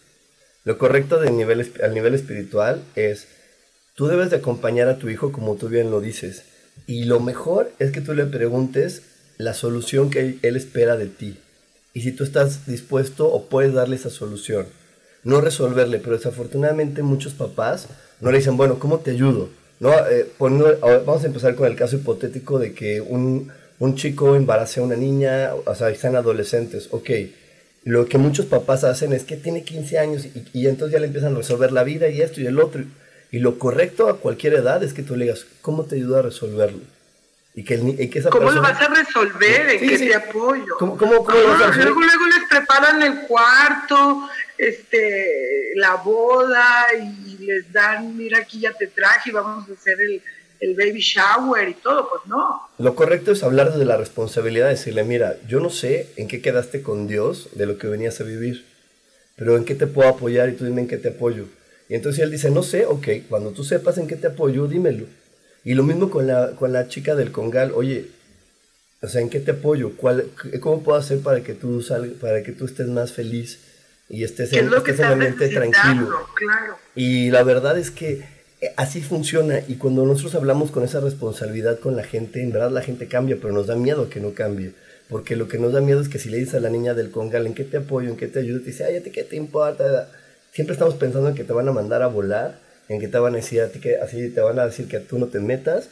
Lo 0.64 0.78
correcto 0.78 1.20
de 1.20 1.32
nivel, 1.32 1.72
al 1.82 1.94
nivel 1.94 2.14
espiritual 2.14 2.84
es 2.96 3.28
Tú 4.02 4.08
debes 4.08 4.30
de 4.30 4.38
acompañar 4.38 4.88
a 4.88 4.98
tu 4.98 5.10
hijo 5.10 5.32
como 5.32 5.56
tú 5.58 5.68
bien 5.68 5.92
lo 5.92 6.02
dices. 6.02 6.44
Y 6.88 7.04
lo 7.04 7.20
mejor 7.20 7.72
es 7.78 7.92
que 7.92 8.02
tú 8.02 8.14
le 8.14 8.26
preguntes 8.26 9.04
la 9.38 9.54
solución 9.54 10.10
que 10.10 10.40
él 10.42 10.56
espera 10.56 10.96
de 10.96 11.08
ti. 11.08 11.38
Y 11.94 12.02
si 12.02 12.12
tú 12.12 12.24
estás 12.24 12.66
dispuesto 12.66 13.28
o 13.28 13.46
puedes 13.46 13.74
darle 13.74 13.98
esa 13.98 14.10
solución. 14.10 14.66
No 15.24 15.42
resolverle, 15.42 16.00
pero 16.00 16.16
desafortunadamente 16.16 17.04
muchos 17.04 17.34
papás 17.34 17.90
no 18.22 18.32
le 18.32 18.40
dicen, 18.40 18.58
bueno, 18.58 18.80
¿cómo 18.80 19.00
te 19.00 19.12
ayudo? 19.12 19.50
No, 19.80 19.92
eh, 20.08 20.32
vamos 20.40 21.24
a 21.24 21.28
empezar 21.28 21.56
con 21.56 21.68
el 21.68 21.76
caso 21.76 21.98
hipotético 21.98 22.60
de 22.60 22.74
que 22.74 23.02
un, 23.02 23.52
un 23.82 23.96
chico 23.96 24.36
embarace 24.36 24.80
a 24.80 24.84
una 24.84 24.96
niña, 24.96 25.56
o 25.66 25.74
sea, 25.74 25.90
están 25.90 26.16
adolescentes. 26.16 26.90
Ok, 26.92 27.10
lo 27.84 28.06
que 28.06 28.20
muchos 28.20 28.46
papás 28.46 28.84
hacen 28.84 29.12
es 29.12 29.24
que 29.24 29.38
tiene 29.38 29.64
15 29.64 29.98
años 29.98 30.26
y, 30.26 30.46
y 30.54 30.68
entonces 30.68 30.94
ya 30.94 31.00
le 31.00 31.08
empiezan 31.08 31.34
a 31.34 31.38
resolver 31.40 31.72
la 31.72 31.84
vida 31.84 32.08
y 32.08 32.22
esto 32.22 32.42
y 32.42 32.46
el 32.46 32.60
otro. 32.60 32.84
Y 33.32 33.40
lo 33.40 33.58
correcto 33.58 34.08
a 34.08 34.20
cualquier 34.20 34.54
edad 34.54 34.84
es 34.84 34.94
que 34.94 35.02
tú 35.02 35.16
le 35.16 35.26
digas, 35.26 35.48
¿cómo 35.64 35.86
te 35.86 35.96
ayuda 35.96 36.20
a 36.20 36.22
resolverlo? 36.22 36.82
Y 37.56 37.64
que, 37.64 37.74
esa 38.20 38.30
¿Cómo 38.30 38.52
lo 38.52 38.62
vas 38.62 38.80
a 38.80 38.88
resolver? 38.88 39.72
¿En 39.72 39.80
qué 39.80 39.98
te 39.98 40.14
apoyo? 40.14 40.76
¿Cómo, 40.78 40.96
cómo, 40.96 41.24
cómo 41.24 41.40
lo 41.40 41.48
vas 41.48 41.62
a 41.62 41.68
resolver? 41.70 41.86
Luego, 41.86 42.02
luego 42.02 42.26
les 42.28 42.48
preparan 42.48 43.02
el 43.02 43.22
cuarto, 43.22 44.30
este, 44.60 45.72
la 45.74 45.96
boda 45.96 46.86
y 47.26 47.38
les 47.40 47.74
dan, 47.74 48.16
mira 48.16 48.38
aquí 48.38 48.60
ya 48.60 48.74
te 48.74 48.86
traje 48.86 49.32
y 49.32 49.34
vamos 49.34 49.68
a 49.68 49.74
hacer 49.74 50.00
el, 50.00 50.22
el 50.62 50.76
baby 50.76 51.00
shower 51.02 51.68
y 51.68 51.74
todo, 51.74 52.08
pues 52.08 52.22
no. 52.28 52.62
Lo 52.78 52.96
correcto 52.96 53.32
es 53.32 53.44
hablar 53.44 53.74
de 53.74 53.84
la 53.84 53.98
responsabilidad, 53.98 54.70
decirle, 54.70 55.04
mira, 55.04 55.36
yo 55.48 55.60
no 55.60 55.72
sé 55.72 56.10
en 56.18 56.28
qué 56.28 56.40
quedaste 56.42 56.84
con 56.84 57.08
Dios 57.08 57.50
de 57.56 57.66
lo 57.66 57.80
que 57.80 57.88
venías 57.88 58.22
a 58.22 58.24
vivir, 58.24 58.64
pero 59.36 59.58
en 59.58 59.66
qué 59.66 59.74
te 59.74 59.88
puedo 59.88 60.08
apoyar 60.08 60.50
y 60.50 60.54
tú 60.54 60.66
dime 60.66 60.82
en 60.82 60.88
qué 60.88 60.98
te 60.98 61.10
apoyo. 61.10 61.46
Y 61.90 61.96
entonces 61.96 62.24
él 62.24 62.32
dice, 62.32 62.52
no 62.52 62.62
sé, 62.62 62.86
ok, 62.86 63.08
cuando 63.28 63.52
tú 63.52 63.64
sepas 63.64 63.98
en 63.98 64.08
qué 64.08 64.16
te 64.16 64.28
apoyo, 64.28 64.68
dímelo. 64.68 65.06
Y 65.64 65.74
lo 65.74 65.84
mismo 65.84 66.12
con 66.12 66.28
la, 66.28 66.52
con 66.52 66.72
la 66.72 66.88
chica 66.88 67.16
del 67.16 67.32
Congal, 67.32 67.72
oye, 67.74 68.10
o 69.02 69.08
sea, 69.08 69.22
¿en 69.22 69.32
qué 69.32 69.40
te 69.40 69.52
apoyo? 69.52 69.94
¿Cuál, 69.98 70.30
¿Cómo 70.60 70.84
puedo 70.84 70.98
hacer 70.98 71.22
para 71.22 71.42
que 71.42 71.56
tú 71.56 71.82
salga, 71.82 72.14
para 72.22 72.44
que 72.44 72.52
tú 72.52 72.66
estés 72.66 72.88
más 72.88 73.12
feliz 73.12 73.60
y 74.10 74.24
estés 74.24 74.54
en, 74.54 74.72
estés 74.72 75.00
en 75.00 75.36
tranquilo? 75.36 76.28
Claro. 76.36 76.78
Y 76.94 77.32
la 77.32 77.44
verdad 77.44 77.80
es 77.80 77.90
que 77.90 78.41
así 78.78 79.02
funciona 79.02 79.62
y 79.68 79.76
cuando 79.76 80.06
nosotros 80.06 80.36
hablamos 80.36 80.72
con 80.72 80.84
esa 80.84 81.00
responsabilidad 81.00 81.80
con 81.80 81.96
la 81.96 82.04
gente, 82.04 82.42
en 82.42 82.52
verdad 82.52 82.72
la 82.72 82.82
gente 82.82 83.08
cambia, 83.08 83.38
pero 83.42 83.54
nos 83.54 83.68
da 83.68 83.76
miedo 83.76 84.10
que 84.10 84.20
no 84.20 84.34
cambie. 84.34 84.74
Porque 85.10 85.36
lo 85.36 85.48
que 85.48 85.58
nos 85.58 85.74
da 85.74 85.82
miedo 85.82 86.00
es 86.00 86.08
que 86.08 86.20
si 86.20 86.30
le 86.30 86.38
dices 86.38 86.56
a 86.56 86.60
la 86.62 86.70
niña 86.70 86.94
del 86.94 87.12
congal, 87.12 87.46
¿en 87.46 87.54
qué 87.54 87.66
te 87.66 87.78
apoyo? 87.78 88.10
¿En 88.10 88.16
qué 88.16 88.28
te 88.28 88.40
ayudo? 88.40 88.60
Te 88.60 88.68
dice, 88.68 88.86
ay, 88.86 88.96
¿a 88.96 89.04
ti 89.04 89.12
qué 89.12 89.24
te 89.24 89.36
importa? 89.36 90.10
Siempre 90.54 90.74
estamos 90.74 90.96
pensando 90.96 91.28
en 91.28 91.36
que 91.36 91.44
te 91.44 91.52
van 91.52 91.68
a 91.68 91.74
mandar 91.74 92.02
a 92.02 92.08
volar, 92.08 92.60
en 92.88 93.00
que 93.02 93.10
te 93.10 93.18
van 93.18 93.34
a 93.34 93.38
decir 93.38 93.62
que 93.82 93.98
así 93.98 94.30
te 94.30 94.40
van 94.40 94.58
a 94.60 94.66
decir 94.66 94.88
que 94.88 95.00
tú 95.00 95.20
no 95.20 95.28
te 95.28 95.40
metas, 95.40 95.90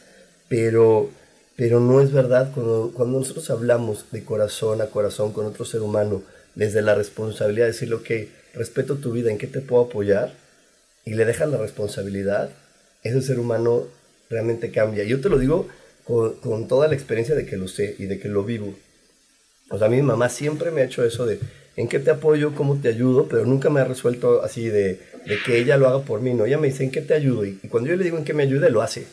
pero, 0.48 1.10
pero 1.56 1.80
no 1.80 2.00
es 2.00 2.12
verdad. 2.12 2.50
Cuando, 2.54 2.92
cuando 2.94 3.18
nosotros 3.18 3.50
hablamos 3.50 4.06
de 4.10 4.24
corazón 4.24 4.80
a 4.80 4.86
corazón 4.86 5.32
con 5.32 5.44
otro 5.44 5.66
ser 5.66 5.82
humano, 5.82 6.22
desde 6.54 6.80
la 6.80 6.94
responsabilidad 6.94 7.66
de 7.66 7.72
decirle, 7.72 7.96
ok, 7.96 8.10
respeto 8.54 8.96
tu 8.96 9.12
vida, 9.12 9.30
¿en 9.30 9.38
qué 9.38 9.46
te 9.46 9.60
puedo 9.60 9.82
apoyar? 9.82 10.32
Y 11.04 11.12
le 11.12 11.26
dejas 11.26 11.50
la 11.50 11.58
responsabilidad, 11.58 12.50
ese 13.02 13.22
ser 13.22 13.38
humano 13.38 13.86
realmente 14.28 14.70
cambia. 14.70 15.04
Yo 15.04 15.20
te 15.20 15.28
lo 15.28 15.38
digo 15.38 15.68
con, 16.04 16.68
toda 16.68 16.88
la 16.88 16.94
experiencia 16.94 17.34
de 17.34 17.46
que 17.46 17.56
lo 17.56 17.68
sé 17.68 17.96
y 17.98 18.06
de 18.06 18.18
que 18.18 18.28
lo 18.28 18.44
vivo. 18.44 18.74
O 19.70 19.78
sea, 19.78 19.88
mi 19.88 20.02
mamá 20.02 20.28
siempre 20.28 20.70
me 20.70 20.80
ha 20.80 20.84
hecho 20.84 21.04
eso 21.04 21.26
de 21.26 21.38
en 21.76 21.88
qué 21.88 21.98
te 21.98 22.10
apoyo, 22.10 22.54
cómo 22.54 22.80
te 22.80 22.88
ayudo, 22.88 23.26
pero 23.28 23.46
nunca 23.46 23.70
me 23.70 23.80
ha 23.80 23.84
resuelto 23.84 24.42
así 24.42 24.68
de, 24.68 24.98
que 25.46 25.58
ella 25.58 25.76
lo 25.76 25.88
haga 25.88 26.00
por 26.00 26.20
mí, 26.20 26.34
¿no? 26.34 26.44
Ella 26.44 26.58
me 26.58 26.68
dice 26.68 26.84
en 26.84 26.90
qué 26.90 27.00
te 27.00 27.14
ayudo 27.14 27.44
y, 27.44 27.54
cuando 27.70 27.90
yo 27.90 27.96
le 27.96 28.04
digo 28.04 28.18
en 28.18 28.24
qué 28.24 28.34
me 28.34 28.42
ayude, 28.42 28.70
lo 28.70 28.82
hace, 28.82 29.06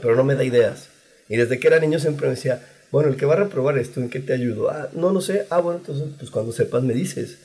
pero 0.00 0.16
no 0.16 0.24
me 0.24 0.34
da 0.34 0.44
ideas. 0.44 0.88
Y 1.28 1.36
desde 1.36 1.60
que 1.60 1.68
era 1.68 1.78
niño 1.78 2.00
siempre 2.00 2.26
me 2.26 2.34
decía, 2.34 2.60
bueno, 2.90 3.08
el 3.08 3.16
que 3.16 3.26
va 3.26 3.34
a 3.34 3.38
reprobar 3.38 3.78
esto, 3.78 4.00
¿en 4.00 4.10
qué 4.10 4.18
te 4.18 4.32
ayudo? 4.32 4.70
Ah, 4.70 4.88
no, 4.92 5.12
no 5.12 5.20
sé. 5.20 5.46
Ah, 5.48 5.60
bueno, 5.60 5.78
entonces, 5.78 6.08
pues 6.18 6.30
cuando 6.30 6.52
sepas 6.52 6.82
me 6.82 6.92
dices. 6.92 7.38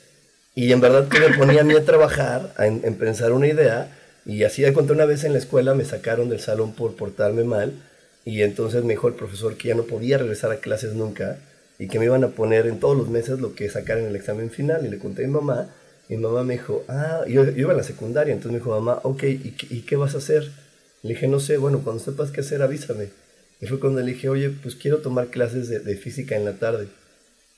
Y 0.55 0.71
en 0.71 0.81
verdad 0.81 1.07
que 1.07 1.19
me 1.19 1.37
ponía 1.37 1.61
a 1.61 1.63
mí 1.63 1.75
a 1.75 1.85
trabajar, 1.85 2.53
en, 2.57 2.81
en 2.83 2.95
pensar 2.95 3.31
una 3.31 3.47
idea, 3.47 3.91
y 4.25 4.43
así 4.43 4.61
de 4.61 4.73
cuenta 4.73 4.93
una 4.93 5.05
vez 5.05 5.23
en 5.23 5.33
la 5.33 5.39
escuela 5.39 5.73
me 5.73 5.85
sacaron 5.85 6.29
del 6.29 6.39
salón 6.39 6.73
por 6.73 6.95
portarme 6.95 7.43
mal, 7.43 7.73
y 8.25 8.41
entonces 8.41 8.83
me 8.83 8.93
dijo 8.93 9.07
el 9.07 9.13
profesor 9.13 9.55
que 9.55 9.69
ya 9.69 9.75
no 9.75 9.83
podía 9.83 10.17
regresar 10.17 10.51
a 10.51 10.57
clases 10.57 10.93
nunca, 10.93 11.37
y 11.77 11.87
que 11.87 11.99
me 11.99 12.05
iban 12.05 12.23
a 12.23 12.29
poner 12.29 12.67
en 12.67 12.79
todos 12.79 12.97
los 12.97 13.09
meses 13.09 13.39
lo 13.39 13.53
que 13.53 13.69
sacar 13.69 13.97
en 13.97 14.05
el 14.05 14.15
examen 14.15 14.49
final. 14.49 14.85
Y 14.85 14.89
le 14.89 14.99
conté 14.99 15.23
a 15.23 15.27
mi 15.27 15.33
mamá. 15.33 15.69
Mi 16.07 16.17
mamá 16.17 16.43
me 16.43 16.53
dijo, 16.53 16.85
ah, 16.87 17.23
yo, 17.27 17.43
yo 17.43 17.51
iba 17.51 17.73
a 17.73 17.77
la 17.77 17.83
secundaria. 17.83 18.33
Entonces 18.33 18.53
me 18.53 18.59
dijo, 18.59 18.71
mamá, 18.71 18.99
ok, 19.03 19.23
¿y, 19.23 19.55
¿y, 19.69 19.81
qué 19.81 19.95
vas 19.95 20.15
a 20.15 20.19
hacer? 20.19 20.49
Le 21.03 21.09
dije, 21.09 21.27
no 21.27 21.39
sé, 21.39 21.57
bueno, 21.57 21.81
cuando 21.83 22.01
sepas 22.03 22.31
qué 22.31 22.41
hacer, 22.41 22.61
avísame. 22.61 23.09
Y 23.59 23.67
fue 23.67 23.79
cuando 23.79 23.99
le 24.01 24.13
dije, 24.13 24.29
oye, 24.29 24.49
pues 24.49 24.75
quiero 24.75 24.99
tomar 24.99 25.27
clases 25.27 25.67
de, 25.67 25.79
de 25.79 25.97
física 25.97 26.35
en 26.35 26.45
la 26.45 26.53
tarde. 26.53 26.87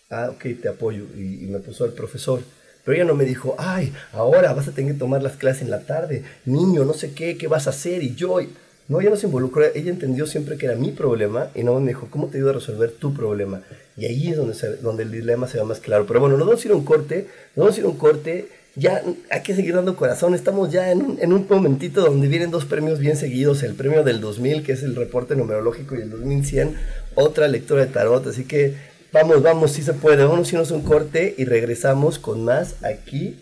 Ah, 0.10 0.30
ok, 0.32 0.62
te 0.62 0.68
apoyo. 0.68 1.06
Y, 1.16 1.44
y 1.44 1.48
me 1.48 1.60
puso 1.60 1.84
al 1.84 1.94
profesor. 1.94 2.42
Pero 2.88 2.96
ella 2.96 3.06
no 3.06 3.16
me 3.16 3.26
dijo, 3.26 3.54
ay, 3.58 3.92
ahora 4.14 4.54
vas 4.54 4.70
a 4.70 4.72
tener 4.72 4.94
que 4.94 4.98
tomar 4.98 5.22
las 5.22 5.36
clases 5.36 5.64
en 5.64 5.70
la 5.70 5.82
tarde. 5.82 6.24
Niño, 6.46 6.86
no 6.86 6.94
sé 6.94 7.12
qué, 7.12 7.38
qué 7.38 7.50
vas 7.50 7.68
a 7.68 7.72
hacer. 7.72 8.02
Y 8.02 8.16
yo, 8.16 8.40
no, 8.88 9.02
ella 9.02 9.10
no 9.10 9.18
se 9.18 9.26
involucró, 9.26 9.66
ella 9.76 9.92
entendió 9.92 10.26
siempre 10.26 10.58
que 10.58 10.68
era 10.68 10.76
mi 10.76 10.92
problema 10.92 11.50
y 11.54 11.64
no 11.64 11.78
me 11.82 11.90
dijo, 11.90 12.08
¿cómo 12.10 12.28
te 12.28 12.38
ayudo 12.38 12.52
a 12.52 12.54
resolver 12.54 12.92
tu 12.92 13.14
problema? 13.14 13.62
Y 13.98 14.06
ahí 14.06 14.30
es 14.30 14.38
donde, 14.38 14.56
donde 14.82 15.04
el 15.04 15.12
dilema 15.12 15.50
se 15.50 15.58
ve 15.58 15.66
más 15.66 15.82
claro. 15.82 16.06
Pero 16.08 16.22
bueno, 16.22 16.38
nos 16.38 16.48
vamos 16.48 16.64
a 16.64 16.66
ir 16.66 16.72
a 16.72 16.78
un 16.78 16.86
corte, 16.86 17.28
nos 17.58 17.66
vamos 17.66 17.76
a 17.76 17.80
ir 17.82 17.86
a 17.88 17.90
un 17.90 17.98
corte, 17.98 18.48
ya 18.78 19.04
hay 19.32 19.42
que 19.42 19.54
seguir 19.54 19.76
dando 19.76 19.98
corazón, 19.98 20.34
estamos 20.34 20.72
ya 20.72 20.90
en 20.90 21.02
un, 21.02 21.20
en 21.20 21.34
un 21.34 21.46
momentito 21.50 22.00
donde 22.00 22.30
vienen 22.30 22.52
dos 22.52 22.64
premios 22.64 23.00
bien 23.00 23.18
seguidos, 23.18 23.64
el 23.64 23.74
premio 23.74 24.06
del 24.06 24.22
2000, 24.22 24.64
que 24.64 24.72
es 24.72 24.84
el 24.84 24.96
reporte 24.96 25.36
numerológico, 25.36 25.96
y 25.96 26.04
el 26.04 26.10
2100, 26.10 26.74
otra 27.16 27.50
lectura 27.50 27.86
de 27.86 27.92
tarot, 27.92 28.26
así 28.28 28.46
que 28.46 28.76
vamos, 29.12 29.42
vamos, 29.42 29.74
si 29.74 29.84
se 29.84 29.94
puede, 29.94 30.24
vamos 30.26 30.54
a 30.54 30.74
un 30.74 30.82
corte 30.82 31.36
y 31.38 31.46
regresamos 31.46 32.20
con 32.20 32.44
más 32.46 32.84
aquí 32.84 33.36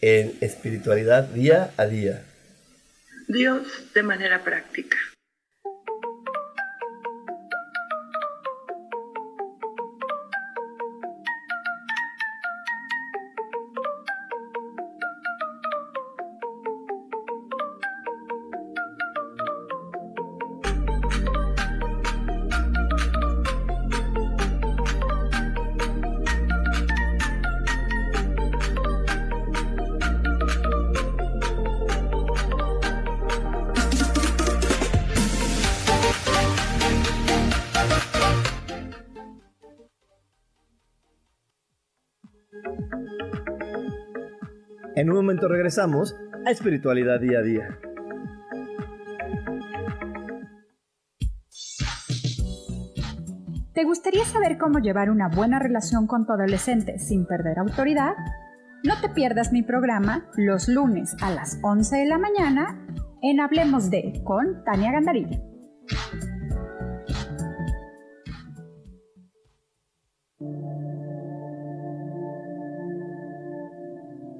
en 0.00 0.34
espiritualidad 0.40 1.24
día 1.24 1.72
a 1.76 1.86
día. 1.86 2.24
Dios 3.28 3.66
de 3.94 4.02
manera 4.02 4.44
práctica. 4.44 4.96
En 45.04 45.10
un 45.10 45.16
momento 45.16 45.48
regresamos 45.48 46.16
a 46.46 46.50
Espiritualidad 46.50 47.20
Día 47.20 47.40
a 47.40 47.42
Día. 47.42 47.78
¿Te 53.74 53.84
gustaría 53.84 54.24
saber 54.24 54.56
cómo 54.56 54.78
llevar 54.78 55.10
una 55.10 55.28
buena 55.28 55.58
relación 55.58 56.06
con 56.06 56.24
tu 56.24 56.32
adolescente 56.32 56.98
sin 56.98 57.26
perder 57.26 57.58
autoridad? 57.58 58.14
No 58.82 58.98
te 59.02 59.10
pierdas 59.10 59.52
mi 59.52 59.62
programa 59.62 60.30
los 60.38 60.68
lunes 60.68 61.14
a 61.20 61.30
las 61.30 61.58
11 61.62 61.96
de 61.98 62.06
la 62.06 62.16
mañana 62.16 62.82
en 63.20 63.40
Hablemos 63.40 63.90
de 63.90 64.22
con 64.24 64.64
Tania 64.64 64.90
Gandarilla. 64.90 65.53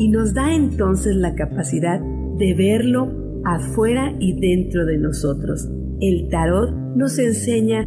y 0.00 0.08
nos 0.08 0.32
da 0.32 0.54
entonces 0.54 1.14
la 1.14 1.34
capacidad 1.34 2.00
de 2.00 2.54
verlo 2.54 3.12
afuera 3.44 4.14
y 4.18 4.32
dentro 4.40 4.86
de 4.86 4.96
nosotros. 4.96 5.68
El 6.00 6.30
tarot 6.30 6.70
nos 6.96 7.18
enseña 7.18 7.86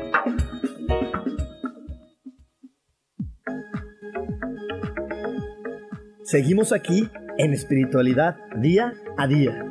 Seguimos 6.31 6.71
aquí 6.71 7.09
en 7.37 7.53
espiritualidad 7.53 8.37
día 8.55 8.93
a 9.17 9.27
día. 9.27 9.65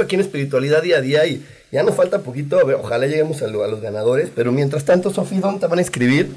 aquí 0.00 0.14
en 0.14 0.20
espiritualidad 0.22 0.82
día 0.82 0.98
a 0.98 1.00
día 1.02 1.26
y 1.26 1.44
ya 1.72 1.82
nos 1.82 1.94
falta 1.94 2.20
poquito, 2.20 2.58
ojalá 2.78 3.06
lleguemos 3.06 3.42
a, 3.42 3.48
los 3.48 3.82
ganadores, 3.82 4.30
pero 4.34 4.52
mientras 4.52 4.86
tanto, 4.86 5.12
Sofía, 5.12 5.40
¿dónde 5.40 5.60
te 5.60 5.66
van 5.66 5.80
a 5.80 5.82
escribir? 5.82 6.30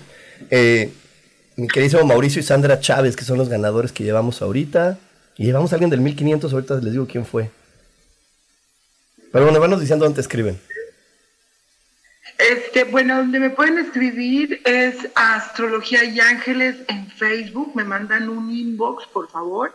Eh, 0.49 0.91
mi 1.55 1.67
querido 1.67 2.05
Mauricio 2.05 2.39
y 2.39 2.43
Sandra 2.43 2.79
Chávez, 2.79 3.15
que 3.15 3.25
son 3.25 3.37
los 3.37 3.49
ganadores 3.49 3.91
que 3.91 4.03
llevamos 4.03 4.41
ahorita. 4.41 4.97
Y 5.37 5.45
llevamos 5.45 5.71
a 5.71 5.75
alguien 5.75 5.89
del 5.89 6.01
1500, 6.01 6.53
ahorita 6.53 6.75
les 6.75 6.91
digo 6.93 7.07
quién 7.07 7.25
fue. 7.25 7.49
Pero 9.31 9.45
bueno, 9.45 9.59
vanos 9.59 9.79
diciendo 9.79 10.05
dónde 10.05 10.21
escriben. 10.21 10.59
Este, 12.37 12.85
bueno, 12.85 13.17
donde 13.17 13.39
me 13.39 13.49
pueden 13.51 13.77
escribir 13.77 14.61
es 14.65 14.95
Astrología 15.15 16.03
y 16.03 16.19
Ángeles 16.19 16.77
en 16.87 17.09
Facebook. 17.11 17.75
Me 17.75 17.83
mandan 17.83 18.29
un 18.29 18.49
inbox, 18.49 19.07
por 19.07 19.29
favor. 19.29 19.73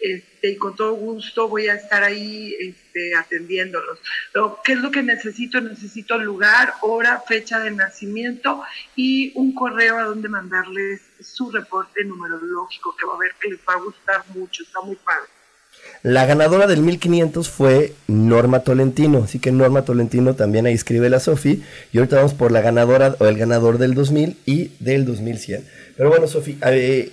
Este, 0.00 0.50
y 0.50 0.56
con 0.56 0.76
todo 0.76 0.94
gusto 0.94 1.48
voy 1.48 1.68
a 1.68 1.74
estar 1.74 2.02
ahí 2.02 2.54
este, 2.58 3.14
atendiéndolos. 3.16 3.98
Lo, 4.34 4.60
¿Qué 4.62 4.72
es 4.72 4.78
lo 4.78 4.90
que 4.90 5.02
necesito? 5.02 5.60
Necesito 5.60 6.18
lugar, 6.18 6.74
hora, 6.82 7.22
fecha 7.26 7.60
de 7.60 7.70
nacimiento 7.70 8.62
y 8.94 9.32
un 9.34 9.54
correo 9.54 9.98
a 9.98 10.04
donde 10.04 10.28
mandarles 10.28 11.00
su 11.20 11.50
reporte 11.50 12.04
numerológico 12.04 12.94
que 12.96 13.06
va 13.06 13.14
a 13.14 13.18
ver 13.18 13.32
que 13.40 13.48
les 13.48 13.60
va 13.60 13.74
a 13.74 13.80
gustar 13.80 14.24
mucho, 14.34 14.62
está 14.62 14.80
muy 14.82 14.96
padre. 14.96 15.30
La 16.02 16.24
ganadora 16.24 16.66
del 16.66 16.82
1500 16.82 17.48
fue 17.48 17.92
Norma 18.06 18.60
Tolentino, 18.60 19.24
así 19.24 19.38
que 19.38 19.50
Norma 19.50 19.84
Tolentino 19.84 20.34
también 20.34 20.66
ahí 20.66 20.74
escribe 20.74 21.10
la 21.10 21.20
Sofi. 21.20 21.62
Y 21.92 21.98
ahorita 21.98 22.16
vamos 22.16 22.34
por 22.34 22.52
la 22.52 22.60
ganadora 22.60 23.16
o 23.18 23.26
el 23.26 23.36
ganador 23.36 23.78
del 23.78 23.94
2000 23.94 24.36
y 24.46 24.72
del 24.78 25.04
2100. 25.04 25.64
Pero 25.96 26.10
bueno, 26.10 26.26
Sofi, 26.26 26.58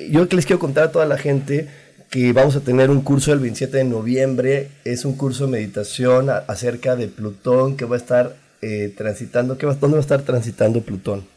yo 0.09 0.27
que 0.27 0.35
les 0.35 0.45
quiero 0.45 0.59
contar 0.59 0.85
a 0.85 0.91
toda 0.91 1.05
la 1.05 1.17
gente 1.17 1.69
que 2.13 2.31
vamos 2.31 2.55
a 2.55 2.63
tener 2.63 2.91
un 2.91 3.01
curso 3.01 3.33
el 3.33 3.39
27 3.39 3.77
de 3.77 3.85
noviembre. 3.85 4.69
Es 4.85 5.03
un 5.03 5.17
curso 5.17 5.47
de 5.47 5.51
meditación 5.53 6.29
acerca 6.29 6.95
de 6.95 7.07
Plutón 7.07 7.75
que 7.75 7.85
va 7.85 7.95
a 7.95 7.97
estar 7.97 8.37
eh, 8.61 8.93
transitando. 8.95 9.57
¿qué 9.57 9.65
va, 9.65 9.73
¿Dónde 9.73 9.95
va 9.95 9.99
a 9.99 10.01
estar 10.01 10.21
transitando 10.21 10.83
Plutón? 10.83 11.27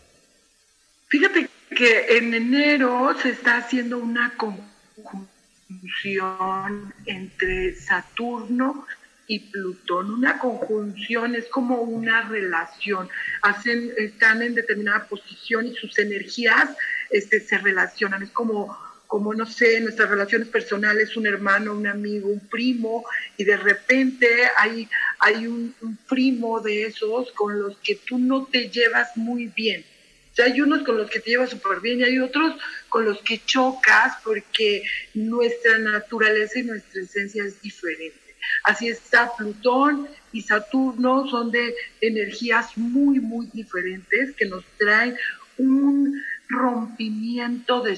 Fíjate 1.09 1.49
que 1.75 2.19
en 2.19 2.35
enero 2.35 3.17
se 3.23 3.31
está 3.31 3.57
haciendo 3.57 3.97
una 3.97 4.35
conjunción 4.37 5.25
entre 7.07 7.75
Saturno 7.77 8.87
y 9.27 9.51
Plutón. 9.51 10.11
Una 10.11 10.39
conjunción 10.39 11.37
es 11.37 11.47
como 11.47 11.81
una 11.81 12.29
relación. 12.29 13.09
Hacen, 13.41 13.93
están 13.97 14.43
en 14.43 14.55
determinada 14.55 15.07
posición 15.09 15.69
y 15.69 15.75
sus 15.75 15.99
energías 15.99 16.69
este, 17.09 17.41
se 17.41 17.57
relacionan. 17.57 18.23
Es 18.23 18.31
como 18.31 18.86
como 19.07 19.35
no 19.35 19.47
sé, 19.47 19.81
nuestras 19.81 20.11
relaciones 20.11 20.49
personales, 20.49 21.17
un 21.17 21.27
hermano, 21.27 21.75
un 21.75 21.87
amigo, 21.87 22.29
un 22.29 22.41
primo, 22.41 23.05
y 23.37 23.45
de 23.45 23.57
repente 23.57 24.29
hay, 24.57 24.89
hay 25.19 25.47
un, 25.47 25.75
primo 26.09 26.61
de 26.61 26.85
esos 26.85 27.33
con 27.33 27.61
los 27.61 27.77
que 27.79 27.97
tú 27.97 28.19
no 28.19 28.47
te 28.47 28.69
llevas 28.69 29.17
muy 29.17 29.47
bien. 29.47 29.85
O 30.33 30.35
sea, 30.37 30.47
hay 30.47 30.61
unos 30.61 30.83
con 30.83 30.99
los 30.99 31.09
que 31.09 31.21
te 31.21 31.31
llevas 31.31 31.51
súper 31.51 31.81
bien 31.81 32.01
y 32.01 32.05
hay 32.05 32.19
otros 32.19 32.57
con 32.89 33.05
los 33.05 33.23
que 33.23 33.41
chocas 33.45 34.17
porque 34.23 34.83
nuestra 35.15 35.79
naturaleza 35.79 36.59
y 36.59 36.65
nuestra 36.65 37.03
esencia 37.03 37.45
es 37.45 37.61
diferente. 37.63 38.19
Así 38.63 38.89
está 38.89 39.35
Plutón 39.37 40.09
y 40.33 40.43
Saturno, 40.43 41.29
son 41.29 41.51
de 41.51 41.75
energías 42.01 42.77
muy, 42.77 43.21
muy 43.21 43.47
diferentes 43.53 44.35
que 44.37 44.47
nos 44.47 44.65
traen 44.79 45.17
un 45.57 46.23
rompimiento 46.49 47.81
de 47.83 47.93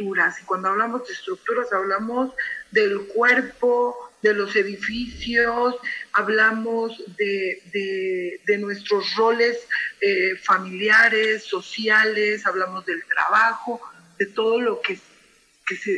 Y 0.00 0.44
cuando 0.44 0.68
hablamos 0.68 1.06
de 1.06 1.12
estructuras, 1.12 1.72
hablamos 1.72 2.32
del 2.70 3.06
cuerpo, 3.08 3.96
de 4.22 4.32
los 4.34 4.54
edificios, 4.54 5.74
hablamos 6.12 7.02
de, 7.16 8.40
de, 8.44 8.58
nuestros 8.58 9.14
roles 9.16 9.58
eh, 10.00 10.36
familiares, 10.42 11.44
sociales, 11.44 12.46
hablamos 12.46 12.84
del 12.86 13.02
trabajo, 13.04 13.80
de 14.18 14.26
todo 14.26 14.60
lo 14.60 14.80
que, 14.80 14.98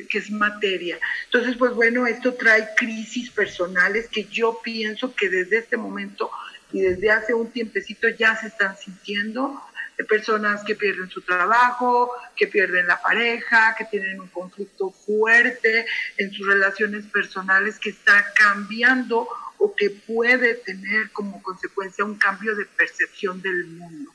que 0.08 0.18
es 0.18 0.30
materia. 0.30 0.98
Entonces, 1.26 1.56
pues 1.56 1.72
bueno, 1.72 2.06
esto 2.06 2.34
trae 2.34 2.68
crisis 2.76 3.30
personales 3.30 4.08
que 4.08 4.24
yo 4.24 4.60
pienso 4.62 5.14
que 5.14 5.28
desde 5.28 5.58
este 5.58 5.76
momento 5.76 6.30
y 6.72 6.80
desde 6.80 7.10
hace 7.10 7.34
un 7.34 7.50
tiempecito 7.50 8.08
ya 8.08 8.36
se 8.36 8.48
están 8.48 8.76
sintiendo 8.76 9.60
personas 10.04 10.62
que 10.64 10.74
pierden 10.74 11.08
su 11.10 11.22
trabajo, 11.22 12.10
que 12.36 12.46
pierden 12.46 12.86
la 12.86 13.00
pareja, 13.00 13.74
que 13.76 13.84
tienen 13.84 14.20
un 14.20 14.28
conflicto 14.28 14.90
fuerte 14.90 15.86
en 16.16 16.32
sus 16.32 16.46
relaciones 16.46 17.06
personales 17.06 17.78
que 17.78 17.90
está 17.90 18.24
cambiando 18.34 19.28
o 19.58 19.74
que 19.74 19.90
puede 19.90 20.54
tener 20.54 21.10
como 21.10 21.42
consecuencia 21.42 22.04
un 22.04 22.16
cambio 22.16 22.54
de 22.56 22.64
percepción 22.64 23.42
del 23.42 23.66
mundo, 23.66 24.12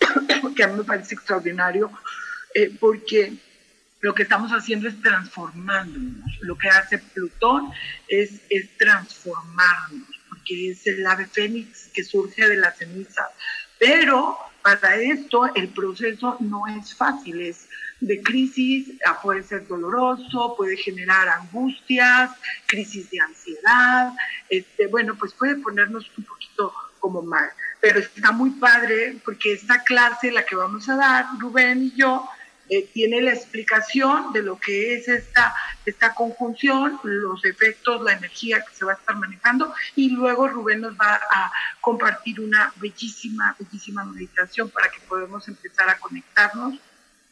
que 0.56 0.64
a 0.64 0.68
mí 0.68 0.78
me 0.78 0.84
parece 0.84 1.14
extraordinario, 1.14 1.90
eh, 2.54 2.72
porque 2.80 3.34
lo 4.00 4.14
que 4.14 4.22
estamos 4.22 4.50
haciendo 4.52 4.88
es 4.88 5.00
transformándonos. 5.00 6.38
Lo 6.40 6.56
que 6.56 6.68
hace 6.68 6.98
Plutón 6.98 7.70
es, 8.08 8.40
es 8.48 8.76
transformarnos, 8.76 10.08
porque 10.48 10.70
es 10.70 10.86
el 10.86 11.06
ave 11.06 11.26
fénix 11.26 11.88
que 11.92 12.04
surge 12.04 12.48
de 12.48 12.56
la 12.56 12.72
ceniza. 12.72 13.28
Pero 13.78 14.36
para 14.62 14.96
esto 14.96 15.54
el 15.54 15.68
proceso 15.68 16.36
no 16.40 16.66
es 16.66 16.94
fácil, 16.94 17.40
es 17.40 17.68
de 18.00 18.22
crisis, 18.22 18.90
ah, 19.06 19.20
puede 19.22 19.42
ser 19.42 19.66
doloroso, 19.66 20.54
puede 20.56 20.76
generar 20.76 21.28
angustias, 21.28 22.30
crisis 22.66 23.10
de 23.10 23.20
ansiedad, 23.20 24.12
este, 24.48 24.86
bueno, 24.86 25.16
pues 25.16 25.32
puede 25.34 25.56
ponernos 25.56 26.10
un 26.16 26.24
poquito 26.24 26.72
como 27.00 27.22
mal. 27.22 27.48
Pero 27.80 28.00
está 28.00 28.32
muy 28.32 28.50
padre 28.50 29.18
porque 29.24 29.52
esta 29.52 29.82
clase, 29.84 30.32
la 30.32 30.44
que 30.44 30.56
vamos 30.56 30.88
a 30.88 30.96
dar, 30.96 31.26
Rubén 31.38 31.84
y 31.84 31.96
yo, 31.96 32.28
eh, 32.68 32.88
tiene 32.92 33.20
la 33.22 33.32
explicación 33.32 34.32
de 34.32 34.42
lo 34.42 34.58
que 34.58 34.94
es 34.94 35.08
esta, 35.08 35.54
esta 35.86 36.14
conjunción, 36.14 37.00
los 37.02 37.44
efectos, 37.44 38.02
la 38.02 38.12
energía 38.12 38.64
que 38.64 38.74
se 38.74 38.84
va 38.84 38.92
a 38.92 38.96
estar 38.96 39.16
manejando 39.16 39.72
y 39.96 40.10
luego 40.10 40.48
Rubén 40.48 40.82
nos 40.82 40.94
va 40.94 41.14
a 41.14 41.52
compartir 41.80 42.40
una 42.40 42.72
bellísima, 42.76 43.56
bellísima 43.58 44.04
meditación 44.04 44.68
para 44.70 44.90
que 44.90 45.00
podamos 45.00 45.48
empezar 45.48 45.88
a 45.88 45.98
conectarnos 45.98 46.78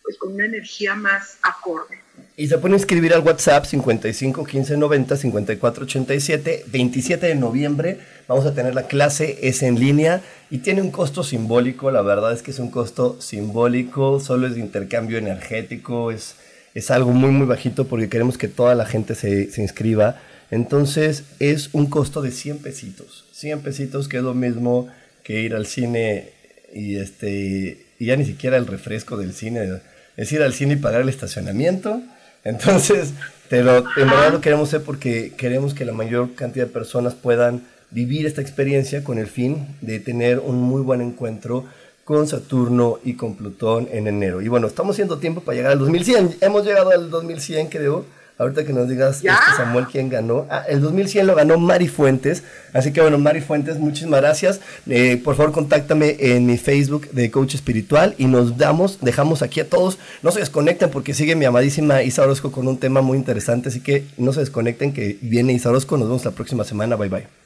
pues 0.03 0.17
con 0.19 0.35
una 0.35 0.47
energía 0.47 0.95
más 0.95 1.39
acorde. 1.43 2.06
Y 2.39 2.49
se 2.49 2.59
puede 2.59 2.75
inscribir 2.75 3.15
al 3.15 3.23
WhatsApp 3.23 3.65
55 3.65 4.45
15 4.45 4.77
90 4.77 5.17
54 5.17 5.85
87. 5.85 6.65
27 6.67 7.27
de 7.29 7.35
noviembre 7.35 7.99
vamos 8.29 8.45
a 8.45 8.53
tener 8.53 8.75
la 8.75 8.89
clase, 8.89 9.39
es 9.41 9.63
en 9.63 9.81
línea 9.81 10.21
y 10.51 10.59
tiene 10.59 10.83
un 10.83 10.91
costo 10.91 11.25
simbólico. 11.25 11.91
La 11.91 12.03
verdad 12.03 12.35
es 12.35 12.43
que 12.43 12.51
es 12.51 12.59
un 12.59 12.71
costo 12.71 13.17
simbólico, 13.23 14.21
solo 14.21 14.47
es 14.47 14.55
de 14.55 14.61
intercambio 14.61 15.17
energético, 15.17 16.11
es, 16.11 16.35
es 16.75 16.91
algo 16.91 17.13
muy, 17.13 17.31
muy 17.31 17.47
bajito 17.47 17.87
porque 17.87 18.11
queremos 18.11 18.37
que 18.37 18.49
toda 18.49 18.75
la 18.75 18.85
gente 18.85 19.15
se, 19.15 19.51
se 19.51 19.63
inscriba. 19.63 20.21
Entonces 20.51 21.25
es 21.39 21.71
un 21.73 21.87
costo 21.87 22.21
de 22.21 22.33
100 22.33 22.59
pesitos. 22.59 23.25
100 23.33 23.61
pesitos 23.61 24.09
que 24.09 24.19
es 24.19 24.23
lo 24.23 24.35
mismo 24.35 24.89
que 25.23 25.41
ir 25.41 25.55
al 25.55 25.65
cine 25.65 26.33
y, 26.75 26.97
este, 26.97 27.87
y 27.99 28.07
ya 28.07 28.17
ni 28.17 28.27
siquiera 28.27 28.59
el 28.59 28.67
refresco 28.67 29.17
del 29.17 29.33
cine. 29.33 29.81
Es 30.19 30.31
ir 30.33 30.43
al 30.43 30.53
cine 30.53 30.75
y 30.75 30.77
pagar 30.77 31.01
el 31.01 31.09
estacionamiento 31.09 32.03
entonces, 32.49 33.13
pero 33.49 33.79
en 33.79 34.09
verdad 34.09 34.33
lo 34.33 34.41
queremos 34.41 34.69
hacer 34.69 34.83
porque 34.83 35.33
queremos 35.37 35.75
que 35.75 35.85
la 35.85 35.93
mayor 35.93 36.35
cantidad 36.35 36.67
de 36.67 36.73
personas 36.73 37.15
puedan 37.15 37.63
vivir 37.91 38.27
esta 38.27 38.41
experiencia 38.41 39.05
con 39.05 39.19
el 39.19 39.27
fin 39.27 39.77
de 39.81 40.01
tener 40.01 40.39
un 40.39 40.57
muy 40.57 40.83
buen 40.83 41.01
encuentro 41.01 41.65
con 42.05 42.29
Saturno 42.29 42.99
y 43.05 43.15
con 43.15 43.35
Plutón 43.35 43.89
en 43.91 44.07
enero. 44.07 44.41
Y 44.41 44.49
bueno, 44.49 44.69
estamos 44.69 44.95
haciendo 44.95 45.19
tiempo 45.19 45.41
para 45.41 45.57
llegar 45.57 45.73
al 45.73 45.79
2100. 45.81 46.37
Hemos 46.41 46.65
llegado 46.65 46.91
al 46.91 47.11
2100, 47.11 47.67
creo. 47.67 48.05
Ahorita 48.39 48.65
que 48.67 48.75
nos 48.75 48.87
digas, 48.87 49.17
este, 49.17 49.31
Samuel, 49.57 49.87
quién 49.91 50.11
ganó. 50.11 50.47
Ah, 50.51 50.63
el 50.69 50.83
2100 50.83 51.27
lo 51.27 51.35
ganó 51.35 51.59
Mari 51.59 51.89
Fuentes. 51.89 52.43
Así 52.75 52.93
que 52.93 53.01
bueno, 53.01 53.17
Mari 53.17 53.41
Fuentes, 53.41 53.79
muchísimas 53.79 54.21
gracias. 54.21 54.61
Eh, 54.87 55.19
por 55.25 55.37
favor, 55.37 55.53
contáctame 55.53 56.17
en 56.19 56.45
mi 56.45 56.59
Facebook 56.59 57.09
de 57.13 57.31
Coach 57.31 57.55
Espiritual 57.55 58.15
y 58.19 58.27
nos 58.27 58.59
damos, 58.59 58.99
dejamos 59.01 59.41
aquí 59.41 59.61
a 59.61 59.69
todos. 59.69 59.99
No 60.23 60.33
se 60.33 60.41
desconecten 60.41 60.91
porque 60.91 61.15
sigue 61.15 61.35
mi 61.35 61.47
amadísima 61.47 62.03
Isa 62.03 62.23
Orozco 62.23 62.53
con 62.53 62.69
un 62.69 62.77
tema 62.77 63.01
muy 63.01 63.17
interesante. 63.17 63.71
Así 63.71 63.81
que 63.81 64.05
no 64.19 64.35
se 64.35 64.41
desconecten 64.41 64.93
que 64.93 65.17
viene 65.23 65.55
Isa 65.55 65.71
Orozco. 65.71 65.97
Nos 65.97 66.09
vemos 66.09 66.25
la 66.27 66.33
próxima 66.33 66.65
semana. 66.65 66.97
Bye 66.97 67.09
bye. 67.09 67.46